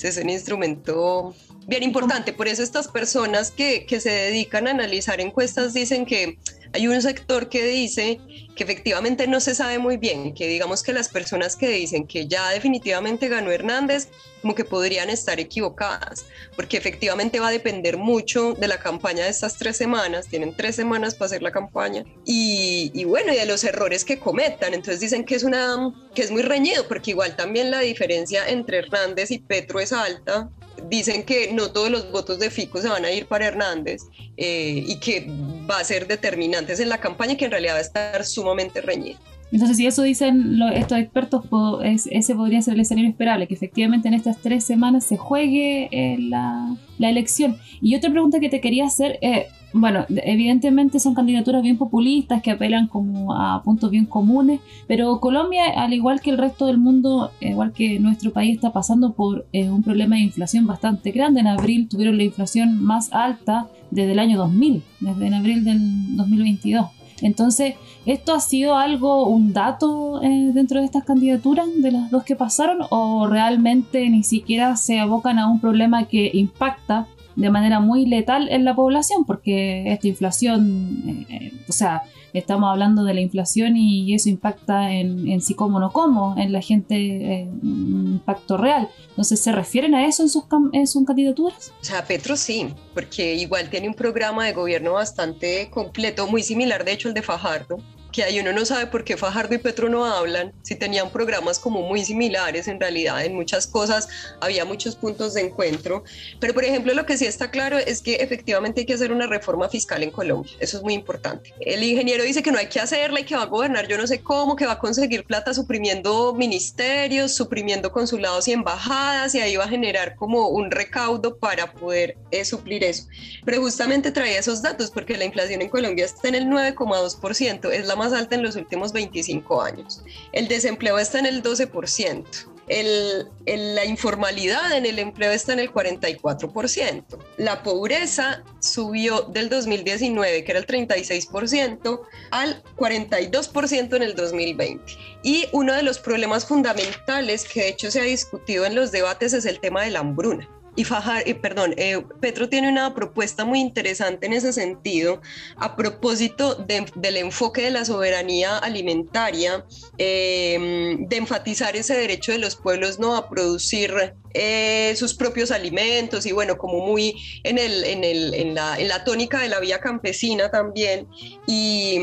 es 0.00 0.16
un 0.16 0.30
instrumento 0.30 1.34
bien 1.66 1.82
importante. 1.82 2.32
Por 2.32 2.48
eso 2.48 2.62
estas 2.62 2.88
personas 2.88 3.50
que, 3.50 3.86
que 3.86 4.00
se 4.00 4.10
dedican 4.10 4.66
a 4.66 4.70
analizar 4.70 5.20
encuestas 5.20 5.74
dicen 5.74 6.06
que 6.06 6.38
hay 6.74 6.88
un 6.88 7.00
sector 7.02 7.48
que 7.48 7.66
dice 7.66 8.18
que 8.56 8.64
efectivamente 8.64 9.26
no 9.26 9.40
se 9.40 9.54
sabe 9.54 9.78
muy 9.78 9.96
bien, 9.96 10.34
que 10.34 10.46
digamos 10.46 10.82
que 10.82 10.92
las 10.92 11.08
personas 11.08 11.56
que 11.56 11.68
dicen 11.68 12.06
que 12.06 12.26
ya 12.26 12.48
definitivamente 12.50 13.28
ganó 13.28 13.50
Hernández, 13.50 14.08
como 14.40 14.54
que 14.54 14.64
podrían 14.64 15.10
estar 15.10 15.38
equivocadas, 15.38 16.24
porque 16.56 16.76
efectivamente 16.76 17.40
va 17.40 17.48
a 17.48 17.52
depender 17.52 17.96
mucho 17.96 18.54
de 18.54 18.68
la 18.68 18.78
campaña 18.78 19.24
de 19.24 19.30
estas 19.30 19.56
tres 19.56 19.76
semanas, 19.76 20.26
tienen 20.28 20.54
tres 20.56 20.76
semanas 20.76 21.14
para 21.14 21.26
hacer 21.26 21.42
la 21.42 21.52
campaña, 21.52 22.04
y, 22.24 22.90
y 22.94 23.04
bueno, 23.04 23.32
y 23.32 23.36
de 23.36 23.46
los 23.46 23.64
errores 23.64 24.04
que 24.04 24.18
cometan, 24.18 24.74
entonces 24.74 25.00
dicen 25.00 25.24
que 25.24 25.34
es, 25.34 25.44
una, 25.44 25.92
que 26.14 26.22
es 26.22 26.30
muy 26.30 26.42
reñido, 26.42 26.88
porque 26.88 27.12
igual 27.12 27.36
también 27.36 27.70
la 27.70 27.80
diferencia 27.80 28.48
entre 28.48 28.78
Hernández 28.78 29.30
y 29.30 29.38
Petro 29.38 29.80
es 29.80 29.92
alta, 29.92 30.50
dicen 30.88 31.22
que 31.24 31.52
no 31.52 31.70
todos 31.70 31.90
los 31.90 32.10
votos 32.10 32.38
de 32.38 32.50
Fico 32.50 32.80
se 32.80 32.88
van 32.88 33.04
a 33.04 33.10
ir 33.10 33.26
para 33.26 33.46
Hernández 33.46 34.02
eh, 34.36 34.84
y 34.86 34.96
que 34.96 35.26
va 35.68 35.78
a 35.78 35.84
ser 35.84 36.06
determinantes 36.06 36.80
en 36.80 36.88
la 36.88 36.98
campaña 36.98 37.36
que 37.36 37.44
en 37.44 37.50
realidad 37.50 37.74
va 37.74 37.78
a 37.78 37.82
estar 37.82 38.24
sumamente 38.24 38.80
reñido. 38.80 39.18
Entonces, 39.52 39.76
si 39.76 39.86
eso 39.86 40.02
dicen 40.02 40.58
estos 40.74 40.98
expertos, 40.98 41.44
ese 41.82 42.34
podría 42.34 42.62
ser 42.62 42.74
el 42.74 42.80
escenario 42.80 43.10
esperable, 43.10 43.46
que 43.46 43.52
efectivamente 43.52 44.08
en 44.08 44.14
estas 44.14 44.38
tres 44.38 44.64
semanas 44.64 45.04
se 45.04 45.18
juegue 45.18 45.90
eh, 45.92 46.16
la, 46.18 46.74
la, 46.98 47.10
elección. 47.10 47.58
Y 47.82 47.94
otra 47.94 48.10
pregunta 48.10 48.40
que 48.40 48.48
te 48.48 48.62
quería 48.62 48.86
hacer, 48.86 49.18
eh, 49.20 49.48
bueno, 49.72 50.04
evidentemente 50.08 51.00
son 51.00 51.14
candidaturas 51.14 51.62
bien 51.62 51.78
populistas 51.78 52.42
que 52.42 52.50
apelan 52.50 52.88
como 52.88 53.34
a 53.34 53.62
puntos 53.62 53.90
bien 53.90 54.06
comunes, 54.06 54.60
pero 54.86 55.20
Colombia, 55.20 55.64
al 55.76 55.92
igual 55.92 56.20
que 56.20 56.30
el 56.30 56.38
resto 56.38 56.66
del 56.66 56.78
mundo, 56.78 57.30
igual 57.40 57.72
que 57.72 57.98
nuestro 57.98 58.32
país, 58.32 58.54
está 58.54 58.72
pasando 58.72 59.12
por 59.12 59.46
eh, 59.52 59.70
un 59.70 59.82
problema 59.82 60.16
de 60.16 60.22
inflación 60.22 60.66
bastante 60.66 61.10
grande. 61.10 61.40
En 61.40 61.46
abril 61.46 61.88
tuvieron 61.88 62.16
la 62.16 62.24
inflación 62.24 62.82
más 62.82 63.12
alta 63.12 63.68
desde 63.90 64.12
el 64.12 64.18
año 64.18 64.38
2000, 64.38 64.82
desde 65.00 65.26
en 65.26 65.34
abril 65.34 65.64
del 65.64 66.16
2022. 66.16 66.86
Entonces, 67.22 67.76
¿esto 68.04 68.34
ha 68.34 68.40
sido 68.40 68.76
algo, 68.76 69.28
un 69.28 69.52
dato 69.52 70.20
eh, 70.22 70.50
dentro 70.52 70.80
de 70.80 70.86
estas 70.86 71.04
candidaturas, 71.04 71.66
de 71.76 71.92
las 71.92 72.10
dos 72.10 72.24
que 72.24 72.36
pasaron, 72.36 72.78
o 72.90 73.28
realmente 73.28 74.10
ni 74.10 74.24
siquiera 74.24 74.76
se 74.76 74.98
abocan 74.98 75.38
a 75.38 75.46
un 75.46 75.60
problema 75.60 76.08
que 76.08 76.30
impacta 76.34 77.06
de 77.36 77.50
manera 77.50 77.80
muy 77.80 78.06
letal 78.06 78.48
en 78.50 78.64
la 78.64 78.74
población, 78.74 79.24
porque 79.24 79.92
esta 79.92 80.08
inflación, 80.08 81.26
eh, 81.28 81.52
o 81.68 81.72
sea, 81.72 82.02
estamos 82.32 82.70
hablando 82.70 83.04
de 83.04 83.14
la 83.14 83.20
inflación 83.20 83.76
y 83.76 84.14
eso 84.14 84.28
impacta 84.28 84.92
en, 84.92 85.28
en 85.28 85.40
sí 85.40 85.54
como 85.54 85.80
no 85.80 85.90
como, 85.90 86.36
en 86.38 86.52
la 86.52 86.62
gente, 86.62 86.94
eh, 86.96 87.48
un 87.62 88.12
impacto 88.14 88.56
real. 88.56 88.88
Entonces, 89.10 89.40
¿se 89.40 89.52
refieren 89.52 89.94
a 89.94 90.06
eso 90.06 90.22
en 90.22 90.28
sus, 90.28 90.44
en 90.72 90.86
sus 90.86 91.04
candidaturas? 91.04 91.72
O 91.80 91.84
sea, 91.84 92.04
Petro 92.04 92.36
sí, 92.36 92.68
porque 92.94 93.34
igual 93.34 93.68
tiene 93.68 93.88
un 93.88 93.94
programa 93.94 94.46
de 94.46 94.52
gobierno 94.52 94.94
bastante 94.94 95.68
completo, 95.70 96.26
muy 96.26 96.42
similar 96.42 96.84
de 96.84 96.92
hecho 96.92 97.08
al 97.08 97.14
de 97.14 97.22
Fajardo 97.22 97.78
que 98.12 98.22
ahí 98.22 98.38
uno 98.38 98.52
no 98.52 98.64
sabe 98.64 98.86
por 98.86 99.04
qué 99.04 99.16
Fajardo 99.16 99.54
y 99.54 99.58
Petro 99.58 99.88
no 99.88 100.04
hablan, 100.04 100.52
si 100.62 100.76
tenían 100.76 101.10
programas 101.10 101.58
como 101.58 101.82
muy 101.82 102.04
similares 102.04 102.68
en 102.68 102.78
realidad, 102.78 103.24
en 103.24 103.34
muchas 103.34 103.66
cosas 103.66 104.08
había 104.40 104.64
muchos 104.64 104.96
puntos 104.96 105.34
de 105.34 105.42
encuentro, 105.42 106.04
pero 106.38 106.54
por 106.54 106.64
ejemplo 106.64 106.94
lo 106.94 107.06
que 107.06 107.16
sí 107.16 107.26
está 107.26 107.50
claro 107.50 107.78
es 107.78 108.02
que 108.02 108.16
efectivamente 108.16 108.80
hay 108.80 108.86
que 108.86 108.94
hacer 108.94 109.12
una 109.12 109.26
reforma 109.26 109.68
fiscal 109.68 110.02
en 110.02 110.10
Colombia, 110.10 110.52
eso 110.60 110.76
es 110.76 110.82
muy 110.82 110.94
importante. 110.94 111.54
El 111.60 111.82
ingeniero 111.82 112.22
dice 112.22 112.42
que 112.42 112.52
no 112.52 112.58
hay 112.58 112.68
que 112.68 112.80
hacerla 112.80 113.20
y 113.20 113.24
que 113.24 113.36
va 113.36 113.42
a 113.42 113.46
gobernar 113.46 113.88
yo 113.88 113.96
no 113.96 114.06
sé 114.06 114.20
cómo, 114.20 114.56
que 114.56 114.66
va 114.66 114.72
a 114.72 114.78
conseguir 114.78 115.24
plata 115.24 115.54
suprimiendo 115.54 116.34
ministerios, 116.34 117.34
suprimiendo 117.34 117.90
consulados 117.92 118.46
y 118.48 118.52
embajadas 118.52 119.34
y 119.34 119.40
ahí 119.40 119.56
va 119.56 119.64
a 119.64 119.68
generar 119.68 120.16
como 120.16 120.48
un 120.48 120.70
recaudo 120.70 121.38
para 121.38 121.72
poder 121.72 122.16
eh, 122.30 122.44
suplir 122.44 122.84
eso. 122.84 123.06
Pero 123.44 123.60
justamente 123.60 124.12
traía 124.12 124.38
esos 124.38 124.62
datos 124.62 124.90
porque 124.90 125.16
la 125.16 125.24
inflación 125.24 125.62
en 125.62 125.68
Colombia 125.68 126.04
está 126.04 126.28
en 126.28 126.34
el 126.34 126.46
9,2%, 126.46 127.70
es 127.72 127.86
la 127.86 127.96
más 128.02 128.12
alta 128.12 128.34
en 128.34 128.42
los 128.42 128.56
últimos 128.56 128.92
25 128.92 129.62
años. 129.62 130.02
El 130.32 130.48
desempleo 130.48 130.98
está 130.98 131.20
en 131.20 131.26
el 131.26 131.42
12%. 131.42 132.24
El, 132.66 133.28
la 133.74 133.84
informalidad 133.84 134.76
en 134.76 134.86
el 134.86 134.98
empleo 134.98 135.30
está 135.30 135.52
en 135.52 135.60
el 135.60 135.72
44%. 135.72 137.04
La 137.36 137.62
pobreza 137.62 138.42
subió 138.58 139.22
del 139.22 139.48
2019, 139.48 140.42
que 140.42 140.50
era 140.50 140.60
el 140.60 140.66
36%, 140.66 142.00
al 142.30 142.62
42% 142.76 143.96
en 143.96 144.02
el 144.02 144.14
2020. 144.16 144.82
Y 145.22 145.46
uno 145.52 145.74
de 145.74 145.82
los 145.82 145.98
problemas 146.00 146.44
fundamentales 146.44 147.44
que 147.44 147.60
de 147.60 147.68
hecho 147.68 147.90
se 147.90 148.00
ha 148.00 148.04
discutido 148.04 148.64
en 148.64 148.74
los 148.74 148.90
debates 148.90 149.32
es 149.32 149.44
el 149.44 149.60
tema 149.60 149.82
de 149.82 149.90
la 149.90 150.00
hambruna. 150.00 150.48
Y 150.74 150.84
Fajar, 150.84 151.22
eh, 151.26 151.34
perdón, 151.34 151.74
eh, 151.76 152.02
Petro 152.20 152.48
tiene 152.48 152.68
una 152.68 152.94
propuesta 152.94 153.44
muy 153.44 153.60
interesante 153.60 154.26
en 154.26 154.32
ese 154.32 154.52
sentido 154.54 155.20
a 155.56 155.76
propósito 155.76 156.54
del 156.54 157.16
enfoque 157.16 157.62
de 157.62 157.70
la 157.70 157.84
soberanía 157.84 158.56
alimentaria, 158.58 159.66
em, 159.98 161.06
de 161.06 161.16
enfatizar 161.16 161.76
ese 161.76 161.94
derecho 161.94 162.32
de 162.32 162.38
los 162.38 162.56
pueblos 162.56 162.98
no 162.98 163.16
a 163.16 163.28
producir 163.28 164.14
eh, 164.34 164.94
sus 164.96 165.14
propios 165.14 165.50
alimentos 165.50 166.26
y 166.26 166.32
bueno, 166.32 166.56
como 166.58 166.86
muy 166.86 167.14
en, 167.44 167.58
el, 167.58 167.84
en, 167.84 168.04
el, 168.04 168.34
en, 168.34 168.54
la, 168.54 168.78
en 168.78 168.88
la 168.88 169.04
tónica 169.04 169.40
de 169.40 169.48
la 169.48 169.60
vía 169.60 169.80
campesina 169.80 170.50
también. 170.50 171.08
Y, 171.46 171.98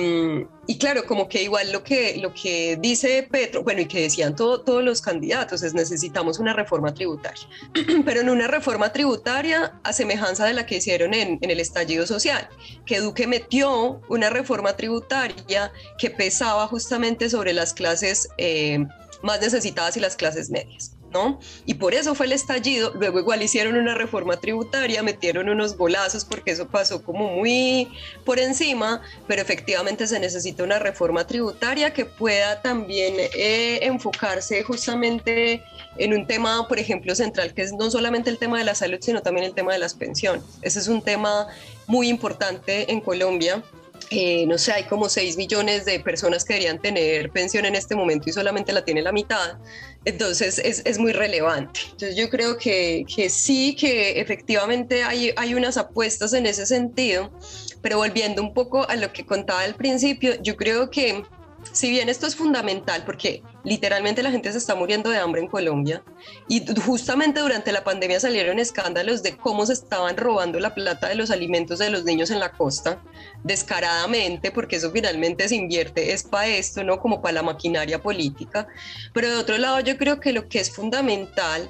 y, 0.67 0.77
claro, 0.77 1.05
como 1.05 1.27
que 1.27 1.41
igual 1.43 1.71
lo 1.71 1.83
que, 1.83 2.17
lo 2.17 2.33
que 2.33 2.77
dice 2.79 3.27
Petro, 3.29 3.63
bueno, 3.63 3.81
y 3.81 3.85
que 3.85 4.01
decían 4.01 4.35
todos 4.35 4.83
los 4.83 5.01
candidatos, 5.01 5.63
es 5.63 5.73
necesitamos 5.73 6.39
una 6.39 6.53
reforma 6.53 6.93
tributaria, 6.93 7.47
pero 8.05 8.21
en 8.21 8.29
una 8.29 8.47
reforma 8.47 8.91
tributaria 8.93 9.79
a 9.83 9.93
semejanza 9.93 10.45
de 10.45 10.53
la 10.53 10.65
que 10.65 10.77
hicieron 10.77 11.13
en, 11.13 11.39
en 11.41 11.49
el 11.49 11.59
estallido 11.59 12.05
social, 12.05 12.47
que 12.85 12.99
Duque 12.99 13.27
metió 13.27 14.01
una 14.09 14.29
reforma 14.29 14.75
tributaria 14.75 15.71
que 15.97 16.09
pesaba 16.09 16.67
justamente 16.67 17.29
sobre 17.29 17.53
las 17.53 17.73
clases 17.73 18.29
eh, 18.37 18.85
más 19.21 19.41
necesitadas 19.41 19.97
y 19.97 19.99
las 19.99 20.15
clases 20.15 20.49
medias. 20.49 20.98
¿No? 21.11 21.39
Y 21.65 21.75
por 21.75 21.93
eso 21.93 22.15
fue 22.15 22.25
el 22.25 22.33
estallido. 22.33 22.91
Luego 22.95 23.19
igual 23.19 23.41
hicieron 23.41 23.75
una 23.75 23.95
reforma 23.95 24.37
tributaria, 24.37 25.03
metieron 25.03 25.49
unos 25.49 25.77
golazos 25.77 26.25
porque 26.25 26.51
eso 26.51 26.67
pasó 26.67 27.03
como 27.03 27.29
muy 27.29 27.87
por 28.25 28.39
encima, 28.39 29.01
pero 29.27 29.41
efectivamente 29.41 30.07
se 30.07 30.19
necesita 30.19 30.63
una 30.63 30.79
reforma 30.79 31.25
tributaria 31.25 31.93
que 31.93 32.05
pueda 32.05 32.61
también 32.61 33.15
eh, 33.17 33.79
enfocarse 33.83 34.63
justamente 34.63 35.63
en 35.97 36.13
un 36.13 36.25
tema, 36.27 36.67
por 36.67 36.79
ejemplo, 36.79 37.13
central, 37.15 37.53
que 37.53 37.61
es 37.61 37.73
no 37.73 37.89
solamente 37.91 38.29
el 38.29 38.37
tema 38.37 38.57
de 38.57 38.63
la 38.63 38.75
salud, 38.75 38.99
sino 39.01 39.21
también 39.21 39.45
el 39.45 39.53
tema 39.53 39.73
de 39.73 39.79
las 39.79 39.93
pensiones. 39.93 40.43
Ese 40.61 40.79
es 40.79 40.87
un 40.87 41.01
tema 41.01 41.47
muy 41.87 42.07
importante 42.07 42.91
en 42.91 43.01
Colombia 43.01 43.63
eh, 44.11 44.45
no 44.47 44.57
sé, 44.57 44.71
hay 44.71 44.83
como 44.85 45.07
6 45.07 45.37
millones 45.37 45.85
de 45.85 45.99
personas 45.99 46.43
que 46.43 46.53
deberían 46.53 46.79
tener 46.79 47.29
pensión 47.29 47.65
en 47.65 47.75
este 47.75 47.95
momento 47.95 48.29
y 48.29 48.33
solamente 48.33 48.73
la 48.73 48.83
tiene 48.83 49.01
la 49.01 49.11
mitad. 49.11 49.57
Entonces 50.05 50.59
es, 50.59 50.81
es 50.85 50.97
muy 50.97 51.11
relevante. 51.11 51.79
Entonces 51.91 52.17
yo 52.17 52.29
creo 52.29 52.57
que, 52.57 53.05
que 53.13 53.29
sí, 53.29 53.75
que 53.79 54.19
efectivamente 54.19 55.03
hay, 55.03 55.31
hay 55.35 55.53
unas 55.53 55.77
apuestas 55.77 56.33
en 56.33 56.45
ese 56.45 56.65
sentido, 56.65 57.33
pero 57.81 57.97
volviendo 57.97 58.41
un 58.41 58.53
poco 58.53 58.87
a 58.89 58.95
lo 58.95 59.11
que 59.11 59.25
contaba 59.25 59.61
al 59.61 59.75
principio, 59.75 60.33
yo 60.41 60.55
creo 60.55 60.89
que 60.89 61.27
si 61.71 61.89
bien 61.89 62.09
esto 62.09 62.27
es 62.27 62.35
fundamental 62.35 63.03
porque 63.05 63.43
literalmente 63.63 64.23
la 64.23 64.31
gente 64.31 64.51
se 64.51 64.57
está 64.57 64.75
muriendo 64.75 65.09
de 65.09 65.17
hambre 65.17 65.41
en 65.41 65.47
Colombia 65.47 66.03
y 66.47 66.65
justamente 66.85 67.39
durante 67.39 67.71
la 67.71 67.83
pandemia 67.83 68.19
salieron 68.19 68.59
escándalos 68.59 69.23
de 69.23 69.37
cómo 69.37 69.65
se 69.65 69.73
estaban 69.73 70.17
robando 70.17 70.59
la 70.59 70.73
plata 70.73 71.07
de 71.09 71.15
los 71.15 71.31
alimentos 71.31 71.79
de 71.79 71.89
los 71.89 72.03
niños 72.03 72.31
en 72.31 72.39
la 72.39 72.51
costa 72.51 73.01
descaradamente 73.43 74.51
porque 74.51 74.77
eso 74.77 74.91
finalmente 74.91 75.47
se 75.47 75.55
invierte 75.55 76.13
es 76.13 76.23
para 76.23 76.47
esto, 76.47 76.83
no 76.83 76.99
como 76.99 77.21
para 77.21 77.33
la 77.33 77.43
maquinaria 77.43 78.01
política. 78.01 78.67
Pero 79.13 79.29
de 79.29 79.35
otro 79.35 79.57
lado 79.57 79.79
yo 79.79 79.97
creo 79.97 80.19
que 80.19 80.33
lo 80.33 80.47
que 80.47 80.59
es 80.59 80.71
fundamental 80.71 81.69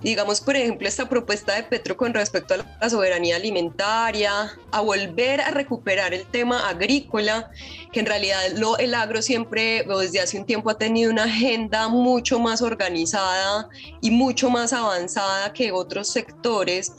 digamos, 0.00 0.40
por 0.40 0.56
ejemplo, 0.56 0.86
esta 0.86 1.08
propuesta 1.08 1.54
de 1.54 1.62
Petro 1.62 1.96
con 1.96 2.12
respecto 2.12 2.54
a 2.54 2.58
la 2.80 2.90
soberanía 2.90 3.36
alimentaria, 3.36 4.52
a 4.70 4.80
volver 4.80 5.40
a 5.40 5.50
recuperar 5.50 6.12
el 6.12 6.26
tema 6.26 6.68
agrícola, 6.68 7.50
que 7.92 8.00
en 8.00 8.06
realidad 8.06 8.40
lo, 8.56 8.76
el 8.78 8.94
agro 8.94 9.22
siempre, 9.22 9.84
desde 9.84 10.20
hace 10.20 10.38
un 10.38 10.44
tiempo, 10.44 10.70
ha 10.70 10.78
tenido 10.78 11.10
una 11.10 11.24
agenda 11.24 11.88
mucho 11.88 12.38
más 12.38 12.62
organizada 12.62 13.68
y 14.00 14.10
mucho 14.10 14.50
más 14.50 14.72
avanzada 14.72 15.52
que 15.52 15.72
otros 15.72 16.08
sectores, 16.08 16.92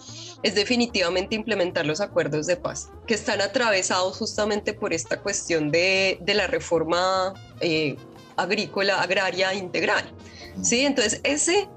es 0.43 0.55
definitivamente 0.55 1.35
implementar 1.35 1.85
los 1.85 1.99
acuerdos 1.99 2.45
de 2.45 2.57
paz, 2.57 2.89
que 3.07 3.15
están 3.15 3.41
atravesados 3.41 4.17
justamente 4.17 4.73
por 4.73 4.93
esta 4.93 5.19
cuestión 5.19 5.71
de, 5.71 6.19
de 6.21 6.33
la 6.33 6.47
reforma 6.47 7.33
eh, 7.59 7.95
agrícola, 8.35 9.01
agraria 9.01 9.53
integral. 9.53 10.13
Sí, 10.61 10.85
entonces 10.85 11.21
ese 11.23 11.67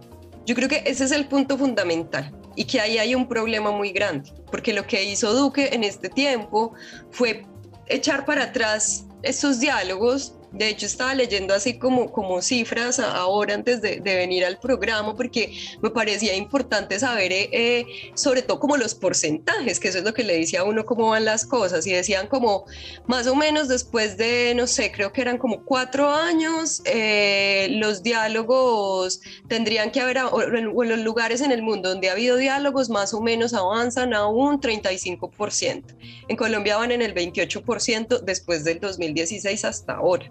yo 0.47 0.55
creo 0.55 0.69
que 0.69 0.83
ese 0.87 1.05
es 1.05 1.13
el 1.13 1.27
punto 1.27 1.57
fundamental 1.59 2.33
y 2.57 2.65
que 2.65 2.81
ahí 2.81 2.99
hay 2.99 3.15
un 3.15 3.29
problema 3.29 3.71
muy 3.71 3.93
grande, 3.93 4.33
porque 4.51 4.73
lo 4.73 4.87
que 4.87 5.05
hizo 5.05 5.33
Duque 5.33 5.71
en 5.73 5.85
este 5.85 6.09
tiempo 6.09 6.75
fue 7.11 7.47
echar 7.87 8.25
para 8.25 8.45
atrás 8.45 9.07
esos 9.23 9.61
diálogos 9.61 10.35
de 10.53 10.69
hecho, 10.69 10.87
estaba 10.87 11.15
leyendo 11.15 11.55
así 11.55 11.79
como, 11.79 12.11
como 12.11 12.43
cifras 12.43 12.99
ahora 12.99 13.55
antes 13.55 13.81
de, 13.81 14.01
venir 14.01 14.45
al 14.45 14.59
programa 14.59 15.15
porque 15.15 15.57
me 15.81 15.91
parecía 15.91 16.35
importante 16.35 16.99
saber 16.99 17.33
eh, 17.33 17.49
eh, 17.53 17.87
sobre 18.15 18.43
todo 18.43 18.59
como 18.59 18.77
los 18.77 18.95
porcentajes, 18.97 19.79
que 19.79 19.89
eso 19.89 19.99
es 19.99 20.05
lo 20.05 20.13
que 20.13 20.25
le 20.25 20.37
decía 20.39 20.61
a 20.61 20.65
uno 20.65 20.85
cómo 20.85 21.11
van 21.11 21.25
las 21.25 21.47
cosas. 21.47 21.87
Y 21.87 21.93
decían 21.93 22.27
como 22.27 22.65
más 23.07 23.29
o 23.29 23.37
menos 23.37 23.69
después 23.69 24.17
de, 24.17 24.55
no 24.57 24.67
sé, 24.67 24.91
creo 24.91 25.13
que 25.13 25.21
eran 25.21 25.39
como 25.39 25.65
cuatro 25.65 26.11
años, 26.11 26.83
eh, 26.85 27.69
los 27.71 28.03
diálogos 28.03 29.21
tendrían 29.49 29.93
que 29.93 30.01
haber, 30.01 30.19
o 30.19 30.43
en 30.43 30.89
los 30.89 30.99
lugares 30.99 31.41
en 31.43 31.53
el 31.53 31.63
mundo 31.63 31.91
donde 31.91 32.09
ha 32.09 32.13
habido 32.13 32.37
diálogos, 32.37 32.91
más 32.91 33.15
o 33.15 33.21
menos 33.21 33.55
avanzan 33.55 34.15
a 34.15 34.27
un 34.27 34.61
35%. 34.61 35.97
En 36.29 36.37
Colombia 36.37 36.77
van 36.77 36.91
en 36.91 37.03
el 37.03 37.15
28% 37.15 38.21
después 38.21 38.65
del 38.65 38.81
2016 38.81 39.65
hasta 39.65 39.95
ahora. 39.95 40.31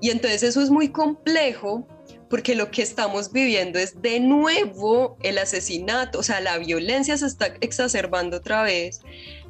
Y 0.00 0.10
entonces 0.10 0.42
eso 0.42 0.62
es 0.62 0.70
muy 0.70 0.88
complejo 0.88 1.86
porque 2.30 2.54
lo 2.54 2.70
que 2.70 2.82
estamos 2.82 3.32
viviendo 3.32 3.78
es 3.78 4.00
de 4.00 4.20
nuevo 4.20 5.18
el 5.22 5.36
asesinato, 5.36 6.20
o 6.20 6.22
sea, 6.22 6.40
la 6.40 6.58
violencia 6.58 7.18
se 7.18 7.26
está 7.26 7.54
exacerbando 7.60 8.36
otra 8.36 8.62
vez, 8.62 9.00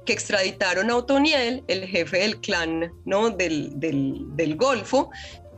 que 0.05 0.13
extraditaron 0.13 0.89
a 0.89 0.97
Otoniel, 0.97 1.63
el 1.67 1.87
jefe 1.87 2.19
del 2.19 2.39
clan 2.41 2.91
¿no? 3.05 3.29
del, 3.29 3.79
del, 3.79 4.55
Golfo, 4.55 5.09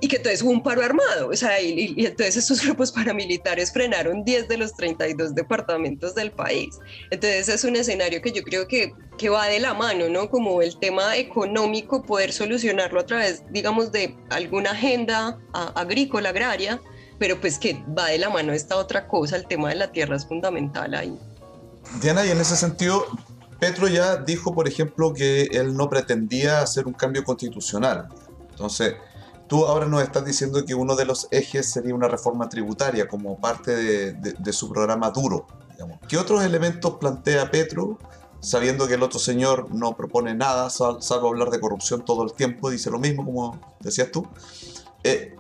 y 0.02 0.08
que 0.08 0.18
entonces 0.18 0.42
hubo 0.42 0.52
un 0.52 0.62
paro 0.62 0.84
armado. 0.84 1.30
O 1.30 1.36
sea, 1.36 1.62
y, 1.62 1.96
entonces 1.98 2.38
estos 2.38 2.62
grupos 2.66 2.92
paramilitares 2.92 3.72
frenaron 3.72 4.24
10 4.24 4.48
de 4.48 4.58
los 4.58 4.76
32 4.76 5.36
departamentos 5.36 6.16
del 6.16 6.32
país. 6.32 6.80
Entonces 7.12 7.50
es 7.50 7.64
un 7.64 7.76
escenario 7.76 8.22
que 8.22 8.32
yo 8.32 8.44
creo 8.44 8.68
que, 8.68 8.94
que 9.18 9.30
va 9.30 9.48
de 9.48 9.60
la 9.60 9.74
mano, 9.74 10.10
¿no? 10.10 10.30
Como 10.30 10.62
el 10.62 10.78
tema 10.78 11.16
económico, 11.18 12.04
poder 12.04 12.34
solucionarlo 12.34 13.00
a 13.00 13.06
través, 13.06 13.44
digamos, 13.52 13.92
de 13.92 14.16
alguna 14.30 14.72
agenda 14.72 15.40
agrícola, 15.54 16.30
agraria, 16.30 16.82
pero 17.18 17.40
pues 17.40 17.58
que 17.58 17.82
va 17.98 18.08
de 18.08 18.18
la 18.18 18.30
mano 18.30 18.52
esta 18.54 18.76
otra 18.76 19.08
cosa, 19.08 19.38
el 19.38 19.48
tema 19.48 19.70
de 19.70 19.76
la 19.76 19.92
tierra 19.92 20.18
es 20.18 20.28
fundamental 20.28 20.94
ahí. 20.94 21.18
Diana, 22.02 22.26
y 22.26 22.32
en 22.32 22.42
ese 22.42 22.58
sentido, 22.58 23.06
Petro 23.60 23.88
ya 23.88 24.18
dijo, 24.18 24.54
por 24.54 24.68
ejemplo, 24.68 25.14
que 25.14 25.44
él 25.44 25.76
no 25.76 25.90
pretendía 25.90 26.60
hacer 26.60 26.88
un 26.88 26.94
cambio 26.94 27.24
constitucional. 27.24 28.10
Entonces, 28.50 28.96
tú 29.48 29.66
ahora 29.66 29.86
nos 29.86 30.04
estás 30.04 30.26
diciendo 30.26 30.66
que 30.66 30.76
uno 30.76 30.96
de 30.96 31.06
los 31.06 31.28
ejes 31.32 31.70
sería 31.70 31.96
una 31.96 32.08
reforma 32.08 32.50
tributaria 32.50 33.08
como 33.08 33.38
parte 33.38 33.76
de, 34.14 34.54
su 34.54 34.70
programa 34.70 35.12
duro. 35.12 35.46
¿Qué 36.08 36.18
otros 36.18 36.44
elementos 36.44 36.96
plantea 37.00 37.52
Petro, 37.52 37.98
sabiendo 38.40 38.88
que 38.88 38.96
el 38.96 39.04
otro 39.04 39.20
señor 39.20 39.74
no 39.74 39.96
propone 39.96 40.34
nada, 40.34 40.70
salvo 40.70 41.28
hablar 41.28 41.50
de 41.50 41.60
corrupción 41.60 42.04
todo 42.06 42.24
el 42.24 42.34
tiempo, 42.34 42.70
dice 42.70 42.90
lo 42.90 43.00
mismo 43.00 43.26
como 43.26 43.60
decías 43.80 44.12
tú? 44.12 44.26
Eh, 45.04 45.36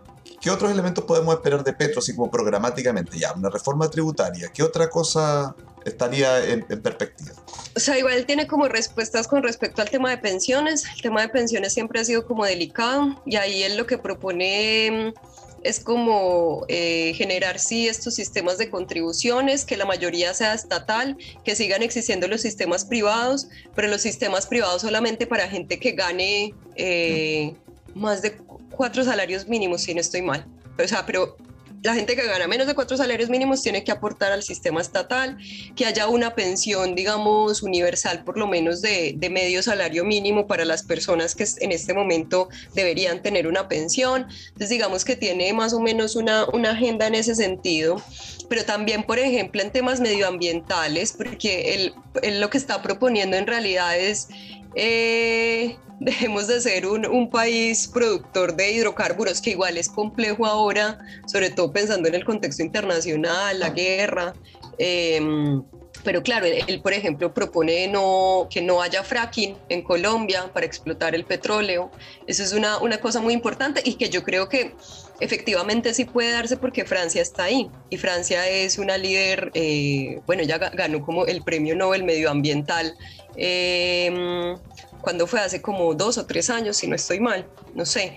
¿Qué 0.45 0.51
otros 0.51 0.71
elementos 0.71 1.03
podemos 1.05 1.33
esperar 1.33 1.63
de 1.63 1.73
Petro, 1.73 2.01
así 2.01 2.15
como 2.15 2.29
programáticamente? 2.29 3.17
Ya, 3.17 3.33
una 3.33 3.49
reforma 3.49 3.89
tributaria. 3.89 4.51
¿Qué 4.53 4.61
otra 4.61 4.91
cosa 4.91 5.55
estaría 5.85 6.45
en, 6.45 6.61
perspectiva. 6.83 7.31
O 7.75 7.79
sea, 7.79 7.97
igual 7.97 8.27
tiene 8.27 8.45
como 8.45 8.67
respuestas 8.67 9.27
con 9.27 9.41
respecto 9.41 9.81
al 9.81 9.89
tema 9.89 10.11
de 10.11 10.19
pensiones. 10.19 10.85
El 10.95 11.01
tema 11.01 11.21
de 11.23 11.29
pensiones 11.29 11.73
siempre 11.73 11.99
ha 11.99 12.05
sido 12.05 12.27
como 12.27 12.45
delicado 12.45 13.19
y 13.25 13.37
ahí 13.37 13.63
él 13.63 13.75
lo 13.75 13.87
que 13.87 13.97
propone 13.97 15.13
mm, 15.15 15.19
es 15.63 15.79
como 15.79 16.63
eh, 16.67 17.13
generar 17.15 17.57
sí 17.57 17.87
estos 17.87 18.13
sistemas 18.13 18.59
de 18.59 18.69
contribuciones, 18.69 19.65
que 19.65 19.77
la 19.77 19.85
mayoría 19.85 20.31
sea 20.35 20.53
estatal, 20.53 21.17
que 21.43 21.55
sigan 21.55 21.81
existiendo 21.81 22.27
los 22.27 22.41
sistemas 22.41 22.85
privados, 22.85 23.47
pero 23.73 23.87
los 23.87 24.01
sistemas 24.01 24.45
privados 24.45 24.83
solamente 24.83 25.25
para 25.25 25.47
gente 25.47 25.79
que 25.79 25.93
gane 25.93 26.53
eh, 26.75 27.55
más 27.95 28.21
de 28.21 28.37
cuatro 28.75 29.03
salarios 29.03 29.47
mínimos, 29.47 29.81
si 29.81 29.93
no 29.93 30.01
estoy 30.01 30.21
mal. 30.21 30.45
O 30.77 30.87
sea, 30.87 31.05
pero 31.05 31.37
la 31.85 31.93
gente 31.93 32.15
que 32.15 32.25
gana 32.25 32.47
menos 32.47 32.65
de 32.65 32.73
cuatro 32.73 32.97
salarios 32.97 33.29
mínimos 33.29 33.61
tiene 33.61 33.83
que 33.83 33.91
aportar 33.91 34.31
al 34.31 34.41
sistema 34.41 34.81
estatal, 34.81 35.37
que 35.75 35.85
haya 35.85 36.07
una 36.07 36.33
pensión, 36.33 36.95
digamos, 36.95 37.61
universal, 37.61 38.23
por 38.23 38.39
lo 38.39 38.47
menos 38.47 38.81
de, 38.81 39.15
medio 39.31 39.61
salario 39.61 40.03
mínimo 40.03 40.47
para 40.47 40.65
las 40.65 40.81
personas 40.81 41.35
que 41.35 41.45
en 41.59 41.71
este 41.71 41.93
momento 41.93 42.49
deberían 42.73 43.21
tener 43.21 43.47
una 43.47 43.67
pensión. 43.67 44.25
Entonces, 44.47 44.69
digamos 44.69 45.05
que 45.05 45.15
tiene 45.15 45.53
más 45.53 45.73
o 45.73 45.79
menos 45.79 46.15
una, 46.15 46.45
una 46.53 46.71
agenda 46.71 47.05
en 47.05 47.13
ese 47.13 47.35
sentido, 47.35 48.01
pero 48.49 48.65
también, 48.65 49.03
por 49.03 49.19
ejemplo, 49.19 49.61
en 49.61 49.71
temas 49.71 49.99
medioambientales, 49.99 51.13
porque 51.13 51.75
él, 51.75 51.93
él 52.23 52.41
lo 52.41 52.49
que 52.49 52.57
está 52.57 52.81
proponiendo 52.81 53.37
en 53.37 53.45
realidad 53.45 53.95
es 53.95 54.29
eh, 54.75 55.77
dejemos 55.99 56.47
de 56.47 56.61
ser 56.61 56.85
un, 56.85 57.29
país 57.29 57.87
productor 57.87 58.55
de 58.55 58.71
hidrocarburos, 58.71 59.41
que 59.41 59.51
igual 59.51 59.77
es 59.77 59.89
complejo 59.89 60.45
ahora, 60.45 60.99
sobre 61.25 61.49
todo 61.49 61.71
pensando 61.71 62.07
en 62.07 62.15
el 62.15 62.25
contexto 62.25 62.61
internacional, 62.61 63.59
la 63.59 63.69
guerra. 63.69 64.33
Em, 64.77 65.63
pero 66.03 66.21
claro, 66.23 66.45
él, 66.45 66.81
por 66.81 66.93
ejemplo, 66.93 67.33
propone 67.33 67.87
no, 67.87 68.47
que 68.49 68.61
no 68.61 68.81
haya 68.81 69.03
fracking 69.03 69.57
en 69.69 69.81
Colombia 69.81 70.49
para 70.53 70.65
explotar 70.65 71.15
el 71.15 71.25
petróleo. 71.25 71.91
Eso 72.27 72.43
es 72.43 72.53
una, 72.53 72.77
una 72.79 72.99
cosa 72.99 73.21
muy 73.21 73.33
importante 73.33 73.81
y 73.83 73.95
que 73.95 74.09
yo 74.09 74.23
creo 74.23 74.49
que 74.49 74.75
efectivamente 75.19 75.93
sí 75.93 76.05
puede 76.05 76.31
darse 76.31 76.57
porque 76.57 76.85
Francia 76.85 77.21
está 77.21 77.43
ahí 77.45 77.69
y 77.89 77.97
Francia 77.97 78.47
es 78.49 78.77
una 78.77 78.97
líder, 78.97 79.51
eh, 79.53 80.21
bueno, 80.25 80.43
ya 80.43 80.57
ganó 80.57 81.01
como 81.01 81.25
el 81.25 81.41
premio 81.41 81.75
Nobel 81.75 82.03
medioambiental 82.03 82.95
eh, 83.37 84.55
cuando 85.01 85.27
fue 85.27 85.39
hace 85.39 85.61
como 85.61 85.93
dos 85.93 86.17
o 86.17 86.25
tres 86.25 86.49
años, 86.49 86.77
si 86.77 86.87
no 86.87 86.95
estoy 86.95 87.19
mal, 87.19 87.45
no 87.73 87.85
sé. 87.85 88.15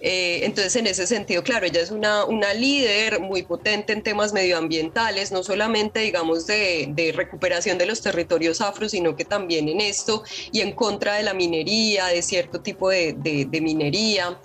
Eh, 0.00 0.40
entonces, 0.44 0.76
en 0.76 0.86
ese 0.86 1.06
sentido, 1.06 1.42
claro, 1.42 1.66
ella 1.66 1.80
es 1.80 1.90
una, 1.90 2.24
una 2.24 2.54
líder 2.54 3.20
muy 3.20 3.42
potente 3.42 3.92
en 3.92 4.02
temas 4.02 4.32
medioambientales, 4.32 5.32
no 5.32 5.42
solamente, 5.42 6.00
digamos, 6.00 6.46
de, 6.46 7.12
recuperación 7.14 7.78
de 7.78 7.86
los 7.86 8.00
territorios 8.00 8.60
afro, 8.60 8.88
sino 8.88 9.16
que 9.16 9.24
también 9.24 9.68
en 9.68 9.80
esto 9.80 10.22
y 10.52 10.60
en 10.60 10.72
contra 10.72 11.14
de 11.14 11.24
la 11.24 11.34
minería, 11.34 12.06
de 12.06 12.22
cierto 12.22 12.60
tipo 12.60 12.90
de, 12.90 13.14
de, 13.14 13.60
minería. 13.60 14.38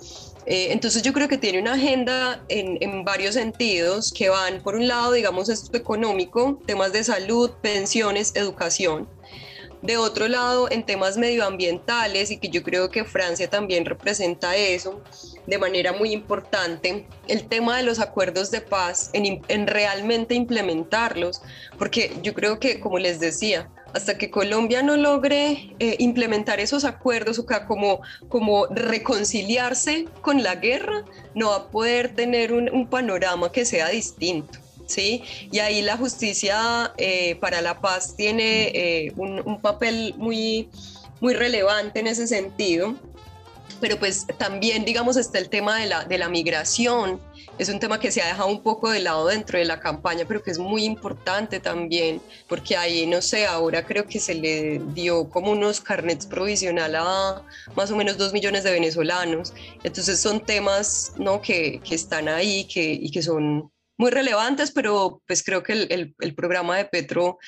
Eh, 0.46 0.68
entonces 0.72 1.02
yo 1.02 1.12
creo 1.12 1.28
que 1.28 1.38
tiene 1.38 1.60
una 1.60 1.74
agenda 1.74 2.44
en, 2.48 2.76
en, 2.80 3.04
varios 3.04 3.34
sentidos 3.34 4.12
que 4.12 4.28
van, 4.28 4.60
por 4.62 4.74
un 4.74 4.88
lado, 4.88 5.12
digamos, 5.12 5.48
esto 5.48 5.76
económico, 5.76 6.60
temas 6.66 6.92
de 6.92 7.04
salud, 7.04 7.50
pensiones, 7.62 8.32
educación, 8.34 9.08
de 9.84 9.98
otro 9.98 10.28
lado, 10.28 10.70
en 10.70 10.86
temas 10.86 11.18
medioambientales, 11.18 12.30
y 12.30 12.38
que 12.38 12.48
yo 12.48 12.62
creo 12.62 12.88
que 12.88 13.04
Francia 13.04 13.50
también 13.50 13.84
representa 13.84 14.56
eso 14.56 15.02
de 15.46 15.58
manera 15.58 15.92
muy 15.92 16.12
importante, 16.12 17.06
el 17.28 17.46
tema 17.48 17.76
de 17.76 17.82
los 17.82 17.98
acuerdos 17.98 18.50
de 18.50 18.62
paz, 18.62 19.10
en, 19.12 19.66
realmente 19.66 20.34
implementarlos, 20.34 21.42
porque 21.78 22.16
yo 22.22 22.32
creo 22.32 22.58
que, 22.58 22.80
como 22.80 22.98
les 22.98 23.20
decía, 23.20 23.68
hasta 23.92 24.16
que 24.16 24.30
Colombia 24.30 24.82
no 24.82 24.96
logre 24.96 25.74
eh, 25.78 25.96
implementar 25.98 26.60
esos 26.60 26.86
acuerdos, 26.86 27.38
o 27.38 27.44
como, 27.68 28.00
como 28.30 28.66
reconciliarse 28.68 30.06
con 30.22 30.42
la 30.42 30.54
guerra, 30.54 31.04
no 31.34 31.50
va 31.50 31.56
a 31.56 31.68
poder 31.68 32.14
tener 32.14 32.54
un 32.54 32.88
panorama 32.88 33.52
que 33.52 33.66
sea 33.66 33.90
distinto. 33.90 34.63
¿Sí? 34.86 35.22
Y 35.50 35.58
ahí 35.58 35.82
la 35.82 35.96
justicia 35.96 36.92
eh, 36.96 37.36
para 37.36 37.60
la 37.60 37.80
paz 37.80 38.16
tiene 38.16 38.68
eh, 38.74 39.12
un, 39.16 39.60
papel 39.60 40.14
muy, 40.16 40.68
muy 41.20 41.34
relevante 41.34 42.00
en 42.00 42.06
ese 42.06 42.26
sentido. 42.26 42.94
Pero 43.80 43.98
pues 43.98 44.26
también, 44.38 44.84
digamos, 44.84 45.16
está 45.16 45.38
el 45.38 45.48
tema 45.48 45.78
de 45.78 45.86
la, 45.86 46.04
de 46.04 46.18
la 46.18 46.28
migración. 46.28 47.20
Es 47.58 47.68
un 47.68 47.78
tema 47.78 48.00
que 48.00 48.10
se 48.10 48.20
ha 48.20 48.26
dejado 48.26 48.48
un 48.48 48.62
poco 48.62 48.90
de 48.90 48.98
lado 49.00 49.26
dentro 49.28 49.58
de 49.58 49.64
la 49.64 49.78
campaña, 49.78 50.24
pero 50.26 50.42
que 50.42 50.50
es 50.50 50.58
muy 50.58 50.84
importante 50.84 51.60
también, 51.60 52.20
porque 52.48 52.76
ahí, 52.76 53.06
no 53.06 53.22
sé, 53.22 53.46
ahora 53.46 53.86
creo 53.86 54.06
que 54.06 54.18
se 54.18 54.34
le 54.34 54.80
dio 54.92 55.28
como 55.30 55.52
unos 55.52 55.80
carnets 55.80 56.26
provisional 56.26 56.96
a 56.96 57.42
más 57.76 57.90
o 57.92 57.96
menos 57.96 58.18
dos 58.18 58.32
millones 58.32 58.64
de 58.64 58.72
venezolanos. 58.72 59.52
Entonces 59.84 60.20
son 60.20 60.40
temas, 60.44 61.12
¿no? 61.16 61.40
Que, 61.40 61.80
que 61.84 61.94
están 61.94 62.28
ahí 62.28 62.64
que, 62.64 62.92
y 62.92 63.10
que 63.10 63.22
son 63.22 63.70
muy 63.96 64.10
relevantes, 64.10 64.70
pero 64.72 65.22
pues 65.26 65.42
creo 65.42 65.62
que 65.62 65.72
el, 65.72 66.14
el, 66.18 66.34
programa 66.34 66.76
de 66.76 66.84
Petro 66.84 67.38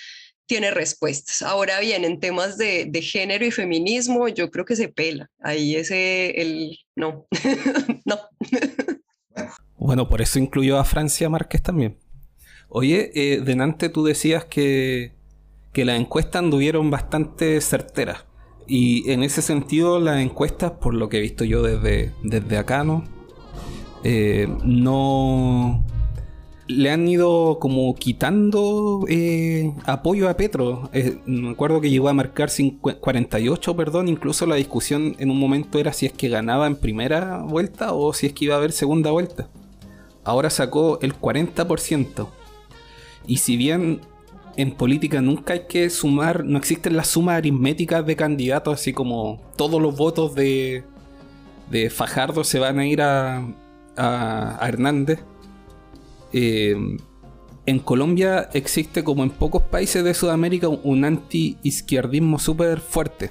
tiene 0.47 0.70
respuestas. 0.70 1.42
Ahora 1.42 1.80
bien, 1.80 2.05
en 2.05 2.20
temas 2.20 2.57
de, 2.57 2.86
de, 2.88 3.03
género 3.03 3.44
y 3.44 3.51
feminismo, 3.51 4.28
yo 4.28 4.51
creo 4.51 4.64
que 4.64 4.76
se 4.76 4.88
pela. 4.88 5.30
Ahí 5.40 5.74
ese, 5.74 6.40
el, 6.40 6.78
no, 6.94 7.26
no. 8.05 8.18
bueno, 9.76 10.09
por 10.09 10.22
eso 10.22 10.38
incluyó 10.38 10.78
a 10.78 10.84
Francia 10.84 11.28
Márquez 11.28 11.62
también. 11.62 11.99
Oye, 12.68 13.11
eh, 13.14 13.40
Denante, 13.40 13.88
tú 13.88 14.05
decías 14.05 14.44
que, 14.44 15.12
que 15.72 15.84
las 15.84 15.99
encuestas 15.99 16.40
anduvieron 16.40 16.90
bastante 16.90 17.61
certeras. 17.61 18.24
Y 18.68 19.11
en 19.11 19.22
ese 19.22 19.42
sentido, 19.42 20.01
las 20.01 20.20
encuestas, 20.20 20.72
por 20.72 20.94
lo 20.94 21.09
que 21.09 21.18
he 21.18 21.20
visto 21.20 21.44
yo 21.44 21.62
desde, 21.62 22.12
desde 22.22 22.59
acá, 22.59 22.82
¿no? 22.82 23.05
Eh, 24.03 24.49
no, 24.64 25.84
le 26.68 26.90
han 26.90 27.06
ido 27.06 27.58
como 27.60 27.94
quitando 27.94 29.04
eh, 29.08 29.72
apoyo 29.84 30.28
a 30.28 30.36
Petro. 30.36 30.90
Eh, 30.92 31.18
me 31.26 31.50
acuerdo 31.50 31.80
que 31.80 31.90
llegó 31.90 32.08
a 32.08 32.14
marcar 32.14 32.50
48, 33.00 33.76
perdón. 33.76 34.08
Incluso 34.08 34.46
la 34.46 34.56
discusión 34.56 35.14
en 35.18 35.30
un 35.30 35.38
momento 35.38 35.78
era 35.78 35.92
si 35.92 36.06
es 36.06 36.12
que 36.12 36.28
ganaba 36.28 36.66
en 36.66 36.76
primera 36.76 37.38
vuelta 37.38 37.92
o 37.92 38.12
si 38.12 38.26
es 38.26 38.32
que 38.32 38.46
iba 38.46 38.54
a 38.54 38.58
haber 38.58 38.72
segunda 38.72 39.10
vuelta. 39.10 39.48
Ahora 40.24 40.50
sacó 40.50 40.98
el 41.02 41.14
40%. 41.14 42.28
Y 43.28 43.38
si 43.38 43.56
bien 43.56 44.00
en 44.56 44.72
política 44.72 45.20
nunca 45.20 45.52
hay 45.52 45.66
que 45.68 45.88
sumar, 45.90 46.44
no 46.44 46.58
existen 46.58 46.96
las 46.96 47.08
sumas 47.08 47.36
aritméticas 47.36 48.04
de 48.06 48.16
candidatos, 48.16 48.80
así 48.80 48.92
como 48.92 49.40
todos 49.56 49.80
los 49.80 49.96
votos 49.96 50.34
de, 50.34 50.84
Fajardo 51.90 52.42
se 52.42 52.58
van 52.58 52.78
a 52.78 52.86
ir 52.86 53.02
a 53.02 53.44
Hernández 54.62 55.20
eh, 56.39 56.76
en 57.64 57.78
Colombia 57.78 58.51
existe 58.53 59.03
como 59.03 59.22
en 59.22 59.30
pocos 59.30 59.62
países 59.62 60.05
de 60.05 60.12
Sudamérica 60.12 60.68
un 60.68 61.07
anti-izquierdismo 61.07 62.39
súper 62.39 62.80
fuerte. 62.80 63.30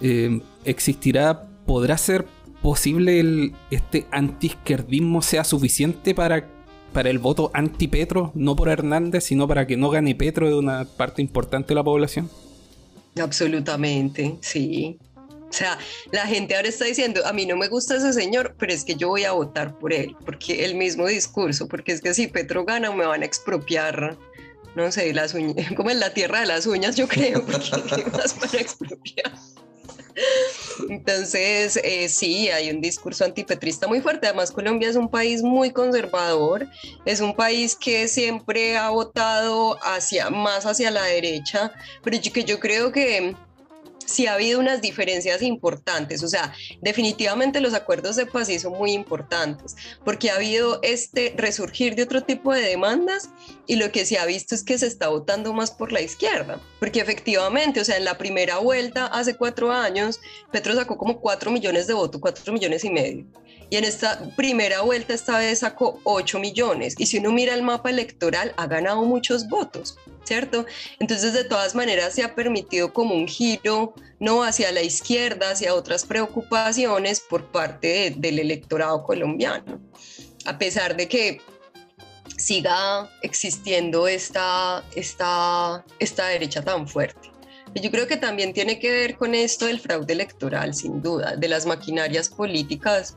Eh, 0.00 0.40
¿Existirá, 0.64 1.48
podrá 1.64 1.96
ser 1.96 2.26
posible 2.60 3.20
el, 3.20 3.54
este 3.70 4.06
anti-izquierdismo 4.10 5.22
sea 5.22 5.44
suficiente 5.44 6.12
para, 6.12 6.48
para 6.92 7.08
el 7.08 7.20
voto 7.20 7.52
anti-Petro, 7.54 8.32
no 8.34 8.56
por 8.56 8.68
Hernández, 8.68 9.22
sino 9.22 9.46
para 9.46 9.68
que 9.68 9.76
no 9.76 9.88
gane 9.88 10.16
Petro 10.16 10.48
de 10.48 10.56
una 10.56 10.86
parte 10.86 11.22
importante 11.22 11.68
de 11.68 11.74
la 11.76 11.84
población? 11.84 12.28
Absolutamente, 13.22 14.38
sí. 14.40 14.98
O 15.48 15.52
sea, 15.52 15.78
la 16.12 16.26
gente 16.26 16.54
ahora 16.54 16.68
está 16.68 16.84
diciendo, 16.84 17.24
a 17.24 17.32
mí 17.32 17.46
no 17.46 17.56
me 17.56 17.68
gusta 17.68 17.96
ese 17.96 18.12
señor, 18.12 18.54
pero 18.58 18.72
es 18.72 18.84
que 18.84 18.96
yo 18.96 19.08
voy 19.08 19.24
a 19.24 19.32
votar 19.32 19.78
por 19.78 19.92
él, 19.92 20.14
porque 20.24 20.64
el 20.64 20.74
mismo 20.74 21.06
discurso, 21.06 21.68
porque 21.68 21.92
es 21.92 22.00
que 22.00 22.12
si 22.12 22.26
Petro 22.26 22.64
gana 22.64 22.90
me 22.90 23.06
van 23.06 23.22
a 23.22 23.24
expropiar, 23.24 24.16
no 24.74 24.92
sé, 24.92 25.12
las 25.14 25.34
uñas, 25.34 25.72
como 25.76 25.90
en 25.90 26.00
la 26.00 26.12
tierra 26.12 26.40
de 26.40 26.46
las 26.46 26.66
uñas, 26.66 26.96
yo 26.96 27.08
creo, 27.08 27.44
porque 27.44 28.04
más 28.12 28.38
van 28.40 28.50
a 28.54 28.58
expropiar? 28.58 29.32
Entonces, 30.88 31.78
eh, 31.82 32.08
sí, 32.08 32.48
hay 32.50 32.70
un 32.70 32.80
discurso 32.80 33.24
antipetrista 33.24 33.86
muy 33.86 34.00
fuerte. 34.00 34.26
Además, 34.26 34.50
Colombia 34.50 34.88
es 34.88 34.96
un 34.96 35.08
país 35.08 35.42
muy 35.42 35.70
conservador, 35.70 36.66
es 37.04 37.20
un 37.20 37.34
país 37.34 37.76
que 37.76 38.08
siempre 38.08 38.76
ha 38.76 38.90
votado 38.90 39.78
hacia, 39.82 40.30
más 40.30 40.66
hacia 40.66 40.90
la 40.90 41.04
derecha, 41.04 41.72
pero 42.02 42.18
que 42.20 42.44
yo 42.44 42.58
creo 42.58 42.92
que 42.92 43.34
sí 44.08 44.26
ha 44.26 44.34
habido 44.34 44.58
unas 44.58 44.80
diferencias 44.80 45.42
importantes, 45.42 46.22
o 46.22 46.28
sea, 46.28 46.54
definitivamente 46.80 47.60
los 47.60 47.74
acuerdos 47.74 48.16
de 48.16 48.26
paz 48.26 48.46
sí 48.46 48.58
son 48.58 48.72
muy 48.72 48.92
importantes, 48.92 49.76
porque 50.04 50.30
ha 50.30 50.36
habido 50.36 50.80
este 50.82 51.34
resurgir 51.36 51.94
de 51.94 52.04
otro 52.04 52.22
tipo 52.22 52.54
de 52.54 52.62
demandas 52.62 53.28
y 53.66 53.76
lo 53.76 53.92
que 53.92 54.06
se 54.06 54.18
ha 54.18 54.24
visto 54.24 54.54
es 54.54 54.64
que 54.64 54.78
se 54.78 54.86
está 54.86 55.08
votando 55.08 55.52
más 55.52 55.70
por 55.70 55.92
la 55.92 56.00
izquierda, 56.00 56.60
porque 56.80 57.00
efectivamente, 57.00 57.80
o 57.80 57.84
sea, 57.84 57.98
en 57.98 58.04
la 58.04 58.16
primera 58.16 58.58
vuelta 58.58 59.06
hace 59.06 59.36
cuatro 59.36 59.70
años, 59.70 60.20
Petro 60.50 60.74
sacó 60.74 60.96
como 60.96 61.20
cuatro 61.20 61.50
millones 61.50 61.86
de 61.86 61.94
votos, 61.94 62.20
cuatro 62.20 62.52
millones 62.52 62.84
y 62.84 62.90
medio. 62.90 63.26
Y 63.70 63.76
en 63.76 63.84
esta 63.84 64.30
primera 64.36 64.80
vuelta 64.82 65.14
esta 65.14 65.38
vez 65.38 65.60
sacó 65.60 66.00
8 66.04 66.38
millones. 66.38 66.94
Y 66.98 67.06
si 67.06 67.18
uno 67.18 67.32
mira 67.32 67.54
el 67.54 67.62
mapa 67.62 67.90
electoral, 67.90 68.54
ha 68.56 68.66
ganado 68.66 69.02
muchos 69.02 69.48
votos. 69.48 69.98
¿cierto? 70.28 70.66
Entonces, 71.00 71.32
de 71.32 71.44
todas 71.44 71.74
maneras, 71.74 72.14
se 72.14 72.22
ha 72.22 72.34
permitido 72.34 72.92
como 72.92 73.14
un 73.14 73.26
giro, 73.26 73.94
¿no? 74.20 74.44
Hacia 74.44 74.70
la 74.72 74.82
izquierda, 74.82 75.50
hacia 75.50 75.74
otras 75.74 76.04
preocupaciones 76.04 77.20
por 77.20 77.46
parte 77.46 78.14
del 78.16 78.38
electorado 78.38 79.02
colombiano, 79.04 79.80
a 80.44 80.58
pesar 80.58 80.96
de 80.96 81.08
que 81.08 81.40
siga 82.36 83.10
existiendo 83.22 84.06
esta, 84.06 84.84
esta, 84.94 85.84
esta 85.98 86.26
derecha 86.26 86.62
tan 86.62 86.86
fuerte. 86.86 87.30
Y 87.74 87.80
yo 87.80 87.90
creo 87.90 88.06
que 88.06 88.18
también 88.18 88.52
tiene 88.52 88.78
que 88.78 88.90
ver 88.90 89.16
con 89.16 89.34
esto 89.34 89.64
del 89.66 89.80
fraude 89.80 90.12
electoral, 90.12 90.74
sin 90.74 91.00
duda, 91.00 91.36
de 91.36 91.48
las 91.48 91.64
maquinarias 91.64 92.28
políticas 92.28 93.16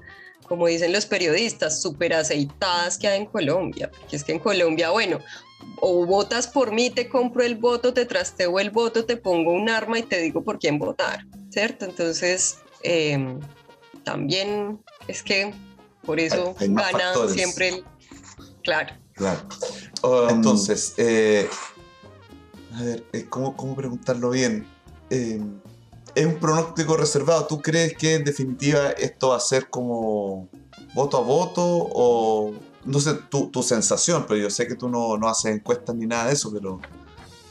como 0.52 0.68
dicen 0.68 0.92
los 0.92 1.06
periodistas, 1.06 1.82
súper 1.82 2.14
aceitadas 2.14 2.98
que 2.98 3.08
hay 3.08 3.22
en 3.22 3.26
Colombia, 3.26 3.90
porque 3.90 4.18
es 4.18 4.24
que 4.26 4.34
en 4.34 4.40
Colombia, 4.40 4.90
bueno, 4.90 5.22
o 5.78 6.06
votas 6.06 6.46
por 6.46 6.74
mí, 6.74 6.90
te 6.90 7.08
compro 7.08 7.42
el 7.42 7.56
voto, 7.56 7.94
te 7.94 8.06
trasteo 8.06 8.60
el 8.60 8.70
voto, 8.70 9.06
te 9.06 9.16
pongo 9.16 9.54
un 9.54 9.70
arma 9.70 10.00
y 10.00 10.04
te 10.04 10.20
digo 10.20 10.44
por 10.44 10.60
quién 10.60 10.78
votar, 10.78 11.26
¿cierto? 11.52 11.86
Entonces, 11.86 12.58
em, 12.84 13.40
también 14.04 14.78
es 15.08 15.24
que 15.24 15.54
por 16.06 16.20
eso 16.20 16.54
gana 16.60 17.14
siempre 17.30 17.70
el... 17.70 17.86
Claro. 18.62 18.94
Claro. 19.14 19.40
Oh, 20.02 20.28
entonces, 20.30 20.96
eh, 20.98 21.48
a 22.76 22.84
ver, 22.84 23.06
eh, 23.14 23.26
¿cómo, 23.30 23.56
¿cómo, 23.56 23.74
preguntarlo 23.74 24.32
bien? 24.32 24.68
Em, 25.10 25.61
es 26.16 26.26
un 26.26 26.36
pronóstico 26.36 26.98
reservado. 26.98 27.48
¿Tú 27.48 27.62
crees 27.62 27.94
que 27.96 28.16
en 28.16 28.24
definitiva 28.24 28.90
esto 28.92 29.30
va 29.30 29.38
a 29.38 29.40
ser 29.40 29.70
como 29.70 30.50
voto 30.94 31.18
a 31.18 31.22
voto 31.22 31.62
o 31.64 32.54
no 32.86 33.00
sé 33.00 33.14
tu, 33.30 33.50
tu 33.50 33.64
sensación, 33.64 34.26
pero 34.28 34.40
yo 34.40 34.50
sé 34.50 34.68
que 34.68 34.76
tú 34.76 34.90
no, 34.90 35.18
no, 35.18 35.28
haces 35.28 35.56
encuestas 35.56 35.96
ni 35.96 36.06
nada 36.06 36.28
de 36.28 36.34
eso, 36.34 36.52
pero 36.52 36.80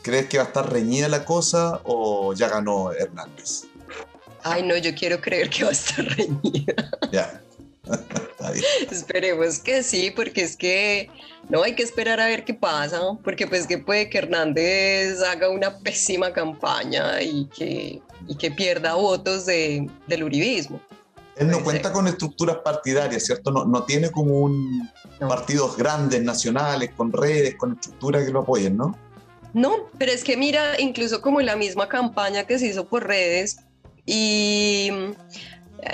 ¿crees 0.02 0.26
que 0.26 0.38
va 0.38 0.44
a 0.44 0.46
estar 0.48 0.70
reñida 0.70 1.08
la 1.08 1.24
cosa 1.24 1.80
o 1.84 2.34
ya 2.34 2.48
ganó 2.48 2.92
Hernández? 2.92 3.64
Ay, 4.42 4.62
no, 4.62 4.76
yo 4.76 4.94
quiero 4.94 5.20
creer 5.20 5.50
que 5.50 5.64
va 5.64 5.70
a 5.70 5.72
estar 5.72 6.04
reñida. 6.16 6.90
Ya. 7.12 7.40
Esperemos 8.90 9.58
que 9.58 9.82
sí, 9.82 10.10
porque 10.10 10.42
es 10.42 10.56
que 10.56 11.10
no 11.48 11.62
hay 11.62 11.74
que 11.74 11.82
esperar 11.82 12.20
a 12.20 12.26
ver 12.26 12.44
qué 12.44 12.54
pasa, 12.54 13.00
porque 13.22 13.46
pues 13.46 13.66
que 13.66 13.78
puede 13.78 14.08
que 14.08 14.18
Hernández 14.18 15.20
haga 15.22 15.50
una 15.50 15.78
pésima 15.78 16.32
campaña 16.32 17.20
y 17.22 17.46
que, 17.46 18.00
y 18.30 18.36
que 18.36 18.52
pierda 18.52 18.94
votos 18.94 19.44
de, 19.44 19.90
del 20.06 20.22
uribismo. 20.22 20.80
Él 21.36 21.48
no 21.48 21.64
cuenta 21.64 21.92
con 21.92 22.06
estructuras 22.06 22.58
partidarias, 22.58 23.24
¿cierto? 23.24 23.50
No, 23.50 23.64
no 23.64 23.82
tiene 23.82 24.10
como 24.10 24.38
un 24.38 24.88
partidos 25.18 25.76
grandes, 25.76 26.22
nacionales, 26.22 26.90
con 26.96 27.12
redes, 27.12 27.56
con 27.56 27.72
estructuras 27.72 28.24
que 28.24 28.30
lo 28.30 28.40
apoyen, 28.40 28.76
¿no? 28.76 28.96
No, 29.52 29.90
pero 29.98 30.12
es 30.12 30.22
que 30.22 30.36
mira, 30.36 30.80
incluso 30.80 31.20
como 31.20 31.40
la 31.40 31.56
misma 31.56 31.88
campaña 31.88 32.44
que 32.44 32.58
se 32.60 32.68
hizo 32.68 32.86
por 32.86 33.04
redes 33.04 33.58
y 34.06 34.90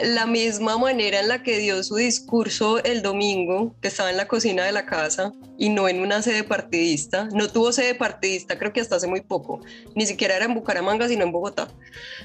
la 0.03 0.27
misma 0.27 0.79
manera 0.79 1.21
en 1.21 1.29
la 1.29 1.43
que 1.43 1.59
dio 1.59 1.83
su 1.83 1.97
discurso 1.97 2.83
el 2.83 3.03
domingo, 3.03 3.75
que 3.81 3.89
estaba 3.89 4.11
en 4.11 4.17
la 4.17 4.29
cocina 4.29 4.65
de 4.65 4.73
la 4.73 4.87
casa 4.87 5.33
y 5.59 5.69
no 5.69 5.89
en 5.89 6.01
una 6.01 6.23
sede 6.23 6.45
partidista, 6.45 7.29
no 7.33 7.49
tuvo 7.49 7.73
sede 7.73 7.95
partidista 7.95 8.59
creo 8.59 8.73
que 8.73 8.81
hasta 8.81 8.97
hace 8.97 9.07
muy 9.07 9.21
poco, 9.21 9.61
ni 9.95 10.07
siquiera 10.07 10.37
era 10.37 10.47
en 10.47 10.55
Bucaramanga, 10.55 11.09
sino 11.09 11.25
en 11.25 11.33
Bogotá. 11.33 11.69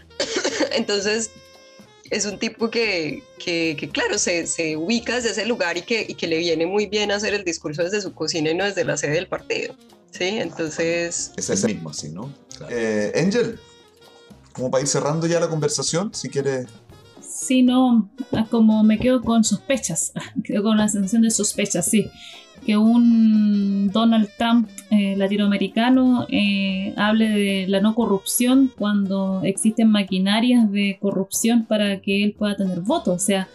Entonces, 0.72 1.32
es 2.10 2.26
un 2.26 2.38
tipo 2.38 2.70
que, 2.70 3.24
que, 3.40 3.90
claro, 3.92 4.18
se, 4.18 4.46
se, 4.46 4.76
ubica 4.76 5.16
desde 5.16 5.32
ese 5.32 5.46
lugar 5.46 5.78
y 5.78 5.84
que, 5.84 6.06
y 6.08 6.16
que 6.16 6.28
le 6.28 6.38
viene 6.38 6.66
muy 6.66 6.86
bien 6.86 7.12
hacer 7.12 7.34
el 7.34 7.46
discurso 7.46 7.84
desde 7.84 8.02
su 8.02 8.14
cocina 8.14 8.52
y 8.52 8.56
no 8.56 8.66
desde 8.66 8.84
la 8.84 8.98
sede 8.98 9.14
del 9.14 9.28
partido. 9.28 9.76
Sí, 10.12 10.26
entonces... 10.26 11.32
Es 11.38 11.50
ese 11.50 11.68
mismo, 11.68 11.94
sí, 11.94 12.10
¿no? 12.10 12.34
Eh, 12.70 13.14
Angel, 13.16 13.58
como 14.52 14.70
para 14.70 14.82
ir 14.82 14.88
cerrando 14.88 15.26
ya 15.26 15.40
la 15.40 15.48
conversación, 15.48 16.14
si 16.14 16.30
quieres... 16.30 16.68
Sí, 17.52 17.64
no, 17.64 18.10
como 18.50 18.82
me 18.82 18.98
quedo 18.98 19.22
con 19.22 19.44
sospechas, 19.44 20.14
quedo 20.46 20.64
con 20.64 20.78
la 20.78 20.88
sensación 20.88 21.24
de 21.24 21.32
sospechas, 21.32 21.86
sí 21.86 22.10
que 22.66 22.78
un 22.78 23.92
Donald 23.92 24.30
Trump 24.38 24.70
eh, 24.90 25.16
latinoamericano 25.18 26.28
eh, 26.30 26.94
hable 26.96 27.28
de 27.28 27.66
la 27.68 27.82
no 27.82 27.94
corrupción 27.94 28.72
cuando 28.78 29.42
existen 29.44 29.90
maquinarias 29.90 30.72
de 30.72 30.98
corrupción 31.02 31.66
para 31.66 32.00
que 32.00 32.24
él 32.24 32.36
pueda 32.38 32.56
tener 32.56 32.80
votos. 32.80 33.16
O 33.16 33.20
sea, 33.20 33.50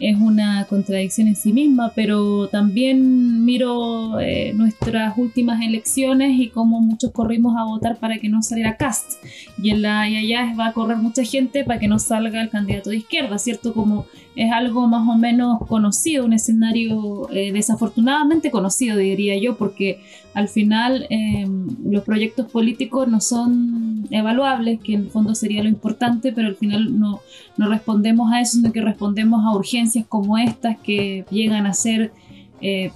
es 0.00 0.16
una 0.18 0.66
contradicción 0.66 1.28
en 1.28 1.36
sí 1.36 1.52
misma, 1.52 1.92
pero 1.94 2.48
también 2.48 3.44
miro 3.44 4.18
eh, 4.18 4.52
nuestras 4.54 5.16
últimas 5.18 5.62
elecciones 5.62 6.40
y 6.40 6.48
cómo 6.48 6.80
muchos 6.80 7.12
corrimos 7.12 7.54
a 7.58 7.64
votar 7.64 7.98
para 7.98 8.18
que 8.18 8.30
no 8.30 8.42
saliera 8.42 8.76
Cast. 8.76 9.22
Y, 9.62 9.70
en 9.70 9.82
la, 9.82 10.08
y 10.08 10.16
allá 10.16 10.54
va 10.58 10.68
a 10.68 10.72
correr 10.72 10.96
mucha 10.96 11.22
gente 11.22 11.64
para 11.64 11.78
que 11.78 11.86
no 11.86 11.98
salga 11.98 12.40
el 12.40 12.48
candidato 12.48 12.90
de 12.90 12.96
izquierda, 12.96 13.38
¿cierto? 13.38 13.74
Como 13.74 14.06
es 14.36 14.50
algo 14.52 14.86
más 14.86 15.06
o 15.08 15.18
menos 15.18 15.58
conocido, 15.68 16.24
un 16.24 16.32
escenario 16.32 17.28
eh, 17.30 17.52
desafortunadamente 17.52 18.50
conocido, 18.50 18.96
diría 18.96 19.36
yo, 19.38 19.56
porque 19.56 20.00
al 20.32 20.48
final 20.48 21.06
em, 21.10 21.66
los 21.84 22.04
proyectos 22.04 22.50
políticos 22.50 23.08
no 23.08 23.20
son 23.20 23.89
evaluables, 24.10 24.80
que 24.80 24.94
en 24.94 25.02
el 25.02 25.10
fondo 25.10 25.34
sería 25.34 25.62
lo 25.62 25.68
importante, 25.68 26.32
pero 26.32 26.48
al 26.48 26.56
final 26.56 26.98
no, 26.98 27.20
no 27.56 27.68
respondemos 27.68 28.32
a 28.32 28.40
eso, 28.40 28.56
sino 28.58 28.72
que 28.72 28.82
respondemos 28.82 29.44
a 29.44 29.56
urgencias 29.56 30.06
como 30.06 30.38
estas 30.38 30.78
que 30.78 31.24
llegan 31.30 31.66
a 31.66 31.74
ser, 31.74 32.12
eh, 32.60 32.90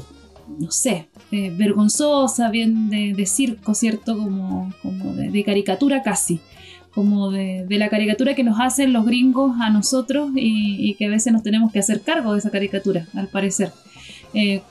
no 0.59 0.71
sé, 0.71 1.09
eh, 1.31 1.53
vergonzosas, 1.57 2.51
bien 2.51 2.91
de, 2.91 3.27
circo, 3.27 3.75
¿cierto? 3.75 4.17
Como, 4.17 4.73
como 4.83 5.15
de 5.15 5.45
caricatura 5.45 6.03
casi 6.03 6.41
como 6.95 7.31
de, 7.31 7.67
la 7.71 7.89
caricatura 7.89 8.35
que 8.35 8.45
nos 8.45 8.61
hacen 8.61 8.93
los 8.93 9.05
gringos 9.05 9.57
a 9.61 9.69
nosotros 9.71 10.31
y, 10.35 10.95
que 10.95 11.07
a 11.07 11.11
veces 11.11 11.33
nos 11.33 11.43
tenemos 11.43 11.73
que 11.73 11.81
hacer 11.81 12.03
cargo 12.03 12.33
de 12.33 12.39
esa 12.39 12.51
caricatura, 12.51 13.07
al 13.15 13.27
parecer. 13.29 13.73
Eh, 14.33 14.63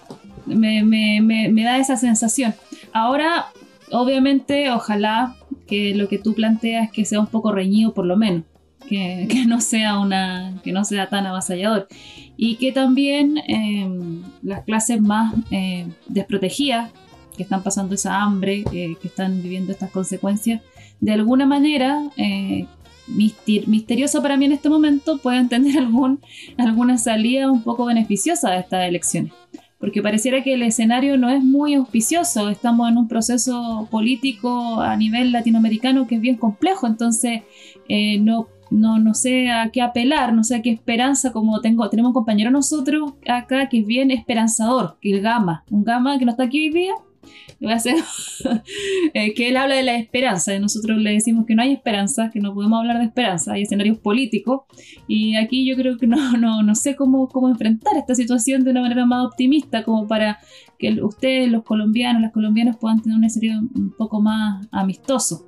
me, 0.45 1.63
da 1.63 1.77
esa 1.77 1.97
sensación. 1.97 2.55
Ahora, 2.93 3.47
obviamente, 3.91 4.71
ojalá 4.71 5.35
que 5.68 5.95
lo 5.95 6.07
que 6.07 6.18
tú 6.18 6.34
planteas 6.34 6.91
que 6.91 7.05
sea 7.05 7.20
un 7.20 7.28
poco 7.28 7.51
reñido 7.51 7.93
por 7.93 8.05
lo 8.05 8.18
menos. 8.18 8.43
Que, 8.84 9.45
no 9.47 9.61
sea 9.61 9.97
una 9.97 10.59
que 10.61 10.74
no 10.74 10.84
sea 10.84 11.07
tan 11.07 11.26
avasallador 11.26 11.88
y 12.36 12.57
que 12.57 12.74
también 12.74 13.38
em, 13.47 14.22
las 14.43 14.66
clases 14.66 15.01
más 15.01 15.34
eh, 15.51 15.88
desprotegidas 16.09 16.91
que 17.36 17.43
están 17.43 17.64
pasando 17.64 17.95
esa 17.95 18.22
hambre 18.22 18.66
que 18.66 18.97
están 19.01 19.41
viviendo 19.41 19.72
estas 19.72 19.89
consecuencias 19.89 20.61
de 20.99 21.11
alguna 21.14 21.45
manera 21.45 22.11
eh, 22.18 22.68
misteriosa 23.07 24.22
para 24.22 24.38
mí 24.38 24.45
en 24.45 24.53
este 24.53 24.70
momento, 24.70 25.18
puedan 25.18 25.49
tener 25.49 25.78
algún, 25.80 26.22
alguna 26.57 26.97
salida 26.97 27.51
un 27.51 27.64
poco 27.64 27.86
beneficiosa 27.86 28.51
de 28.51 28.59
estas 28.59 28.88
elecciones. 28.88 29.34
Porque 29.84 30.01
pareciera 30.01 30.41
que 30.41 30.53
el 30.53 30.63
escenario 30.63 31.17
no 31.17 31.29
es 31.29 31.43
muy 31.43 31.73
auspicioso, 31.73 32.47
estamos 32.47 32.89
en 32.89 32.97
un 32.97 33.09
proceso 33.09 33.86
político 33.91 34.79
a 34.79 34.95
nivel 34.95 35.34
latinoamericano 35.34 36.07
que 36.07 36.15
es 36.15 36.21
bien 36.21 36.38
complejo, 36.38 36.88
entonces 36.88 37.41
eh, 37.89 38.17
no, 38.17 38.47
no, 38.71 38.97
no 38.97 39.13
sé 39.13 39.51
a 39.51 39.71
qué 39.71 39.81
apelar, 39.81 40.31
no 40.31 40.45
sé 40.45 40.55
a 40.55 40.61
qué 40.61 40.69
esperanza, 40.69 41.34
como 41.34 41.59
tengo, 41.59 41.89
tenemos 41.89 42.11
un 42.11 42.13
compañero 42.13 42.49
nosotros 42.49 43.15
acá 43.27 43.67
que 43.67 43.79
es 43.79 43.86
bien 43.86 44.09
esperanzador, 44.09 44.95
que 45.01 45.11
el 45.11 45.19
Gama, 45.19 45.65
un 45.69 45.84
Gama 45.84 46.17
que 46.17 46.23
no 46.23 46.31
está 46.31 46.43
aquí 46.43 46.67
hoy 46.67 46.69
día, 46.69 46.93
eh, 49.13 49.34
que 49.34 49.49
él 49.49 49.57
habla 49.57 49.75
de 49.75 49.84
la 49.84 49.95
esperanza. 49.95 50.57
Nosotros 50.59 50.97
le 50.97 51.11
decimos 51.11 51.45
que 51.45 51.55
no 51.55 51.61
hay 51.61 51.73
esperanza, 51.73 52.29
que 52.31 52.39
no 52.39 52.53
podemos 52.53 52.79
hablar 52.79 52.99
de 52.99 53.05
esperanza, 53.05 53.53
hay 53.53 53.63
escenarios 53.63 53.97
políticos. 53.97 54.61
Y 55.07 55.36
aquí 55.36 55.65
yo 55.65 55.75
creo 55.75 55.97
que 55.97 56.07
no, 56.07 56.17
no, 56.38 56.63
no 56.63 56.75
sé 56.75 56.95
cómo, 56.95 57.27
cómo 57.29 57.49
enfrentar 57.49 57.95
esta 57.97 58.15
situación 58.15 58.63
de 58.63 58.71
una 58.71 58.81
manera 58.81 59.05
más 59.05 59.25
optimista, 59.25 59.84
como 59.84 60.07
para 60.07 60.39
que 60.77 61.01
ustedes, 61.01 61.49
los 61.49 61.63
colombianos, 61.63 62.21
las 62.21 62.34
colombianas, 62.34 62.77
puedan 62.77 63.01
tener 63.01 63.17
un 63.17 63.23
escenario 63.23 63.61
un 63.75 63.93
poco 63.97 64.21
más 64.21 64.67
amistoso. 64.71 65.47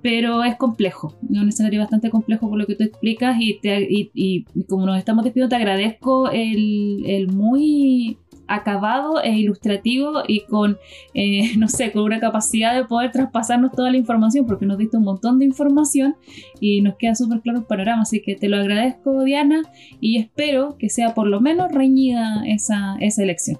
Pero 0.00 0.42
es 0.42 0.56
complejo, 0.56 1.14
es 1.30 1.38
un 1.38 1.48
escenario 1.48 1.78
bastante 1.78 2.10
complejo 2.10 2.48
por 2.48 2.58
lo 2.58 2.66
que 2.66 2.74
tú 2.74 2.82
explicas 2.82 3.36
y, 3.38 3.60
y, 3.62 4.10
y, 4.14 4.64
como 4.64 4.84
nos 4.84 4.98
estamos 4.98 5.22
despidiendo, 5.22 5.48
te 5.48 5.54
agradezco 5.54 6.28
el, 6.28 7.04
el 7.06 7.28
muy 7.28 8.18
acabado 8.48 9.22
e 9.22 9.30
ilustrativo 9.30 10.22
y 10.26 10.40
con, 10.40 10.78
eh, 11.14 11.52
no 11.58 11.68
sé, 11.68 11.92
con 11.92 12.02
una 12.02 12.20
capacidad 12.20 12.74
de 12.74 12.84
poder 12.84 13.12
traspasarnos 13.12 13.72
toda 13.72 13.90
la 13.90 13.96
información, 13.96 14.46
porque 14.46 14.66
nos 14.66 14.78
diste 14.78 14.96
un 14.96 15.04
montón 15.04 15.38
de 15.38 15.44
información 15.44 16.16
y 16.60 16.80
nos 16.82 16.96
queda 16.96 17.14
súper 17.14 17.40
claro 17.40 17.60
el 17.60 17.64
panorama. 17.64 18.02
Así 18.02 18.22
que 18.22 18.36
te 18.36 18.48
lo 18.48 18.56
agradezco, 18.56 19.24
Diana, 19.24 19.62
y 20.00 20.18
espero 20.18 20.76
que 20.78 20.88
sea 20.88 21.14
por 21.14 21.26
lo 21.26 21.40
menos 21.40 21.72
reñida 21.72 22.42
esa, 22.46 22.96
esa 23.00 23.22
elección. 23.22 23.58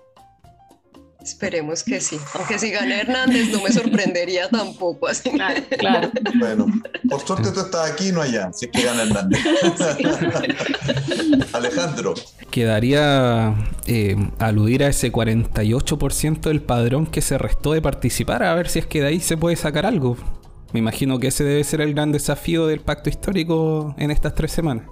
Esperemos 1.22 1.82
que 1.82 2.00
sí. 2.00 2.18
Aunque 2.34 2.58
si 2.58 2.70
gana 2.70 2.96
Hernández 3.00 3.50
no 3.50 3.62
me 3.62 3.72
sorprendería 3.72 4.48
tampoco. 4.48 5.08
Así. 5.08 5.30
Claro, 5.30 6.10
Bueno, 6.38 6.66
por 7.08 7.26
suerte 7.26 7.50
tú 7.52 7.60
estás 7.60 7.90
aquí 7.90 8.08
y 8.08 8.12
no 8.12 8.20
allá, 8.20 8.52
si 8.52 8.66
es 8.66 8.72
que 8.72 8.82
gana 8.82 9.02
Hernández. 9.02 9.40
Alejandro. 11.52 12.14
Quedaría 12.50 13.54
eh, 13.86 14.16
aludir 14.38 14.84
a 14.84 14.88
ese 14.88 15.12
48% 15.12 16.40
del 16.40 16.62
padrón 16.62 17.06
que 17.06 17.20
se 17.20 17.38
restó 17.38 17.72
de 17.72 17.82
participar, 17.82 18.42
a 18.42 18.54
ver 18.54 18.68
si 18.68 18.80
es 18.80 18.86
que 18.86 19.00
de 19.00 19.08
ahí 19.08 19.20
se 19.20 19.36
puede 19.36 19.56
sacar 19.56 19.86
algo. 19.86 20.16
Me 20.72 20.78
imagino 20.78 21.18
que 21.18 21.28
ese 21.28 21.44
debe 21.44 21.64
ser 21.64 21.82
el 21.82 21.94
gran 21.94 22.12
desafío 22.12 22.66
del 22.66 22.80
pacto 22.80 23.10
histórico 23.10 23.94
en 23.98 24.10
estas 24.10 24.34
tres 24.34 24.52
semanas. 24.52 24.86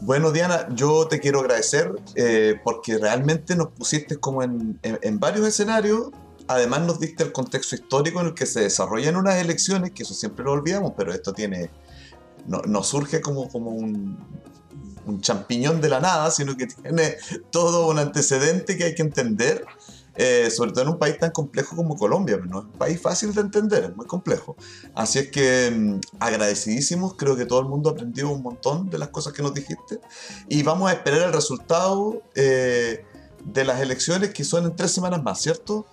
Bueno, 0.00 0.30
Diana, 0.30 0.68
yo 0.74 1.08
te 1.08 1.18
quiero 1.18 1.40
agradecer 1.40 1.92
eh, 2.14 2.60
porque 2.62 2.98
realmente 2.98 3.56
nos 3.56 3.68
pusiste 3.68 4.16
como 4.16 4.42
en, 4.42 4.78
varios 5.18 5.46
escenarios. 5.46 6.10
Además 6.46 6.82
nos 6.82 7.00
diste 7.00 7.24
el 7.24 7.32
contexto 7.32 7.74
histórico 7.74 8.20
en 8.20 8.28
el 8.28 8.34
que 8.34 8.46
se 8.46 8.60
desarrollan 8.60 9.16
unas 9.16 9.36
elecciones, 9.36 9.90
que 9.90 10.04
eso 10.04 10.14
siempre 10.14 10.44
lo 10.44 10.52
olvidamos, 10.52 10.92
pero 10.96 11.12
esto 11.12 11.32
tiene, 11.32 11.70
no, 12.46 12.82
surge 12.82 13.20
como, 13.20 13.48
como 13.50 13.70
un, 13.70 14.16
un 15.04 15.20
champiñón 15.20 15.80
de 15.80 15.88
la 15.88 16.00
nada, 16.00 16.30
sino 16.30 16.56
que 16.56 16.68
tiene 16.68 17.16
todo 17.50 17.88
un 17.88 17.98
antecedente 17.98 18.78
que 18.78 18.84
hay 18.84 18.94
que 18.94 19.02
entender 19.02 19.64
eh, 20.20 20.50
sobre 20.50 20.72
todo 20.72 20.82
en 20.82 20.88
un 20.88 20.98
país 20.98 21.16
tan 21.16 21.30
complejo 21.30 21.76
como 21.76 21.96
Colombia, 21.96 22.38
no 22.44 22.58
es 22.58 22.64
un 22.64 22.72
país 22.72 23.00
fácil 23.00 23.32
de 23.32 23.40
entender, 23.40 23.84
es 23.84 23.96
muy 23.96 24.04
complejo. 24.04 24.56
Así 24.92 25.20
es 25.20 25.30
que 25.30 25.70
mm, 25.70 26.00
agradecidísimos, 26.18 27.14
creo 27.14 27.36
que 27.36 27.46
todo 27.46 27.60
el 27.60 27.66
mundo 27.66 27.90
aprendió 27.90 28.28
un 28.28 28.42
montón 28.42 28.90
de 28.90 28.98
las 28.98 29.10
cosas 29.10 29.32
que 29.32 29.42
nos 29.42 29.54
dijiste 29.54 30.00
y 30.48 30.64
vamos 30.64 30.90
a 30.90 30.94
esperar 30.94 31.28
el 31.28 31.32
resultado 31.32 32.20
eh, 32.34 33.04
de 33.44 33.64
las 33.64 33.80
elecciones 33.80 34.30
que 34.30 34.42
son 34.42 34.64
en 34.64 34.74
tres 34.74 34.90
semanas 34.90 35.22
más, 35.22 35.40
¿cierto? 35.40 35.86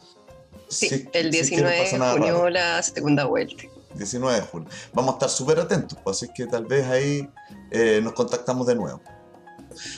Sí, 0.69 1.07
el 1.13 1.29
19 1.29 1.77
de 1.77 1.99
junio 1.99 2.49
la 2.49 2.81
segunda 2.81 3.25
vuelta. 3.25 3.63
19 3.93 4.35
de 4.37 4.41
junio. 4.41 4.69
Vamos 4.91 5.11
a 5.11 5.13
estar 5.17 5.29
súper 5.29 5.59
atentos, 5.59 5.99
pues, 6.03 6.17
así 6.17 6.33
que 6.33 6.47
tal 6.47 6.65
vez 6.65 6.87
ahí 6.87 7.29
eh, 7.69 7.99
nos 8.03 8.13
contactamos 8.13 8.65
de 8.65 8.73
nuevo. 8.73 9.01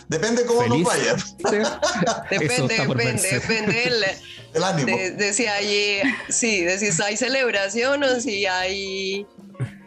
Depende 0.08 0.46
cómo 0.46 0.66
nos 0.66 0.84
vaya. 0.84 1.16
depende, 2.30 2.78
depende, 2.78 3.30
depende 3.32 3.84
el, 4.54 4.64
ánimo. 4.64 4.98
De, 4.98 5.34
si 5.34 5.46
hay, 5.46 6.02
sí, 6.30 6.62
de 6.62 6.78
si 6.78 7.02
hay 7.02 7.18
celebración 7.18 8.04
o 8.04 8.20
si 8.20 8.46
hay 8.46 9.26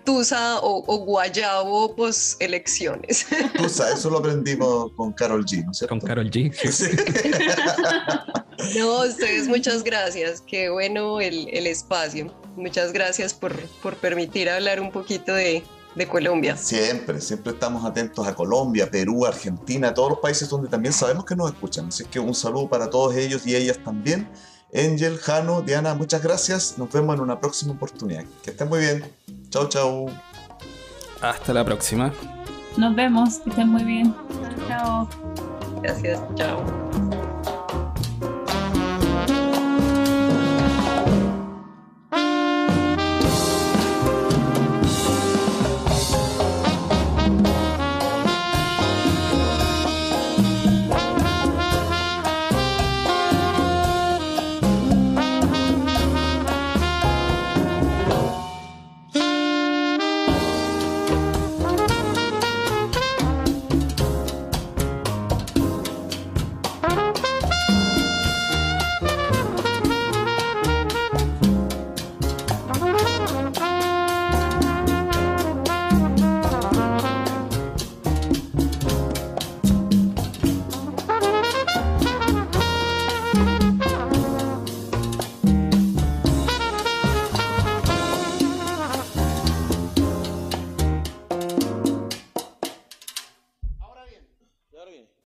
tusa 0.05 0.59
o, 0.61 0.99
guayabo 0.99 1.95
pues 1.95 2.37
elecciones. 2.41 3.27
Tusa, 3.57 3.93
eso 3.93 4.11
lo 4.11 4.19
aprendimos 4.19 4.93
con 4.97 5.13
Carol 5.13 5.45
G, 5.45 5.65
¿no 5.65 5.89
Con 5.89 6.01
Carol 6.01 6.31
G. 6.31 6.53
Sí. 6.71 6.91
no, 8.79 9.03
ustedes 9.03 9.49
muchas 9.49 9.83
gracias. 9.83 10.43
Qué 10.47 10.71
bueno 10.71 11.21
el, 11.21 11.49
el 11.53 11.67
espacio. 11.67 12.35
Muchas 12.57 12.93
gracias 12.93 13.35
por, 13.35 13.57
por 13.83 13.97
permitir 13.97 14.51
hablar 14.51 14.81
un 14.81 14.91
poquito 14.91 15.33
de, 15.35 15.63
de 15.95 16.09
Colombia. 16.09 16.57
Siempre, 16.57 17.21
siempre 17.21 17.53
estamos 17.53 17.85
atentos 17.85 18.27
a 18.27 18.35
Colombia, 18.35 18.91
Perú, 18.91 19.27
Argentina, 19.27 19.93
todos 19.93 20.11
los 20.11 20.19
países 20.21 20.49
donde 20.49 20.69
también 20.69 20.93
sabemos 20.93 21.25
que 21.25 21.37
nos 21.37 21.51
escuchan. 21.51 21.89
Así 21.89 22.05
que 22.05 22.21
un 22.21 22.35
saludo 22.35 22.69
para 22.69 22.89
todos 22.89 23.15
ellos 23.17 23.47
y 23.47 23.57
ellas 23.57 23.79
también. 23.85 24.29
Angel, 24.73 25.19
Jano, 25.19 25.63
Diana, 25.63 25.95
muchas 25.95 26.23
gracias. 26.23 26.79
Nos 26.79 26.93
vemos 26.93 27.17
en 27.17 27.23
una 27.23 27.41
próxima 27.41 27.73
oportunidad. 27.73 28.25
Que 28.43 28.51
estén 28.51 28.69
muy 28.69 28.79
bien. 28.81 29.05
Chao, 29.51 29.69
chao. 29.69 30.07
Hasta 31.21 31.53
la 31.53 31.65
próxima. 31.65 32.13
Nos 32.77 32.95
vemos. 32.95 33.39
Que 33.39 33.51
estén 33.51 33.69
muy 33.69 33.85
bien. 33.85 34.15
Chao. 34.69 35.09
Gracias. 35.83 36.21
Chao. 36.37 37.30